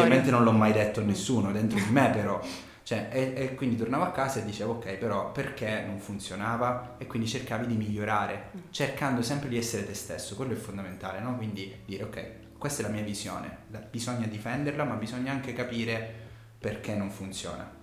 Ovviamente 0.00 0.30
non 0.30 0.44
l'ho 0.44 0.52
mai 0.52 0.72
detto 0.72 1.00
a 1.00 1.02
nessuno, 1.02 1.52
dentro 1.52 1.78
di 1.78 1.90
me 1.90 2.10
però. 2.14 2.40
Cioè, 2.82 3.08
e, 3.12 3.34
e 3.36 3.54
quindi 3.54 3.76
tornavo 3.76 4.02
a 4.04 4.10
casa 4.10 4.40
e 4.40 4.44
dicevo 4.44 4.72
ok, 4.74 4.94
però 4.94 5.30
perché 5.32 5.84
non 5.86 5.98
funzionava? 5.98 6.96
E 6.98 7.06
quindi 7.06 7.28
cercavi 7.28 7.66
di 7.66 7.76
migliorare, 7.76 8.50
cercando 8.70 9.22
sempre 9.22 9.48
di 9.48 9.56
essere 9.56 9.86
te 9.86 9.94
stesso, 9.94 10.34
quello 10.34 10.52
è 10.52 10.56
fondamentale, 10.56 11.20
no? 11.20 11.36
Quindi 11.36 11.72
dire 11.84 12.04
ok, 12.04 12.30
questa 12.58 12.82
è 12.82 12.86
la 12.86 12.92
mia 12.92 13.02
visione, 13.02 13.58
la- 13.70 13.78
bisogna 13.78 14.26
difenderla, 14.26 14.84
ma 14.84 14.94
bisogna 14.94 15.30
anche 15.32 15.52
capire 15.52 16.12
perché 16.58 16.94
non 16.94 17.10
funziona. 17.10 17.78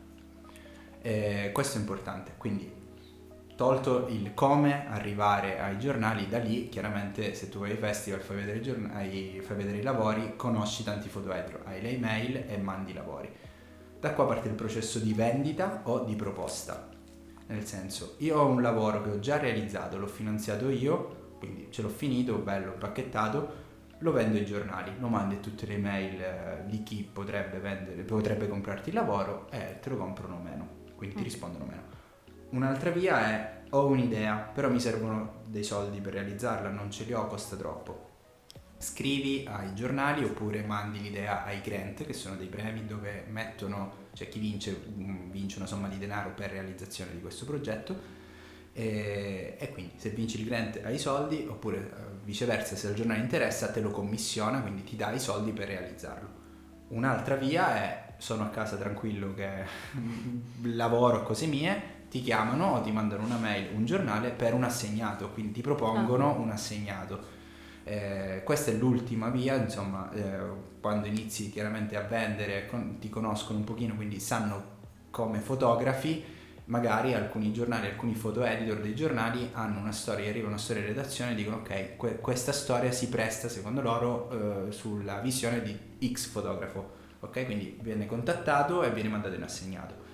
Eh, 1.07 1.51
questo 1.53 1.77
è 1.77 1.79
importante, 1.79 2.33
quindi 2.35 2.69
tolto 3.55 4.07
il 4.09 4.33
come 4.33 4.89
arrivare 4.89 5.57
ai 5.57 5.79
giornali, 5.79 6.27
da 6.27 6.37
lì 6.37 6.67
chiaramente 6.67 7.33
se 7.33 7.47
tu 7.47 7.59
vai 7.59 7.71
ai 7.71 7.77
festival, 7.77 8.19
fai 8.19 8.35
vedere 8.35 8.57
i, 8.57 8.61
giorn- 8.61 8.91
hai- 8.93 9.41
fai 9.41 9.55
vedere 9.55 9.77
i 9.77 9.83
lavori, 9.83 10.33
conosci 10.35 10.83
tanti 10.83 11.07
foto 11.07 11.31
editor, 11.31 11.61
hai 11.63 11.81
le 11.81 11.91
email 11.91 12.43
e 12.49 12.57
mandi 12.57 12.91
i 12.91 12.93
lavori. 12.93 13.33
Da 13.97 14.11
qua 14.11 14.25
parte 14.25 14.49
il 14.49 14.55
processo 14.55 14.99
di 14.99 15.13
vendita 15.13 15.79
o 15.85 16.03
di 16.03 16.13
proposta. 16.17 16.89
Nel 17.47 17.63
senso, 17.65 18.15
io 18.17 18.39
ho 18.39 18.47
un 18.47 18.61
lavoro 18.61 19.01
che 19.01 19.11
ho 19.11 19.19
già 19.19 19.37
realizzato, 19.37 19.97
l'ho 19.97 20.07
finanziato 20.07 20.67
io, 20.67 21.35
quindi 21.39 21.69
ce 21.69 21.83
l'ho 21.83 21.87
finito, 21.87 22.35
bello, 22.39 22.73
pacchettato, 22.73 23.53
lo 23.99 24.11
vendo 24.11 24.37
ai 24.37 24.45
giornali, 24.45 24.91
lo 24.99 25.07
mandi 25.07 25.35
a 25.35 25.39
tutte 25.39 25.65
le 25.67 25.77
mail 25.77 26.21
eh, 26.21 26.63
di 26.65 26.83
chi 26.83 27.09
potrebbe, 27.09 27.59
vendere, 27.59 28.01
potrebbe 28.01 28.49
comprarti 28.49 28.89
il 28.89 28.95
lavoro 28.95 29.47
e 29.51 29.79
te 29.79 29.89
lo 29.89 29.95
comprano 29.95 30.37
meno, 30.37 30.76
quindi 30.97 31.15
ti 31.15 31.23
Mm. 31.23 31.25
rispondono 31.25 31.65
meno. 31.65 31.83
Un'altra 32.51 32.89
via 32.91 33.19
è 33.29 33.55
ho 33.71 33.87
un'idea, 33.87 34.35
però 34.37 34.69
mi 34.69 34.79
servono 34.81 35.43
dei 35.45 35.63
soldi 35.63 36.01
per 36.01 36.13
realizzarla, 36.13 36.69
non 36.69 36.91
ce 36.91 37.05
li 37.05 37.13
ho, 37.13 37.27
costa 37.27 37.55
troppo. 37.55 38.05
Scrivi 38.79 39.45
ai 39.47 39.73
giornali 39.75 40.23
oppure 40.23 40.63
mandi 40.63 41.01
l'idea 41.01 41.43
ai 41.45 41.61
grant, 41.61 42.05
che 42.05 42.13
sono 42.13 42.35
dei 42.35 42.47
premi 42.47 42.85
dove 42.85 43.25
mettono, 43.29 44.07
cioè 44.13 44.29
chi 44.29 44.39
vince 44.39 44.79
mm, 44.89 45.31
vince 45.31 45.57
una 45.57 45.67
somma 45.67 45.87
di 45.89 45.97
denaro 45.97 46.31
per 46.33 46.51
realizzazione 46.51 47.11
di 47.13 47.21
questo 47.21 47.45
progetto 47.45 48.15
e, 48.73 49.55
e 49.57 49.71
quindi 49.71 49.93
se 49.97 50.09
vinci 50.11 50.39
il 50.39 50.45
grant 50.47 50.79
hai 50.83 50.95
i 50.95 50.99
soldi 50.99 51.47
oppure 51.49 51.77
eh, 51.77 51.91
viceversa 52.23 52.75
se 52.75 52.87
al 52.87 52.93
giornale 52.93 53.19
interessa 53.21 53.71
te 53.71 53.81
lo 53.81 53.89
commissiona, 53.91 54.61
quindi 54.61 54.83
ti 54.83 54.95
dà 54.95 55.11
i 55.11 55.19
soldi 55.19 55.51
per 55.51 55.67
realizzarlo. 55.67 56.29
Un'altra 56.89 57.35
via 57.35 57.75
è 57.75 58.06
sono 58.18 58.43
a 58.43 58.47
casa 58.47 58.76
tranquillo 58.76 59.34
che 59.34 59.63
lavoro 60.63 61.18
a 61.18 61.22
cose 61.24 61.45
mie, 61.45 61.95
ti 62.09 62.22
chiamano 62.22 62.76
o 62.76 62.82
ti 62.82 62.91
mandano 62.91 63.24
una 63.24 63.38
mail, 63.38 63.76
un 63.76 63.86
giornale 63.86 64.30
per 64.30 64.53
un 64.53 64.63
assegnato, 64.63 65.30
quindi 65.32 65.53
ti 65.53 65.61
propongono 65.61 66.39
un 66.39 66.49
assegnato. 66.49 67.36
Eh, 67.84 68.41
questa 68.43 68.72
è 68.72 68.74
l'ultima 68.74 69.30
via, 69.30 69.55
insomma, 69.55 70.11
eh, 70.11 70.39
quando 70.82 71.07
inizi 71.07 71.49
chiaramente 71.51 71.95
a 71.95 72.01
vendere 72.01 72.65
con- 72.68 72.97
ti 72.99 73.09
conoscono 73.09 73.59
un 73.59 73.63
pochino, 73.63 73.95
quindi 73.95 74.20
sanno 74.20 74.76
come 75.09 75.39
fotografi 75.39 76.24
magari 76.65 77.13
alcuni 77.13 77.53
giornali, 77.53 77.88
alcuni 77.88 78.13
foto 78.13 78.43
editor 78.43 78.80
dei 78.82 78.93
giornali 78.93 79.49
hanno 79.53 79.80
una 79.80 79.91
storia, 79.93 80.30
arriva 80.30 80.47
una 80.47 80.57
storia 80.57 80.82
in 80.82 80.89
redazione 80.89 81.32
e 81.32 81.36
dicono 81.36 81.57
ok, 81.57 81.95
que- 81.95 82.18
questa 82.20 82.51
storia 82.51 82.91
si 82.91 83.07
presta 83.09 83.47
secondo 83.49 83.82
loro 83.82 84.68
eh, 84.68 84.72
sulla 84.72 85.20
visione 85.20 85.61
di 85.61 85.78
X 86.13 86.28
fotografo, 86.28 86.96
ok? 87.20 87.45
Quindi 87.45 87.78
viene 87.82 88.05
contattato 88.05 88.84
e 88.84 88.91
viene 88.91 89.09
mandato 89.09 89.36
in 89.36 89.43
assegnato. 89.43 90.05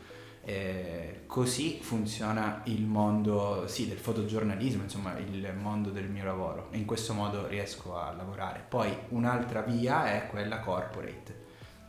Eh, 0.46 1.22
così 1.26 1.80
funziona 1.82 2.62
il 2.66 2.86
mondo 2.86 3.66
sì, 3.68 3.88
del 3.88 3.98
fotogiornalismo, 3.98 4.84
insomma 4.84 5.18
il 5.18 5.54
mondo 5.58 5.90
del 5.90 6.10
mio 6.10 6.26
lavoro 6.26 6.68
in 6.72 6.86
questo 6.86 7.14
modo 7.14 7.48
riesco 7.48 7.98
a 7.98 8.12
lavorare. 8.12 8.66
Poi 8.68 8.94
un'altra 9.10 9.62
via 9.62 10.14
è 10.14 10.28
quella 10.28 10.60
corporate 10.60 11.44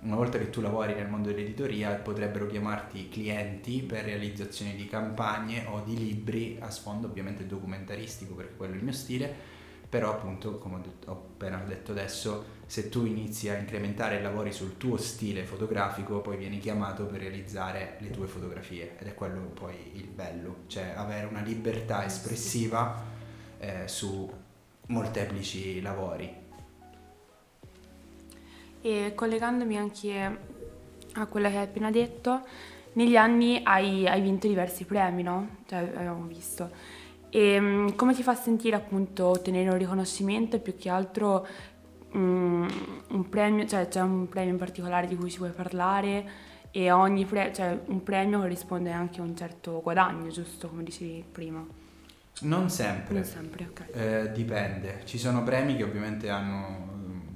una 0.04 0.16
volta 0.16 0.36
che 0.36 0.50
tu 0.50 0.60
lavori 0.60 0.94
nel 0.94 1.08
mondo 1.08 1.30
dell'editoria 1.30 1.94
potrebbero 1.94 2.46
chiamarti 2.46 3.08
clienti 3.08 3.80
per 3.80 4.04
realizzazione 4.04 4.74
di 4.74 4.86
campagne 4.86 5.64
o 5.66 5.80
di 5.80 5.96
libri 5.96 6.58
a 6.60 6.70
sfondo 6.70 7.06
ovviamente 7.06 7.46
documentaristico 7.46 8.34
perché 8.34 8.54
quello 8.54 8.74
è 8.74 8.76
il 8.76 8.82
mio 8.82 8.92
stile 8.92 9.34
però 9.94 10.10
appunto 10.10 10.58
come 10.58 10.82
ho, 11.06 11.12
appena 11.12 11.62
detto 11.64 11.92
adesso 11.92 12.62
se 12.66 12.88
tu 12.88 13.06
inizi 13.06 13.48
a 13.48 13.56
incrementare 13.56 14.18
e 14.18 14.22
lavori 14.22 14.50
sul 14.50 14.76
tuo 14.76 14.96
stile 14.96 15.44
fotografico 15.44 16.18
poi 16.18 16.36
vieni 16.36 16.58
chiamato 16.58 17.06
per 17.06 17.20
realizzare 17.20 17.98
le 18.00 18.10
tue 18.10 18.26
fotografie 18.26 18.96
ed 18.98 19.06
è 19.06 19.14
quello 19.14 19.42
poi 19.54 19.92
il 19.92 20.08
bello 20.08 20.62
cioè 20.66 20.94
avere 20.96 21.26
una 21.26 21.42
libertà 21.42 22.04
espressiva 22.04 23.04
eh, 23.60 23.86
su 23.86 24.28
molteplici 24.86 25.80
lavori 25.80 26.42
e 28.80 29.12
collegandomi 29.14 29.78
anche 29.78 30.38
a 31.12 31.26
quello 31.26 31.48
che 31.48 31.56
hai 31.56 31.62
appena 31.62 31.92
detto, 31.92 32.42
negli 32.94 33.14
anni 33.16 33.60
hai, 33.62 34.06
hai 34.06 34.20
vinto 34.20 34.46
diversi 34.46 34.84
premi, 34.84 35.22
no? 35.22 35.58
Cioè, 35.66 35.78
abbiamo 35.78 36.24
visto. 36.26 36.70
E 37.34 37.58
um, 37.58 37.96
come 37.96 38.14
ti 38.14 38.22
fa 38.22 38.36
sentire 38.36 38.76
appunto 38.76 39.26
ottenere 39.26 39.68
un 39.68 39.76
riconoscimento 39.76 40.54
e 40.54 40.60
più 40.60 40.76
che 40.76 40.88
altro 40.88 41.44
um, 42.12 42.64
un 43.08 43.28
premio, 43.28 43.66
cioè 43.66 43.88
c'è 43.88 44.02
un 44.02 44.28
premio 44.28 44.52
in 44.52 44.56
particolare 44.58 45.08
di 45.08 45.16
cui 45.16 45.30
si 45.30 45.38
può 45.38 45.48
parlare 45.48 46.24
e 46.70 46.92
ogni 46.92 47.24
pre- 47.24 47.52
cioè, 47.52 47.76
un 47.86 48.04
premio 48.04 48.38
corrisponde 48.38 48.92
anche 48.92 49.18
a 49.18 49.24
un 49.24 49.36
certo 49.36 49.80
guadagno, 49.82 50.28
giusto 50.28 50.68
come 50.68 50.84
dicevi 50.84 51.24
prima? 51.32 51.66
Non 52.42 52.70
sempre. 52.70 53.14
Non 53.14 53.24
sempre, 53.24 53.66
ok. 53.68 53.84
Eh, 53.92 54.32
dipende. 54.32 55.00
Ci 55.04 55.18
sono 55.18 55.42
premi 55.42 55.74
che 55.74 55.82
ovviamente 55.82 56.30
hanno 56.30 56.88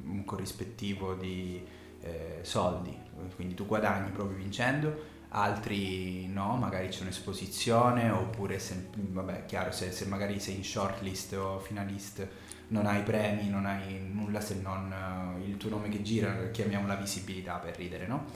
un 0.04 0.24
corrispettivo 0.24 1.14
di 1.14 1.60
eh, 2.02 2.38
soldi, 2.42 2.96
quindi 3.34 3.54
tu 3.54 3.66
guadagni 3.66 4.12
proprio 4.12 4.36
vincendo, 4.36 5.07
altri 5.30 6.26
no, 6.26 6.56
magari 6.56 6.88
c'è 6.88 7.02
un'esposizione 7.02 8.10
oppure 8.10 8.58
se, 8.58 8.88
vabbè, 8.94 9.44
chiaro, 9.46 9.72
se, 9.72 9.92
se, 9.92 10.06
magari 10.06 10.40
sei 10.40 10.56
in 10.56 10.64
shortlist 10.64 11.34
o 11.34 11.58
finalist 11.58 12.26
non 12.68 12.86
hai 12.86 13.02
premi, 13.02 13.48
non 13.48 13.66
hai 13.66 14.00
nulla 14.12 14.40
se 14.40 14.60
non 14.62 14.92
uh, 14.92 15.46
il 15.46 15.56
tuo 15.56 15.70
nome 15.70 15.88
che 15.88 16.02
gira, 16.02 16.48
chiamiamo 16.50 16.86
la 16.86 16.96
visibilità 16.96 17.56
per 17.56 17.76
ridere, 17.76 18.06
no? 18.06 18.26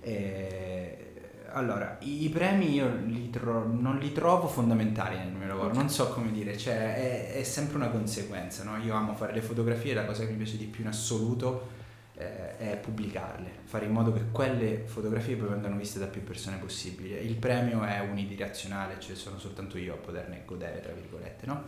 E, 0.00 1.12
allora, 1.52 1.96
i 2.00 2.28
premi 2.28 2.74
io 2.74 2.92
li 3.04 3.30
tro- 3.30 3.66
non 3.66 3.98
li 3.98 4.12
trovo 4.12 4.46
fondamentali 4.48 5.16
nel 5.16 5.32
mio 5.32 5.46
lavoro, 5.46 5.72
non 5.72 5.88
so 5.88 6.08
come 6.10 6.30
dire, 6.30 6.56
cioè 6.58 6.94
è, 6.94 7.32
è 7.34 7.42
sempre 7.44 7.76
una 7.76 7.88
conseguenza, 7.88 8.62
no? 8.64 8.76
Io 8.78 8.94
amo 8.94 9.14
fare 9.14 9.32
le 9.32 9.42
fotografie, 9.42 9.94
la 9.94 10.04
cosa 10.04 10.24
che 10.24 10.30
mi 10.30 10.36
piace 10.36 10.56
di 10.56 10.66
più 10.66 10.82
in 10.82 10.88
assoluto 10.88 11.84
eh, 12.16 12.56
è 12.56 12.76
pubblicarle, 12.76 13.50
fare 13.64 13.86
in 13.86 13.92
modo 13.92 14.12
che 14.12 14.30
quelle 14.32 14.84
fotografie 14.86 15.36
poi 15.36 15.48
vengano 15.48 15.76
viste 15.76 15.98
da 15.98 16.06
più 16.06 16.22
persone 16.24 16.56
possibili. 16.56 17.12
Il 17.24 17.36
premio 17.36 17.82
è 17.82 18.00
unidirezionale, 18.00 18.98
cioè 18.98 19.14
sono 19.14 19.38
soltanto 19.38 19.78
io 19.78 19.94
a 19.94 19.98
poterne 19.98 20.42
godere, 20.44 20.80
tra 20.80 20.92
virgolette, 20.92 21.46
no? 21.46 21.64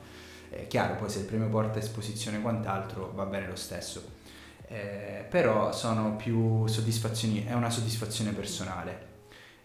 È 0.51 0.67
chiaro, 0.67 0.97
poi 0.97 1.11
se 1.11 1.21
il 1.21 1.25
premio 1.27 1.49
porta 1.49 1.79
esposizione 1.79 2.39
e 2.39 2.41
quant'altro 2.41 3.13
va 3.15 3.27
bene 3.27 3.49
lo 3.49 3.57
stesso. 3.57 4.17
Eh, 4.67 5.25
però 5.29 5.73
sono 5.73 6.17
più 6.17 6.67
soddisfazioni, 6.67 7.45
è 7.45 7.53
una 7.55 7.71
soddisfazione 7.71 8.33
personale 8.33 9.09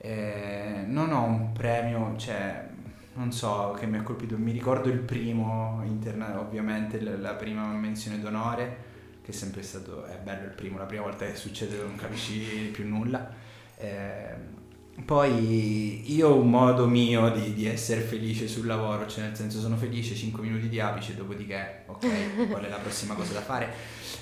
eh, 0.06 0.84
non 0.86 1.14
ho 1.14 1.24
un 1.24 1.54
premio, 1.54 2.16
cioè, 2.18 2.68
non 3.14 3.32
so, 3.32 3.74
che 3.80 3.86
mi 3.86 3.98
ha 3.98 4.02
colpito. 4.02 4.38
Mi 4.38 4.52
ricordo 4.52 4.90
il 4.90 5.00
primo, 5.00 5.82
interna- 5.86 6.42
ovviamente 6.42 7.00
la 7.00 7.36
prima 7.36 7.66
menzione 7.68 8.20
d'onore, 8.20 8.92
che 9.24 9.32
è 9.32 9.34
sempre 9.34 9.64
stato, 9.64 10.06
è 10.06 10.18
bello 10.22 10.46
il 10.46 10.52
primo, 10.52 10.78
la 10.78 10.86
prima 10.86 11.04
volta 11.04 11.26
che 11.26 11.36
succede 11.36 11.78
non 11.78 11.96
capisci 11.96 12.70
più 12.72 12.88
nulla. 12.88 13.34
Eh, 13.78 14.62
poi 15.06 16.14
io 16.14 16.30
ho 16.30 16.36
un 16.38 16.50
modo 16.50 16.88
mio 16.88 17.30
di, 17.32 17.54
di, 17.54 17.66
essere 17.66 18.02
felice 18.02 18.48
sul 18.48 18.68
lavoro, 18.68 19.08
cioè 19.08 19.24
nel 19.24 19.36
senso 19.36 19.60
sono 19.60 19.76
felice 19.76 20.14
5 20.14 20.44
minuti 20.44 20.70
di 20.70 20.80
apice, 20.80 21.16
dopodiché 21.16 21.84
ok, 21.88 22.48
qual 22.52 22.64
è 22.64 22.70
la 22.70 22.78
prossima 22.78 23.16
cosa 23.16 23.34
da 23.34 23.42
fare? 23.42 23.72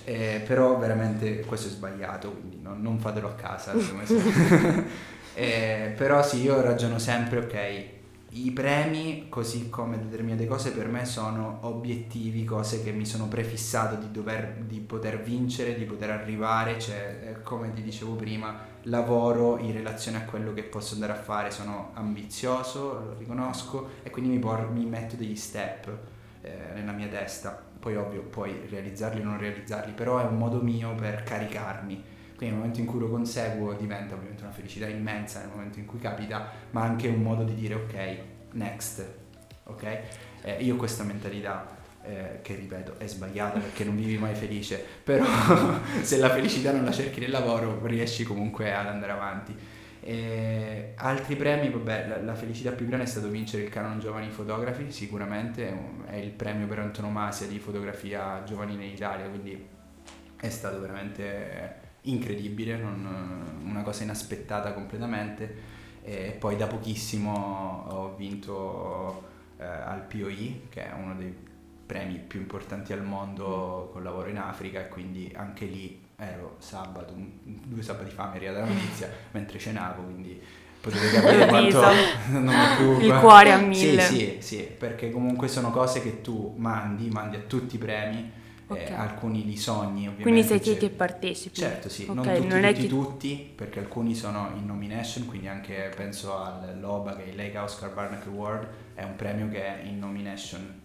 Eh, 0.05 0.41
però 0.45 0.77
veramente 0.77 1.41
questo 1.41 1.67
è 1.67 1.71
sbagliato, 1.71 2.31
quindi 2.31 2.59
non, 2.61 2.81
non 2.81 2.99
fatelo 2.99 3.27
a 3.27 3.33
casa. 3.33 3.73
Eh, 5.33 5.93
però 5.95 6.21
sì, 6.21 6.41
io 6.41 6.59
ragiono 6.59 6.99
sempre, 6.99 7.39
ok, 7.39 8.00
i 8.33 8.51
premi, 8.51 9.25
così 9.27 9.69
come 9.69 9.99
determinate 9.99 10.47
cose, 10.47 10.71
per 10.71 10.87
me 10.87 11.03
sono 11.03 11.59
obiettivi, 11.61 12.45
cose 12.45 12.81
che 12.81 12.91
mi 12.91 13.05
sono 13.05 13.27
prefissato 13.27 13.95
di, 13.95 14.09
dover, 14.09 14.63
di 14.65 14.79
poter 14.79 15.21
vincere, 15.21 15.75
di 15.75 15.83
poter 15.83 16.11
arrivare, 16.11 16.79
cioè, 16.79 17.39
come 17.43 17.73
ti 17.73 17.81
dicevo 17.81 18.15
prima, 18.15 18.57
lavoro 18.83 19.57
in 19.57 19.73
relazione 19.73 20.17
a 20.17 20.21
quello 20.21 20.53
che 20.53 20.63
posso 20.63 20.93
andare 20.93 21.11
a 21.11 21.21
fare, 21.21 21.51
sono 21.51 21.91
ambizioso, 21.93 22.93
lo 23.05 23.15
riconosco, 23.17 23.89
e 24.03 24.09
quindi 24.09 24.31
mi, 24.31 24.39
por- 24.39 24.69
mi 24.71 24.85
metto 24.85 25.17
degli 25.17 25.35
step 25.35 25.91
eh, 26.41 26.53
nella 26.73 26.93
mia 26.93 27.07
testa. 27.07 27.61
Poi 27.79 27.97
ovvio, 27.97 28.21
puoi 28.21 28.65
realizzarli 28.69 29.19
o 29.19 29.23
non 29.25 29.39
realizzarli, 29.39 29.91
però 29.91 30.19
è 30.19 30.23
un 30.23 30.37
modo 30.37 30.61
mio 30.61 30.95
per 30.95 31.23
caricarmi 31.23 32.19
quindi 32.41 32.55
nel 32.55 32.65
momento 32.65 32.79
in 32.79 32.85
cui 32.87 32.99
lo 32.99 33.07
conseguo 33.07 33.73
diventa 33.73 34.15
ovviamente 34.15 34.41
una 34.41 34.51
felicità 34.51 34.87
immensa 34.87 35.41
nel 35.41 35.49
momento 35.49 35.77
in 35.77 35.85
cui 35.85 35.99
capita, 35.99 36.49
ma 36.71 36.81
anche 36.81 37.07
un 37.07 37.21
modo 37.21 37.43
di 37.43 37.53
dire 37.53 37.75
ok, 37.75 38.17
next, 38.53 39.05
ok? 39.65 39.99
Eh, 40.41 40.63
io 40.63 40.73
ho 40.73 40.77
questa 40.77 41.03
mentalità 41.03 41.77
eh, 42.03 42.39
che 42.41 42.55
ripeto 42.55 42.97
è 42.97 43.05
sbagliata 43.05 43.59
perché 43.59 43.83
non 43.83 43.95
vivi 43.95 44.17
mai 44.17 44.33
felice, 44.33 44.83
però 45.03 45.23
se 46.01 46.17
la 46.17 46.31
felicità 46.31 46.71
non 46.71 46.83
la 46.83 46.91
cerchi 46.91 47.19
nel 47.19 47.29
lavoro 47.29 47.85
riesci 47.85 48.23
comunque 48.23 48.73
ad 48.73 48.87
andare 48.87 49.11
avanti. 49.11 49.55
E 50.03 50.93
altri 50.95 51.35
premi, 51.35 51.69
vabbè, 51.69 52.07
la, 52.07 52.21
la, 52.23 52.33
felicità 52.33 52.71
più 52.71 52.87
grande 52.87 53.05
è 53.05 53.07
stato 53.07 53.27
vincere 53.27 53.61
il 53.61 53.69
Canon 53.69 53.99
Giovani 53.99 54.31
Fotografi, 54.31 54.91
sicuramente 54.91 55.71
è 56.07 56.15
il 56.15 56.31
premio 56.31 56.65
per 56.65 56.79
antonomasia 56.79 57.45
di 57.45 57.59
fotografia 57.59 58.41
giovanile 58.43 58.83
in 58.85 58.93
Italia, 58.93 59.27
quindi 59.27 59.63
è 60.37 60.49
stato 60.49 60.79
veramente 60.79 61.89
incredibile, 62.03 62.77
non, 62.77 63.61
una 63.63 63.81
cosa 63.83 64.03
inaspettata 64.03 64.73
completamente. 64.73 65.79
E 66.03 66.35
poi 66.39 66.55
da 66.55 66.65
pochissimo 66.65 67.85
ho 67.87 68.15
vinto 68.15 69.29
eh, 69.57 69.65
al 69.65 70.01
POI, 70.01 70.67
che 70.69 70.89
è 70.89 70.93
uno 70.93 71.15
dei 71.15 71.33
premi 71.85 72.17
più 72.19 72.39
importanti 72.39 72.93
al 72.93 73.03
mondo 73.03 73.89
col 73.91 74.01
lavoro 74.01 74.29
in 74.29 74.37
Africa 74.37 74.79
e 74.79 74.87
quindi 74.87 75.31
anche 75.35 75.65
lì 75.65 76.01
ero 76.15 76.55
sabato, 76.59 77.13
un, 77.13 77.29
due 77.43 77.81
sabati 77.81 78.11
fa 78.11 78.29
mi 78.29 78.37
arriva 78.37 78.51
la 78.51 78.65
notizia 78.65 79.09
mentre 79.31 79.59
cenavo, 79.59 80.03
quindi 80.03 80.41
potete 80.79 81.11
capire 81.19 81.47
quanto 81.47 81.81
non 82.31 82.49
è 82.49 82.77
più... 82.77 82.99
Il 82.99 83.13
cuore 83.19 83.51
a 83.51 83.57
mille. 83.57 84.01
Sì, 84.01 84.15
sì, 84.15 84.37
sì, 84.39 84.63
perché 84.63 85.11
comunque 85.11 85.47
sono 85.47 85.69
cose 85.69 86.01
che 86.01 86.21
tu 86.21 86.55
mandi, 86.57 87.09
mandi 87.09 87.35
a 87.35 87.41
tutti 87.41 87.75
i 87.75 87.79
premi 87.79 88.39
okay. 88.73 88.87
eh, 88.87 88.93
alcuni 88.93 89.45
li 89.45 89.57
sogni 89.57 90.07
ovviamente. 90.07 90.21
Quindi 90.21 90.43
sei 90.43 90.59
te 90.59 90.77
che 90.77 90.89
partecipi? 90.89 91.55
Certo 91.55 91.89
sì, 91.89 92.03
okay, 92.03 92.15
non 92.15 92.23
tutti, 92.23 92.47
non 92.47 92.61
tutti, 92.61 92.81
che... 92.81 92.87
tutti, 92.87 93.51
perché 93.55 93.79
alcuni 93.79 94.15
sono 94.15 94.51
in 94.55 94.65
nomination, 94.65 95.25
quindi 95.25 95.47
anche 95.47 95.91
penso 95.95 96.37
al 96.37 96.77
LOBA 96.79 97.15
che 97.15 97.25
è 97.25 97.27
il 97.29 97.35
Lake 97.35 97.57
Oscar 97.57 97.93
Barnacle 97.93 98.31
Award, 98.31 98.67
è 98.93 99.03
un 99.03 99.15
premio 99.15 99.49
che 99.49 99.63
è 99.63 99.83
in 99.85 99.99
nomination, 99.99 100.79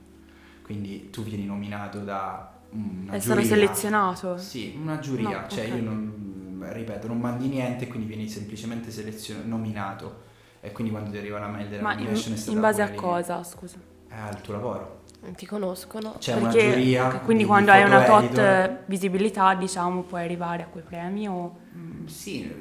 quindi 0.63 1.11
tu 1.11 1.23
vieni 1.23 1.45
nominato 1.45 2.01
da 2.01 2.53
una 2.71 3.13
è 3.13 3.21
stato 3.21 3.43
selezionato? 3.43 4.37
Sì, 4.39 4.77
una 4.81 4.99
giuria, 4.99 5.43
no, 5.43 5.49
cioè 5.49 5.67
okay. 5.67 5.77
io 5.77 5.83
non, 5.83 6.67
ripeto, 6.71 7.07
non 7.07 7.19
mandi 7.19 7.49
niente, 7.49 7.87
quindi 7.87 8.07
vieni 8.07 8.29
semplicemente 8.29 8.91
selezionato, 8.91 9.49
nominato 9.49 10.25
e 10.61 10.73
quindi 10.73 10.93
quando 10.93 11.11
ti 11.11 11.19
arriva 11.19 11.39
la 11.39 11.49
mail 11.49 11.69
della 11.69 11.83
Ma 11.83 11.95
nomination 11.95 12.33
in, 12.33 12.35
è 12.35 12.37
stata 12.37 12.57
in 12.57 12.61
base 12.61 12.83
a 12.83 12.93
cosa, 12.93 13.43
scusa? 13.45 13.79
È 14.09 14.17
al 14.17 14.41
tuo 14.41 14.55
lavoro 14.55 15.05
non 15.27 15.35
ti 15.35 15.45
conoscono. 15.45 16.17
C'è 16.19 16.39
Perché, 16.39 16.59
una 16.65 16.75
giuria. 16.75 17.09
Quindi 17.19 17.43
di, 17.43 17.49
quando 17.49 17.73
hai 17.73 17.83
una 17.83 18.05
tot 18.05 18.25
editor. 18.25 18.85
visibilità, 18.87 19.55
diciamo, 19.55 20.03
puoi 20.03 20.23
arrivare 20.23 20.63
a 20.63 20.67
quei 20.67 20.85
premi 20.85 21.29
o... 21.29 21.59
Mm, 21.77 22.07
sì, 22.07 22.55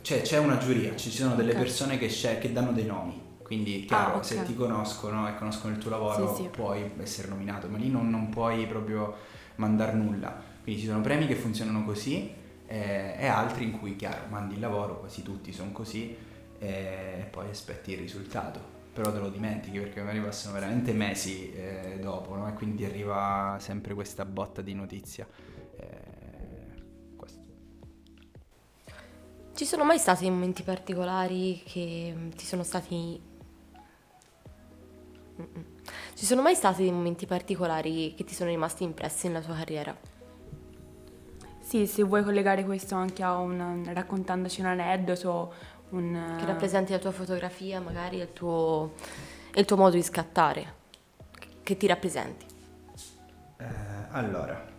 cioè, 0.00 0.22
c'è 0.22 0.38
una 0.38 0.58
giuria, 0.58 0.96
ci 0.96 1.10
sono 1.10 1.34
delle 1.34 1.50
okay. 1.50 1.62
persone 1.62 1.98
che, 1.98 2.08
che, 2.08 2.52
danno 2.52 2.72
dei 2.72 2.86
nomi. 2.86 3.20
Quindi, 3.42 3.84
chiaro, 3.84 4.14
ah, 4.14 4.16
okay. 4.16 4.24
se 4.24 4.42
ti 4.44 4.54
conoscono 4.54 5.28
e 5.28 5.36
conoscono 5.36 5.74
il 5.74 5.78
tuo 5.78 5.90
lavoro, 5.90 6.34
sì, 6.34 6.42
sì. 6.42 6.48
puoi 6.48 6.90
essere 7.00 7.28
nominato, 7.28 7.68
ma 7.68 7.76
lì 7.76 7.90
non, 7.90 8.08
non 8.08 8.30
puoi 8.30 8.66
proprio 8.66 9.14
mandare 9.56 9.92
nulla. 9.92 10.34
Quindi 10.62 10.80
ci 10.80 10.86
sono 10.86 11.02
premi 11.02 11.26
che 11.26 11.34
funzionano 11.34 11.84
così 11.84 12.32
eh, 12.66 13.14
e 13.18 13.26
altri 13.26 13.64
in 13.64 13.78
cui, 13.78 13.94
chiaro, 13.96 14.24
mandi 14.30 14.54
il 14.54 14.60
lavoro, 14.60 15.00
quasi 15.00 15.22
tutti 15.22 15.52
sono 15.52 15.70
così 15.72 16.16
e 16.58 17.26
poi 17.30 17.50
aspetti 17.50 17.92
il 17.92 17.98
risultato. 17.98 18.71
Però 18.92 19.10
te 19.10 19.18
lo 19.18 19.30
dimentichi 19.30 19.78
perché 19.78 20.00
magari 20.00 20.20
passano 20.20 20.52
veramente 20.52 20.92
mesi 20.92 21.50
eh, 21.52 21.98
dopo, 21.98 22.34
no? 22.36 22.46
E 22.46 22.52
quindi 22.52 22.84
arriva 22.84 23.56
sempre 23.58 23.94
questa 23.94 24.26
botta 24.26 24.60
di 24.60 24.74
notizia. 24.74 25.26
Eh, 25.76 27.16
questo. 27.16 27.40
Ci 29.54 29.64
sono 29.64 29.84
mai 29.84 29.98
stati 29.98 30.28
momenti 30.28 30.62
particolari 30.62 31.62
che 31.64 32.14
ti 32.36 32.44
sono 32.44 32.62
stati... 32.62 33.20
Mm-mm. 35.40 35.64
Ci 36.14 36.26
sono 36.26 36.42
mai 36.42 36.54
stati 36.54 36.82
dei 36.82 36.92
momenti 36.92 37.24
particolari 37.24 38.12
che 38.14 38.24
ti 38.24 38.34
sono 38.34 38.50
rimasti 38.50 38.84
impressi 38.84 39.26
nella 39.28 39.40
tua 39.40 39.54
carriera? 39.54 39.96
Sì, 41.60 41.86
se 41.86 42.02
vuoi 42.02 42.22
collegare 42.22 42.64
questo 42.64 42.94
anche 42.94 43.22
a 43.22 43.38
un, 43.38 43.90
raccontandoci 43.94 44.60
un 44.60 44.66
aneddoto, 44.66 45.54
un... 45.92 46.36
Che 46.38 46.44
rappresenti 46.44 46.92
la 46.92 46.98
tua 46.98 47.12
fotografia, 47.12 47.80
magari 47.80 48.18
il 48.18 48.32
tuo, 48.32 48.94
il 49.54 49.64
tuo 49.64 49.76
modo 49.76 49.96
di 49.96 50.02
scattare, 50.02 50.74
che 51.62 51.76
ti 51.76 51.86
rappresenti. 51.86 52.46
Eh, 53.58 53.64
allora, 54.10 54.70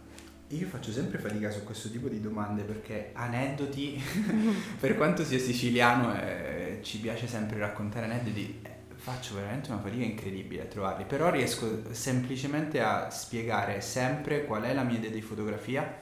io 0.47 0.67
faccio 0.67 0.91
sempre 0.91 1.17
fatica 1.17 1.49
su 1.49 1.63
questo 1.63 1.89
tipo 1.89 2.07
di 2.07 2.21
domande 2.21 2.63
perché 2.63 3.11
aneddoti, 3.13 4.01
per 4.79 4.95
quanto 4.95 5.23
sia 5.23 5.39
siciliano 5.39 6.13
e 6.15 6.79
ci 6.83 6.99
piace 6.99 7.27
sempre 7.27 7.59
raccontare 7.59 8.05
aneddoti, 8.05 8.59
eh, 8.61 8.69
faccio 8.95 9.35
veramente 9.35 9.71
una 9.71 9.81
fatica 9.81 10.03
incredibile 10.03 10.63
a 10.63 10.65
trovarli, 10.65 11.05
però 11.05 11.29
riesco 11.29 11.93
semplicemente 11.93 12.81
a 12.81 13.09
spiegare 13.09 13.81
sempre 13.81 14.45
qual 14.45 14.63
è 14.63 14.73
la 14.73 14.83
mia 14.83 14.97
idea 14.97 15.11
di 15.11 15.21
fotografia 15.21 16.01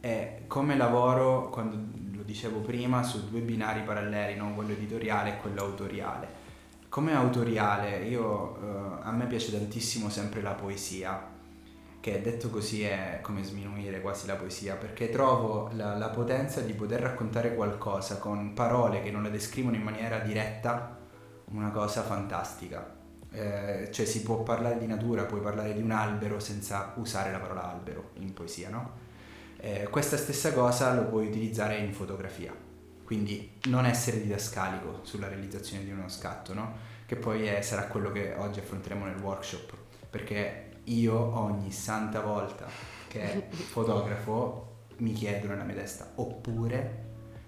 e 0.00 0.42
come 0.46 0.76
lavoro, 0.76 1.48
quando 1.48 1.76
dicevo 2.24 2.60
prima, 2.60 3.02
su 3.02 3.28
due 3.28 3.40
binari 3.40 3.82
paralleli, 3.82 4.36
no? 4.36 4.54
quello 4.54 4.72
editoriale 4.72 5.30
e 5.30 5.36
quello 5.38 5.62
autoriale. 5.62 6.42
Come 6.88 7.14
autoriale, 7.14 8.04
io, 8.04 8.56
eh, 8.62 9.02
a 9.02 9.10
me 9.12 9.26
piace 9.26 9.50
tantissimo 9.50 10.08
sempre 10.08 10.40
la 10.40 10.52
poesia, 10.52 11.32
che 12.00 12.20
detto 12.20 12.50
così 12.50 12.82
è 12.82 13.18
come 13.22 13.42
sminuire 13.42 14.00
quasi 14.00 14.26
la 14.26 14.36
poesia, 14.36 14.76
perché 14.76 15.10
trovo 15.10 15.70
la, 15.72 15.96
la 15.96 16.10
potenza 16.10 16.60
di 16.60 16.72
poter 16.74 17.00
raccontare 17.00 17.54
qualcosa 17.54 18.18
con 18.18 18.52
parole 18.52 19.02
che 19.02 19.10
non 19.10 19.22
la 19.22 19.30
descrivono 19.30 19.76
in 19.76 19.82
maniera 19.82 20.18
diretta, 20.18 20.98
una 21.46 21.70
cosa 21.70 22.02
fantastica. 22.02 22.94
Eh, 23.30 23.88
cioè 23.90 24.06
si 24.06 24.22
può 24.22 24.42
parlare 24.42 24.78
di 24.78 24.86
natura, 24.86 25.24
puoi 25.24 25.40
parlare 25.40 25.74
di 25.74 25.82
un 25.82 25.90
albero 25.90 26.38
senza 26.38 26.92
usare 26.96 27.32
la 27.32 27.38
parola 27.38 27.72
albero 27.72 28.10
in 28.18 28.32
poesia, 28.32 28.68
no? 28.68 29.03
Eh, 29.64 29.88
questa 29.88 30.18
stessa 30.18 30.52
cosa 30.52 30.92
lo 30.92 31.06
puoi 31.06 31.26
utilizzare 31.26 31.78
in 31.78 31.94
fotografia, 31.94 32.54
quindi 33.02 33.52
non 33.68 33.86
essere 33.86 34.20
didascalico 34.20 35.00
sulla 35.04 35.26
realizzazione 35.26 35.84
di 35.84 35.90
uno 35.90 36.06
scatto, 36.10 36.52
no? 36.52 36.76
che 37.06 37.16
poi 37.16 37.46
è, 37.46 37.62
sarà 37.62 37.86
quello 37.86 38.12
che 38.12 38.34
oggi 38.36 38.58
affronteremo 38.58 39.06
nel 39.06 39.16
workshop, 39.16 39.72
perché 40.10 40.80
io 40.84 41.14
ogni 41.14 41.72
santa 41.72 42.20
volta 42.20 42.66
che 43.08 43.46
fotografo 43.48 44.88
mi 44.98 45.14
chiedo 45.14 45.46
nella 45.46 45.64
mia 45.64 45.76
testa, 45.76 46.10
oppure, 46.16 47.04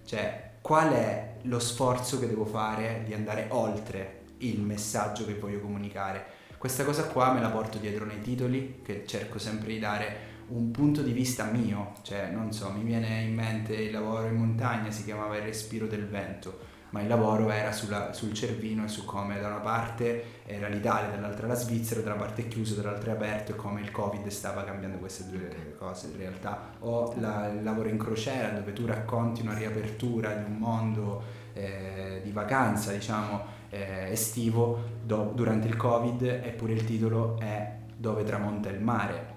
cioè, 0.07 0.53
qual 0.63 0.95
è 0.95 1.37
lo 1.43 1.59
sforzo 1.59 2.19
che 2.19 2.29
devo 2.29 2.47
fare 2.47 3.03
di 3.05 3.13
andare 3.13 3.49
oltre 3.51 4.23
il 4.39 4.63
messaggio 4.63 5.27
che 5.27 5.35
voglio 5.35 5.61
comunicare? 5.61 6.25
Questa 6.57 6.83
cosa 6.83 7.05
qua 7.05 7.35
me 7.35 7.43
la 7.43 7.51
porto 7.51 7.77
dietro 7.77 8.07
nei 8.07 8.23
titoli, 8.23 8.81
che 8.83 9.05
cerco 9.07 9.39
sempre 9.39 9.69
di 9.69 9.79
dare 9.79 10.36
un 10.49 10.71
punto 10.71 11.03
di 11.03 11.13
vista 11.13 11.45
mio, 11.45 11.95
cioè 12.03 12.31
non 12.31 12.53
so, 12.53 12.71
mi 12.71 12.85
viene 12.85 13.23
in 13.23 13.35
mente 13.35 13.75
il 13.75 13.91
lavoro 13.91 14.27
in 14.27 14.37
montagna, 14.37 14.91
si 14.91 15.05
chiamava 15.05 15.37
il 15.37 15.43
respiro 15.43 15.87
del 15.87 16.07
vento, 16.07 16.75
ma 16.91 17.03
il 17.03 17.09
lavoro 17.09 17.51
era 17.51 17.73
sulla, 17.73 18.13
sul 18.13 18.33
Cervino 18.33 18.85
e 18.85 18.89
su 18.89 19.05
come 19.05 19.41
da 19.41 19.49
una 19.49 19.59
parte 19.59 20.43
era 20.47 20.69
l'Italia, 20.69 21.11
dall'altra 21.11 21.49
la 21.49 21.55
Svizzera, 21.55 22.01
da 22.01 22.13
una 22.13 22.23
parte 22.23 22.47
chiuso, 22.47 22.75
dall'altra 22.75 23.13
è 23.13 23.15
aperto 23.15 23.53
e 23.53 23.57
come 23.57 23.81
il 23.81 23.91
Covid 23.91 24.27
stava 24.29 24.63
cambiando 24.63 24.99
queste 24.99 25.29
due 25.29 25.75
cose 25.79 26.07
in 26.07 26.17
realtà. 26.17 26.71
O 26.81 27.13
la, 27.19 27.49
il 27.49 27.65
lavoro 27.65 27.89
in 27.89 27.99
crociera 27.99 28.51
dove 28.51 28.73
tu 28.73 28.87
racconti 28.87 29.43
una 29.43 29.55
riapertura 29.55 30.33
di 30.33 30.45
un 30.45 30.59
mondo 30.59 31.23
eh, 31.55 32.21
di 32.23 32.31
vacanza, 32.31 32.93
diciamo, 32.93 33.55
eh, 33.71 34.13
estivo 34.13 34.79
do, 35.03 35.33
durante 35.35 35.67
il 35.67 35.77
Covid 35.77 36.23
eppure 36.23 36.73
il 36.73 36.85
titolo 36.85 37.39
è 37.39 37.75
Dove 37.99 38.25
tramonta 38.25 38.69
il 38.69 38.79
mare 38.79 39.36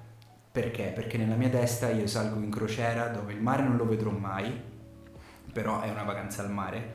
perché? 0.52 0.92
Perché 0.94 1.18
nella 1.18 1.36
mia 1.36 1.50
testa 1.50 1.90
io 1.90 2.08
salgo 2.08 2.40
in 2.40 2.50
crociera 2.50 3.08
dove 3.08 3.34
il 3.34 3.42
mare 3.42 3.64
non 3.64 3.78
lo 3.78 3.88
vedrò 3.88 4.10
mai, 4.10 4.52
però 5.54 5.82
è 5.82 5.90
una 5.90 6.04
vacanza 6.04 6.42
al 6.42 6.52
mare, 6.52 6.94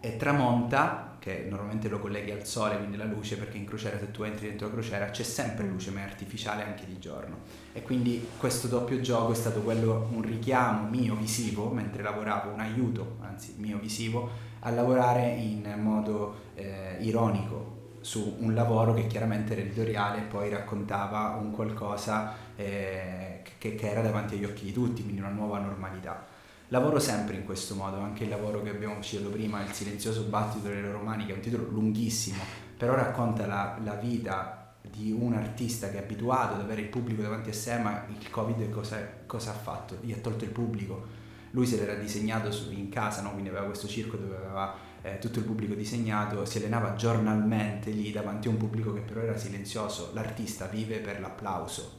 e 0.00 0.16
tramonta, 0.16 1.16
che 1.18 1.46
normalmente 1.50 1.88
lo 1.88 1.98
colleghi 1.98 2.30
al 2.30 2.46
sole, 2.46 2.76
quindi 2.78 2.96
la 2.96 3.04
luce, 3.04 3.36
perché 3.36 3.58
in 3.58 3.66
crociera 3.66 3.98
se 3.98 4.10
tu 4.10 4.22
entri 4.22 4.46
dentro 4.46 4.68
la 4.68 4.72
crociera 4.72 5.10
c'è 5.10 5.24
sempre 5.24 5.66
luce, 5.66 5.90
ma 5.90 6.00
è 6.00 6.02
artificiale 6.04 6.62
anche 6.62 6.86
di 6.86 6.98
giorno. 6.98 7.38
E 7.72 7.82
quindi 7.82 8.28
questo 8.38 8.68
doppio 8.68 9.00
gioco 9.00 9.32
è 9.32 9.34
stato 9.34 9.60
quello, 9.60 10.08
un 10.12 10.22
richiamo 10.22 10.88
mio 10.88 11.14
visivo, 11.14 11.70
mentre 11.70 12.02
lavoravo, 12.02 12.52
un 12.52 12.60
aiuto, 12.60 13.16
anzi 13.20 13.54
mio 13.58 13.78
visivo, 13.78 14.30
a 14.60 14.70
lavorare 14.70 15.28
in 15.30 15.74
modo 15.80 16.52
eh, 16.54 16.96
ironico, 17.00 17.77
su 18.00 18.36
un 18.38 18.54
lavoro 18.54 18.94
che 18.94 19.06
chiaramente 19.06 19.52
era 19.52 19.62
editoriale 19.62 20.18
e 20.18 20.22
poi 20.22 20.50
raccontava 20.50 21.38
un 21.40 21.50
qualcosa 21.50 22.34
eh, 22.56 23.42
che, 23.58 23.74
che, 23.74 23.90
era 23.90 24.00
davanti 24.00 24.34
agli 24.34 24.44
occhi 24.44 24.64
di 24.64 24.72
tutti, 24.72 25.02
quindi 25.02 25.20
una 25.20 25.30
nuova 25.30 25.58
normalità. 25.58 26.26
Lavoro 26.68 26.98
sempre 26.98 27.36
in 27.36 27.44
questo 27.44 27.74
modo, 27.74 27.98
anche 27.98 28.24
il 28.24 28.30
lavoro 28.30 28.62
che 28.62 28.70
abbiamo 28.70 29.00
citato 29.00 29.30
prima, 29.30 29.62
Il 29.62 29.72
silenzioso 29.72 30.24
battito 30.24 30.68
delle 30.68 30.90
romani, 30.90 31.24
che 31.24 31.32
è 31.32 31.34
un 31.34 31.40
titolo 31.40 31.64
lunghissimo, 31.64 32.42
però 32.76 32.94
racconta 32.94 33.46
la, 33.46 33.78
la 33.82 33.94
vita 33.94 34.74
di 34.90 35.10
un 35.10 35.34
artista 35.34 35.90
che 35.90 35.98
è 35.98 36.02
abituato 36.02 36.54
ad 36.54 36.60
avere 36.60 36.82
il 36.82 36.88
pubblico 36.88 37.22
davanti 37.22 37.50
a 37.50 37.54
sé, 37.54 37.78
ma 37.78 38.04
il 38.08 38.30
Covid 38.30 38.70
cosa, 38.70 38.98
cosa 39.26 39.50
ha 39.50 39.54
fatto? 39.54 39.96
Gli 40.00 40.12
ha 40.12 40.18
tolto 40.18 40.44
il 40.44 40.50
pubblico. 40.50 41.16
Lui 41.52 41.66
se 41.66 41.76
l'era 41.76 41.94
disegnato 41.94 42.50
su, 42.50 42.70
in 42.70 42.90
casa, 42.90 43.22
no? 43.22 43.32
quindi 43.32 43.48
aveva 43.48 43.64
questo 43.64 43.88
circo 43.88 44.16
dove 44.16 44.36
aveva 44.36 44.74
eh, 45.02 45.18
tutto 45.18 45.38
il 45.38 45.44
pubblico 45.44 45.74
disegnato, 45.74 46.44
si 46.44 46.58
allenava 46.58 46.94
giornalmente 46.94 47.90
lì 47.90 48.10
davanti 48.12 48.48
a 48.48 48.50
un 48.50 48.56
pubblico 48.56 48.92
che 48.92 49.00
però 49.00 49.20
era 49.20 49.36
silenzioso, 49.36 50.10
l'artista 50.14 50.66
vive 50.66 50.98
per 50.98 51.20
l'applauso 51.20 51.98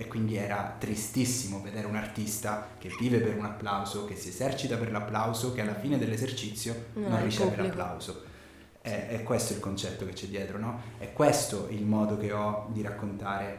e 0.00 0.06
quindi 0.08 0.36
era 0.36 0.76
tristissimo 0.78 1.60
vedere 1.60 1.86
un 1.86 1.94
artista 1.94 2.68
che 2.78 2.90
vive 2.98 3.18
per 3.18 3.36
un 3.36 3.44
applauso, 3.44 4.06
che 4.06 4.16
si 4.16 4.30
esercita 4.30 4.78
per 4.78 4.90
l'applauso, 4.90 5.52
che 5.52 5.60
alla 5.60 5.74
fine 5.74 5.98
dell'esercizio 5.98 6.86
non, 6.94 7.10
non 7.10 7.22
riceve 7.22 7.50
pubblico. 7.50 7.76
l'applauso. 7.76 8.22
È, 8.80 9.08
è, 9.10 9.22
questo 9.22 9.52
il 9.52 9.60
concetto 9.60 10.06
che 10.06 10.14
c'è 10.14 10.26
dietro, 10.28 10.56
no? 10.56 10.80
È 10.96 11.12
questo 11.12 11.68
il 11.68 11.84
modo 11.84 12.16
che 12.16 12.32
ho 12.32 12.68
di 12.72 12.80
raccontare, 12.80 13.58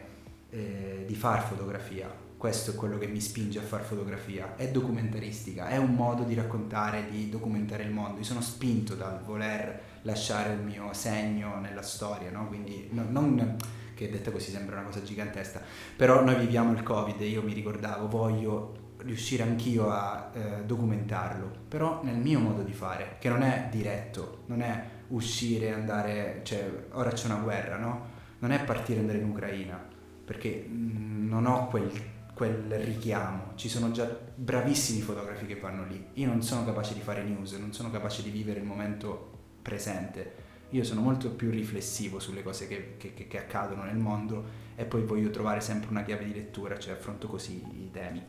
eh, 0.50 0.91
di 1.12 1.18
far 1.18 1.46
fotografia 1.46 2.10
questo 2.38 2.72
è 2.72 2.74
quello 2.74 2.98
che 2.98 3.06
mi 3.06 3.20
spinge 3.20 3.60
a 3.60 3.62
fare 3.62 3.84
fotografia, 3.84 4.56
è 4.56 4.68
documentaristica, 4.68 5.68
è 5.68 5.76
un 5.76 5.94
modo 5.94 6.24
di 6.24 6.34
raccontare, 6.34 7.08
di 7.08 7.28
documentare 7.28 7.84
il 7.84 7.92
mondo. 7.92 8.18
Io 8.18 8.24
sono 8.24 8.40
spinto 8.40 8.96
dal 8.96 9.22
voler 9.22 9.80
lasciare 10.02 10.54
il 10.54 10.58
mio 10.58 10.92
segno 10.92 11.60
nella 11.60 11.82
storia, 11.82 12.32
no? 12.32 12.48
quindi 12.48 12.88
no, 12.90 13.04
non 13.08 13.56
che 13.94 14.10
detta 14.10 14.32
così 14.32 14.50
sembra 14.50 14.74
una 14.74 14.86
cosa 14.86 15.04
gigantesca, 15.04 15.60
però 15.94 16.24
noi 16.24 16.34
viviamo 16.34 16.72
il 16.72 16.82
Covid 16.82 17.20
e 17.20 17.26
io 17.26 17.42
mi 17.42 17.52
ricordavo, 17.52 18.08
voglio 18.08 18.94
riuscire 19.02 19.44
anch'io 19.44 19.90
a 19.90 20.32
eh, 20.34 20.64
documentarlo, 20.64 21.48
però 21.68 22.00
nel 22.02 22.16
mio 22.16 22.40
modo 22.40 22.62
di 22.62 22.72
fare, 22.72 23.18
che 23.20 23.28
non 23.28 23.42
è 23.42 23.68
diretto, 23.70 24.42
non 24.46 24.62
è 24.62 24.84
uscire, 25.10 25.72
andare, 25.72 26.40
cioè 26.42 26.88
ora 26.90 27.10
c'è 27.12 27.26
una 27.26 27.38
guerra, 27.38 27.76
no? 27.76 28.10
Non 28.40 28.50
è 28.50 28.64
partire 28.64 28.98
andare 28.98 29.18
in 29.18 29.28
Ucraina, 29.28 29.92
perché 30.24 30.66
mh, 30.68 31.28
non 31.28 31.46
ho 31.46 31.66
quel 31.68 31.90
quel 32.34 32.72
richiamo. 32.80 33.52
Ci 33.54 33.68
sono 33.68 33.90
già 33.90 34.08
bravissimi 34.34 35.00
fotografi 35.00 35.46
che 35.46 35.56
vanno 35.56 35.84
lì. 35.84 36.04
Io 36.14 36.26
non 36.26 36.42
sono 36.42 36.64
capace 36.64 36.94
di 36.94 37.00
fare 37.00 37.22
news, 37.22 37.52
non 37.52 37.72
sono 37.72 37.90
capace 37.90 38.22
di 38.22 38.30
vivere 38.30 38.60
il 38.60 38.66
momento 38.66 39.30
presente. 39.62 40.50
Io 40.70 40.84
sono 40.84 41.02
molto 41.02 41.30
più 41.30 41.50
riflessivo 41.50 42.18
sulle 42.18 42.42
cose 42.42 42.66
che, 42.66 42.96
che, 42.96 43.14
che 43.14 43.38
accadono 43.38 43.84
nel 43.84 43.98
mondo 43.98 44.60
e 44.74 44.84
poi 44.84 45.02
voglio 45.02 45.30
trovare 45.30 45.60
sempre 45.60 45.90
una 45.90 46.02
chiave 46.02 46.24
di 46.24 46.32
lettura, 46.32 46.78
cioè 46.78 46.94
affronto 46.94 47.28
così 47.28 47.62
i 47.84 47.90
temi. 47.92 48.24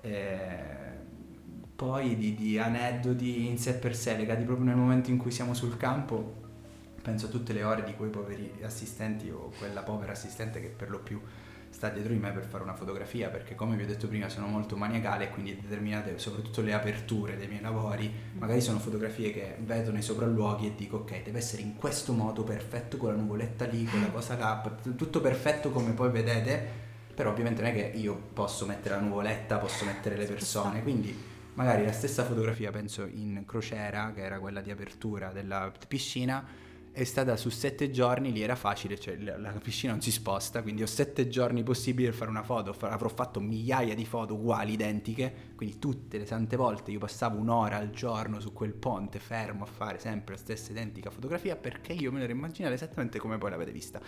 Eh, 0.00 1.04
poi 1.76 2.16
di, 2.16 2.34
di 2.34 2.58
aneddoti 2.58 3.46
in 3.46 3.58
sé 3.58 3.74
per 3.74 3.94
sé 3.94 4.16
legati 4.16 4.42
proprio 4.42 4.66
nel 4.66 4.76
momento 4.76 5.10
in 5.10 5.16
cui 5.18 5.30
siamo 5.30 5.54
sul 5.54 5.76
campo, 5.76 6.45
penso 7.06 7.26
a 7.26 7.28
tutte 7.28 7.52
le 7.52 7.62
ore 7.62 7.84
di 7.84 7.94
quei 7.94 8.10
poveri 8.10 8.52
assistenti 8.64 9.30
o 9.30 9.52
quella 9.58 9.82
povera 9.82 10.10
assistente 10.10 10.60
che 10.60 10.66
per 10.66 10.90
lo 10.90 10.98
più 10.98 11.20
sta 11.70 11.88
dietro 11.88 12.12
di 12.12 12.18
me 12.18 12.32
per 12.32 12.42
fare 12.42 12.64
una 12.64 12.74
fotografia 12.74 13.28
perché 13.28 13.54
come 13.54 13.76
vi 13.76 13.84
ho 13.84 13.86
detto 13.86 14.08
prima 14.08 14.28
sono 14.28 14.48
molto 14.48 14.76
maniacale 14.76 15.26
e 15.26 15.30
quindi 15.30 15.54
determinate 15.54 16.18
soprattutto 16.18 16.62
le 16.62 16.72
aperture 16.72 17.36
dei 17.36 17.46
miei 17.46 17.60
lavori 17.60 18.12
magari 18.32 18.60
sono 18.60 18.80
fotografie 18.80 19.30
che 19.30 19.56
vedo 19.60 19.92
nei 19.92 20.02
sopralluoghi 20.02 20.66
e 20.66 20.74
dico 20.74 20.96
ok 20.96 21.22
deve 21.22 21.38
essere 21.38 21.62
in 21.62 21.76
questo 21.76 22.12
modo 22.12 22.42
perfetto 22.42 22.96
con 22.96 23.10
la 23.10 23.16
nuvoletta 23.20 23.66
lì 23.66 23.84
con 23.84 24.00
la 24.00 24.10
cosa 24.10 24.36
là 24.36 24.76
tutto 24.96 25.20
perfetto 25.20 25.70
come 25.70 25.92
poi 25.92 26.10
vedete 26.10 26.84
però 27.14 27.30
ovviamente 27.30 27.62
non 27.62 27.70
è 27.70 27.74
che 27.74 27.96
io 27.96 28.20
posso 28.32 28.66
mettere 28.66 28.96
la 28.96 29.00
nuvoletta 29.02 29.58
posso 29.58 29.84
mettere 29.84 30.16
le 30.16 30.26
persone 30.26 30.82
quindi 30.82 31.34
magari 31.54 31.86
la 31.86 31.92
stessa 31.92 32.22
fotografia, 32.22 32.70
penso 32.70 33.06
in 33.06 33.44
crociera, 33.46 34.12
che 34.14 34.20
era 34.20 34.38
quella 34.38 34.60
di 34.60 34.70
apertura 34.70 35.32
della 35.32 35.72
piscina, 35.88 36.46
è 36.96 37.04
stata 37.04 37.36
su 37.36 37.50
sette 37.50 37.90
giorni, 37.90 38.32
lì 38.32 38.40
era 38.40 38.56
facile, 38.56 38.98
cioè 38.98 39.18
la, 39.18 39.52
piscina 39.62 39.92
non 39.92 40.00
si 40.00 40.10
sposta, 40.10 40.62
quindi 40.62 40.82
ho 40.82 40.86
sette 40.86 41.28
giorni 41.28 41.62
possibili 41.62 42.08
per 42.08 42.16
fare 42.16 42.30
una 42.30 42.42
foto, 42.42 42.74
avrò 42.80 43.10
fatto 43.10 43.38
migliaia 43.38 43.94
di 43.94 44.06
foto 44.06 44.32
uguali, 44.32 44.72
identiche, 44.72 45.52
quindi 45.56 45.78
tutte 45.78 46.16
le 46.16 46.24
tante 46.24 46.56
volte 46.56 46.92
io 46.92 46.98
passavo 46.98 47.36
un'ora 47.36 47.76
al 47.76 47.90
giorno 47.90 48.40
su 48.40 48.54
quel 48.54 48.72
ponte 48.72 49.18
fermo 49.18 49.64
a 49.64 49.66
fare 49.66 49.98
sempre 49.98 50.36
la 50.36 50.40
stessa 50.40 50.72
identica 50.72 51.10
fotografia 51.10 51.54
perché 51.54 51.92
io 51.92 52.10
me 52.10 52.20
l'ero 52.20 52.32
immaginata 52.32 52.72
esattamente 52.72 53.18
come 53.18 53.36
poi 53.36 53.50
l'avete 53.50 53.72
vista. 53.72 54.00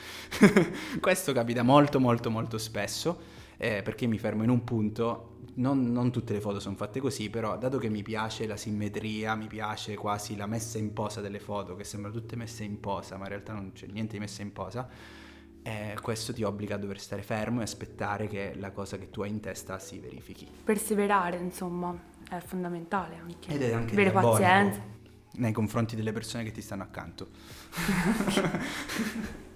Questo 0.99 1.32
capita 1.34 1.62
molto 1.62 2.01
molto 2.01 2.30
molto 2.30 2.57
spesso 2.57 3.20
eh, 3.59 3.82
perché 3.82 4.07
mi 4.07 4.16
fermo 4.16 4.45
in 4.45 4.49
un 4.49 4.64
punto. 4.64 5.38
Non, 5.59 5.90
non, 5.90 6.12
tutte 6.12 6.32
le 6.32 6.40
foto 6.40 6.61
sono 6.61 6.76
fatte 6.76 7.00
così, 7.00 7.30
però 7.30 7.59
dato 7.59 7.78
che 7.78 7.88
mi 7.88 8.02
piace 8.02 8.46
la 8.46 8.56
simmetria, 8.56 9.34
mi 9.34 9.48
piace 9.48 9.96
quasi 9.96 10.36
la 10.36 10.46
messa 10.46 10.78
in 10.78 10.92
posa 10.92 11.20
delle 11.20 11.40
foto, 11.40 11.74
che 11.74 11.82
sembrano 11.82 12.16
tutte 12.16 12.36
messe 12.36 12.62
in 12.62 12.78
posa, 12.78 13.16
ma 13.16 13.24
in 13.24 13.30
realtà 13.30 13.52
non 13.54 13.72
c'è 13.72 13.86
niente 13.86 14.12
di 14.12 14.20
messa 14.20 14.42
in 14.42 14.52
posa, 14.52 14.88
eh, 15.62 15.96
questo 16.00 16.32
ti 16.32 16.44
obbliga 16.44 16.76
a 16.76 16.78
dover 16.78 17.00
stare 17.00 17.22
fermo 17.22 17.61
e 17.61 17.64
aspettare 17.64 18.28
che 18.28 18.54
la 18.56 18.70
cosa 18.70 18.96
che 18.98 19.11
tu 19.11 19.22
hai 19.22 19.30
in 19.30 19.40
testa 19.40 19.80
si 19.80 19.98
verifichi. 19.98 20.48
Perseverare, 20.64 21.36
insomma, 21.38 21.96
è 22.30 22.38
fondamentale 22.38 23.16
anche. 23.16 23.52
Ed 23.52 23.62
è 23.62 23.72
anche 23.72 23.94
avere 23.94 24.12
pazienza. 24.12 24.80
Nei 25.32 25.52
confronti 25.52 25.96
delle 25.96 26.12
persone 26.12 26.44
che 26.44 26.52
ti 26.52 26.61
stanno 26.61 26.84
accanto. 26.84 27.28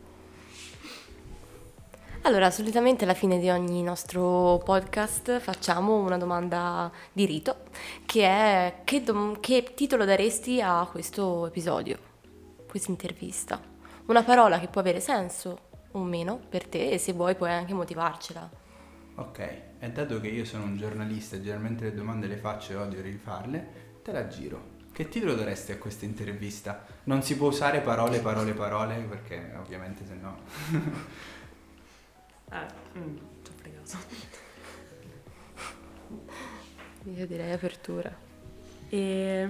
Allora, 2.25 2.53
solitamente 2.53 3.03
alla 3.03 3.15
fine 3.15 3.41
di 3.41 3.51
ogni 3.51 3.83
nostro 3.83 4.61
podcast 4.65 5.41
facciamo 5.41 5.97
una 5.97 6.17
domanda 6.17 6.89
di 7.13 7.27
rito, 7.27 7.65
che 8.07 8.25
è 8.25 8.75
che, 8.85 9.03
dom- 9.03 9.41
che 9.41 9.73
titolo 9.75 10.05
daresti 10.05 10.61
a 10.63 10.87
questo 10.89 11.49
episodio, 11.49 11.99
questa 12.69 12.93
intervista? 12.93 13.61
Una 14.07 14.23
parola 14.23 14.61
che 14.61 14.69
può 14.69 14.81
avere 14.81 15.01
senso 15.01 15.71
o 15.91 15.99
meno 15.99 16.39
per 16.49 16.69
te 16.69 16.91
e 16.91 16.99
se 16.99 17.13
vuoi 17.13 17.35
puoi 17.35 17.51
anche 17.51 17.75
motivarcela. 17.75 18.51
Ok, 19.17 19.39
e 19.81 19.91
dato 19.91 20.21
che 20.21 20.29
io 20.29 20.45
sono 20.45 20.63
un 20.63 20.77
giornalista 20.77 21.35
e 21.35 21.43
generalmente 21.43 21.87
le 21.87 21.95
domande 21.95 22.29
le 22.29 22.37
faccio 22.37 22.73
e 22.73 22.77
odio 22.77 23.03
rifarle, 23.03 23.99
te 24.01 24.13
la 24.13 24.29
giro. 24.29 24.79
Che 24.93 25.09
titolo 25.09 25.35
daresti 25.35 25.73
a 25.73 25.79
questa 25.79 26.05
intervista? 26.05 26.85
Non 27.05 27.23
si 27.23 27.37
può 27.37 27.49
usare 27.49 27.81
parole, 27.81 28.21
parole, 28.21 28.53
parole, 28.53 28.95
perché 29.09 29.55
ovviamente 29.59 30.07
se 30.07 30.15
no... 30.15 30.39
Eh, 32.53 32.99
mm, 32.99 33.17
ci 33.43 33.51
ho 33.51 33.55
pregato. 33.61 33.97
Io 37.17 37.27
direi 37.27 37.53
apertura. 37.53 38.15
E... 38.89 39.49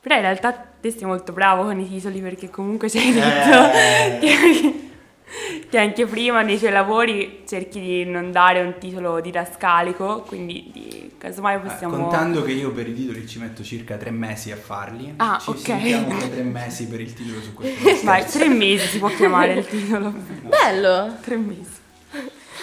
Però 0.00 0.14
in 0.14 0.22
realtà 0.22 0.52
te 0.52 0.92
sei 0.92 1.04
molto 1.04 1.32
bravo 1.32 1.64
con 1.64 1.80
i 1.80 1.88
titoli 1.88 2.20
perché 2.20 2.48
comunque 2.48 2.88
ci 2.88 2.98
hai 2.98 3.12
detto 3.12 3.72
eh. 3.74 4.18
che, 4.20 5.68
che, 5.68 5.78
anche 5.78 6.06
prima 6.06 6.42
nei 6.42 6.58
tuoi 6.58 6.70
lavori 6.70 7.42
cerchi 7.44 7.80
di 7.80 8.04
non 8.04 8.30
dare 8.30 8.60
un 8.60 8.76
titolo 8.78 9.20
didascalico, 9.20 10.20
quindi 10.20 10.70
di, 10.72 11.10
casomai 11.18 11.58
possiamo... 11.58 11.96
Eh, 11.96 12.00
contando 12.02 12.44
che 12.44 12.52
io 12.52 12.70
per 12.70 12.86
i 12.86 12.94
titoli 12.94 13.26
ci 13.26 13.40
metto 13.40 13.64
circa 13.64 13.96
tre 13.96 14.12
mesi 14.12 14.52
a 14.52 14.56
farli, 14.56 15.14
ah, 15.16 15.40
ci 15.42 15.50
ok. 15.50 15.58
sentiamo 15.58 16.16
tre 16.16 16.42
mesi 16.44 16.86
per 16.86 17.00
il 17.00 17.12
titolo 17.12 17.42
su 17.42 17.52
questo. 17.52 17.90
Vai, 18.06 18.24
tre 18.26 18.48
mesi 18.48 18.86
si 18.86 18.98
può 19.00 19.08
chiamare 19.08 19.54
il 19.54 19.66
titolo. 19.66 20.14
Bello! 20.46 21.16
Tre 21.20 21.36
mesi. 21.36 21.75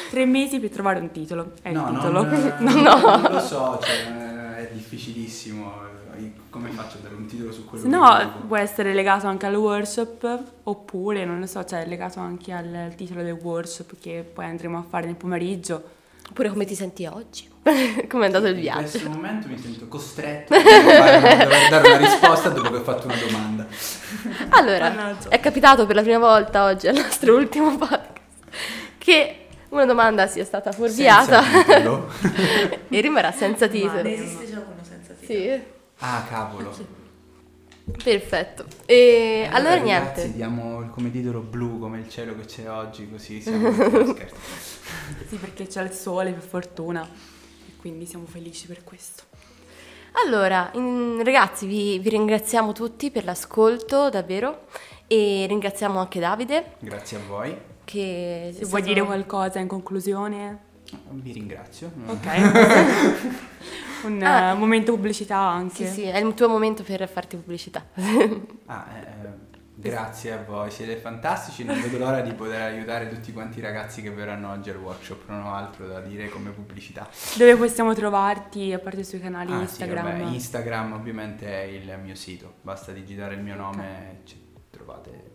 Tre 0.09 0.25
mesi 0.25 0.59
per 0.59 0.69
trovare 0.69 0.99
un 0.99 1.11
titolo. 1.11 1.53
È 1.61 1.71
no, 1.71 1.89
il 1.89 1.95
titolo. 1.95 2.23
Non, 2.59 2.81
no. 2.81 3.17
non 3.17 3.31
lo 3.31 3.39
so, 3.39 3.79
cioè, 3.81 4.67
è 4.67 4.69
difficilissimo. 4.71 5.91
Come 6.49 6.69
faccio 6.69 6.97
a 6.97 7.01
dare 7.01 7.15
un 7.15 7.25
titolo 7.25 7.51
su 7.51 7.65
quello? 7.65 7.87
No, 7.87 8.15
che 8.17 8.45
può 8.47 8.55
essere 8.55 8.93
legato 8.93 9.25
anche 9.25 9.47
al 9.47 9.55
workshop, 9.55 10.43
oppure, 10.63 11.25
non 11.25 11.39
lo 11.39 11.47
so, 11.47 11.65
cioè 11.65 11.87
legato 11.87 12.19
anche 12.19 12.51
al, 12.51 12.93
titolo 12.95 13.23
del 13.23 13.33
workshop 13.33 13.95
che 13.99 14.23
poi 14.31 14.45
andremo 14.45 14.77
a 14.77 14.85
fare 14.87 15.07
nel 15.07 15.15
pomeriggio. 15.15 16.01
Oppure 16.29 16.49
come 16.49 16.65
ti 16.65 16.75
senti 16.75 17.05
oggi? 17.05 17.49
come 18.07 18.23
è 18.23 18.25
andato 18.27 18.45
il 18.45 18.55
viaggio? 18.55 18.81
In 18.81 18.89
questo 18.89 19.09
momento 19.09 19.47
mi 19.47 19.57
sento 19.57 19.87
costretto 19.87 20.53
a 20.53 20.57
dover 20.61 21.69
dare 21.69 21.87
una 21.87 21.97
risposta 21.97 22.49
dopo 22.49 22.69
che 22.69 22.77
ho 22.77 22.83
fatto 22.83 23.07
una 23.07 23.15
domanda. 23.15 23.67
Allora, 24.49 25.17
è 25.27 25.39
capitato 25.39 25.87
per 25.87 25.95
la 25.95 26.03
prima 26.03 26.19
volta 26.19 26.65
oggi 26.65 26.87
al 26.87 26.95
nostro 26.95 27.35
ultimo 27.35 27.75
podcast 27.75 28.12
che 29.03 29.35
una 29.69 29.85
domanda 29.85 30.27
sia 30.27 30.45
stata 30.45 30.71
fuorviata 30.71 31.43
e 32.87 33.01
rimarrà 33.01 33.33
senza 33.33 33.67
titolo. 33.67 34.01
Ma 34.01 34.09
esiste 34.09 34.49
già 34.49 34.59
uno 34.59 34.81
senza 34.81 35.13
titolo? 35.13 35.39
Sì. 35.39 35.61
Ah, 35.99 36.25
cavolo. 36.25 37.01
Perfetto. 38.01 38.65
E 38.85 39.49
allora, 39.51 39.73
allora 39.73 39.75
ragazzi, 39.75 40.21
niente. 40.21 40.33
diamo 40.37 40.89
come 40.91 41.11
titolo 41.11 41.41
blu 41.41 41.79
come 41.79 41.99
il 41.99 42.07
cielo 42.07 42.33
che 42.37 42.45
c'è 42.45 42.69
oggi, 42.69 43.09
così 43.11 43.41
siamo 43.41 43.73
scherzo. 44.15 44.35
Sì, 45.27 45.35
perché 45.35 45.67
c'è 45.67 45.83
il 45.83 45.91
sole 45.91 46.31
per 46.31 46.43
fortuna 46.43 47.05
e 47.05 47.75
quindi 47.81 48.05
siamo 48.05 48.25
felici 48.25 48.67
per 48.67 48.85
questo. 48.85 49.23
Allora, 50.25 50.69
in, 50.75 51.21
ragazzi, 51.25 51.65
vi, 51.65 51.99
vi 51.99 52.07
ringraziamo 52.07 52.71
tutti 52.71 53.11
per 53.11 53.25
l'ascolto, 53.25 54.09
davvero, 54.09 54.67
e 55.07 55.45
ringraziamo 55.49 55.99
anche 55.99 56.21
Davide. 56.21 56.75
Grazie 56.79 57.17
a 57.17 57.21
voi. 57.27 57.71
Che 57.85 58.53
Se 58.57 58.65
vuoi 58.65 58.81
dire 58.81 59.01
qualcosa 59.03 59.59
in 59.59 59.67
conclusione? 59.67 60.59
Vi 61.09 61.31
ringrazio. 61.31 61.91
Ok. 62.07 62.25
Un 64.05 64.21
Ah. 64.21 64.51
eh, 64.51 64.53
momento 64.55 64.93
pubblicità 64.93 65.37
anche. 65.37 65.87
Sì, 65.87 65.93
sì, 65.93 66.01
è 66.03 66.17
il 66.17 66.33
tuo 66.33 66.47
momento 66.49 66.83
per 66.83 67.07
farti 67.07 67.35
pubblicità. 67.37 67.85
Ah, 68.65 68.87
eh, 68.95 69.51
grazie 69.75 70.31
a 70.31 70.43
voi, 70.43 70.71
siete 70.71 70.95
fantastici, 70.95 71.63
non 71.65 71.79
vedo 71.81 71.97
l'ora 71.97 72.21
di 72.21 72.31
poter 72.33 72.61
aiutare 72.61 73.09
tutti 73.09 73.31
quanti 73.33 73.59
i 73.59 73.61
ragazzi 73.61 74.01
che 74.01 74.09
verranno 74.09 74.51
oggi 74.51 74.69
al 74.69 74.77
workshop, 74.77 75.27
non 75.27 75.43
ho 75.45 75.53
altro 75.53 75.85
da 75.87 75.99
dire 75.99 76.29
come 76.29 76.51
pubblicità. 76.51 77.07
Dove 77.37 77.55
possiamo 77.57 77.93
trovarti 77.93 78.71
a 78.73 78.79
parte 78.79 79.03
sui 79.03 79.19
canali 79.19 79.51
Ah, 79.51 79.57
sì, 79.57 79.61
Instagram? 79.63 80.03
vabbè, 80.05 80.23
Instagram 80.33 80.93
ovviamente 80.93 81.45
è 81.47 81.63
il 81.65 81.97
mio 82.01 82.15
sito, 82.15 82.53
basta 82.61 82.91
digitare 82.93 83.35
il 83.35 83.41
mio 83.41 83.55
nome 83.55 84.11
e 84.11 84.25
ci 84.25 84.41
trovate. 84.69 85.31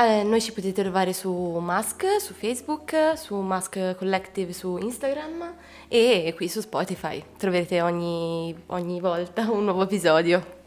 Eh, 0.00 0.22
noi 0.22 0.40
ci 0.40 0.52
potete 0.54 0.80
trovare 0.80 1.12
su 1.12 1.30
Mask, 1.30 2.06
su 2.20 2.32
Facebook, 2.32 2.94
su 3.16 3.36
Mask 3.36 3.96
Collective 3.96 4.50
su 4.54 4.78
Instagram 4.78 5.52
e 5.88 6.32
qui 6.34 6.48
su 6.48 6.62
Spotify. 6.62 7.22
Troverete 7.36 7.82
ogni, 7.82 8.54
ogni 8.68 8.98
volta 8.98 9.50
un 9.50 9.64
nuovo 9.64 9.82
episodio. 9.82 10.58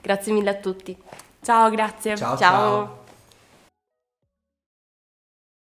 Grazie 0.00 0.32
mille 0.32 0.50
a 0.50 0.54
tutti. 0.54 0.96
Ciao, 1.40 1.70
grazie. 1.70 2.16
ciao. 2.16 2.36
Ciao. 2.36 2.38
ciao. 2.38 2.99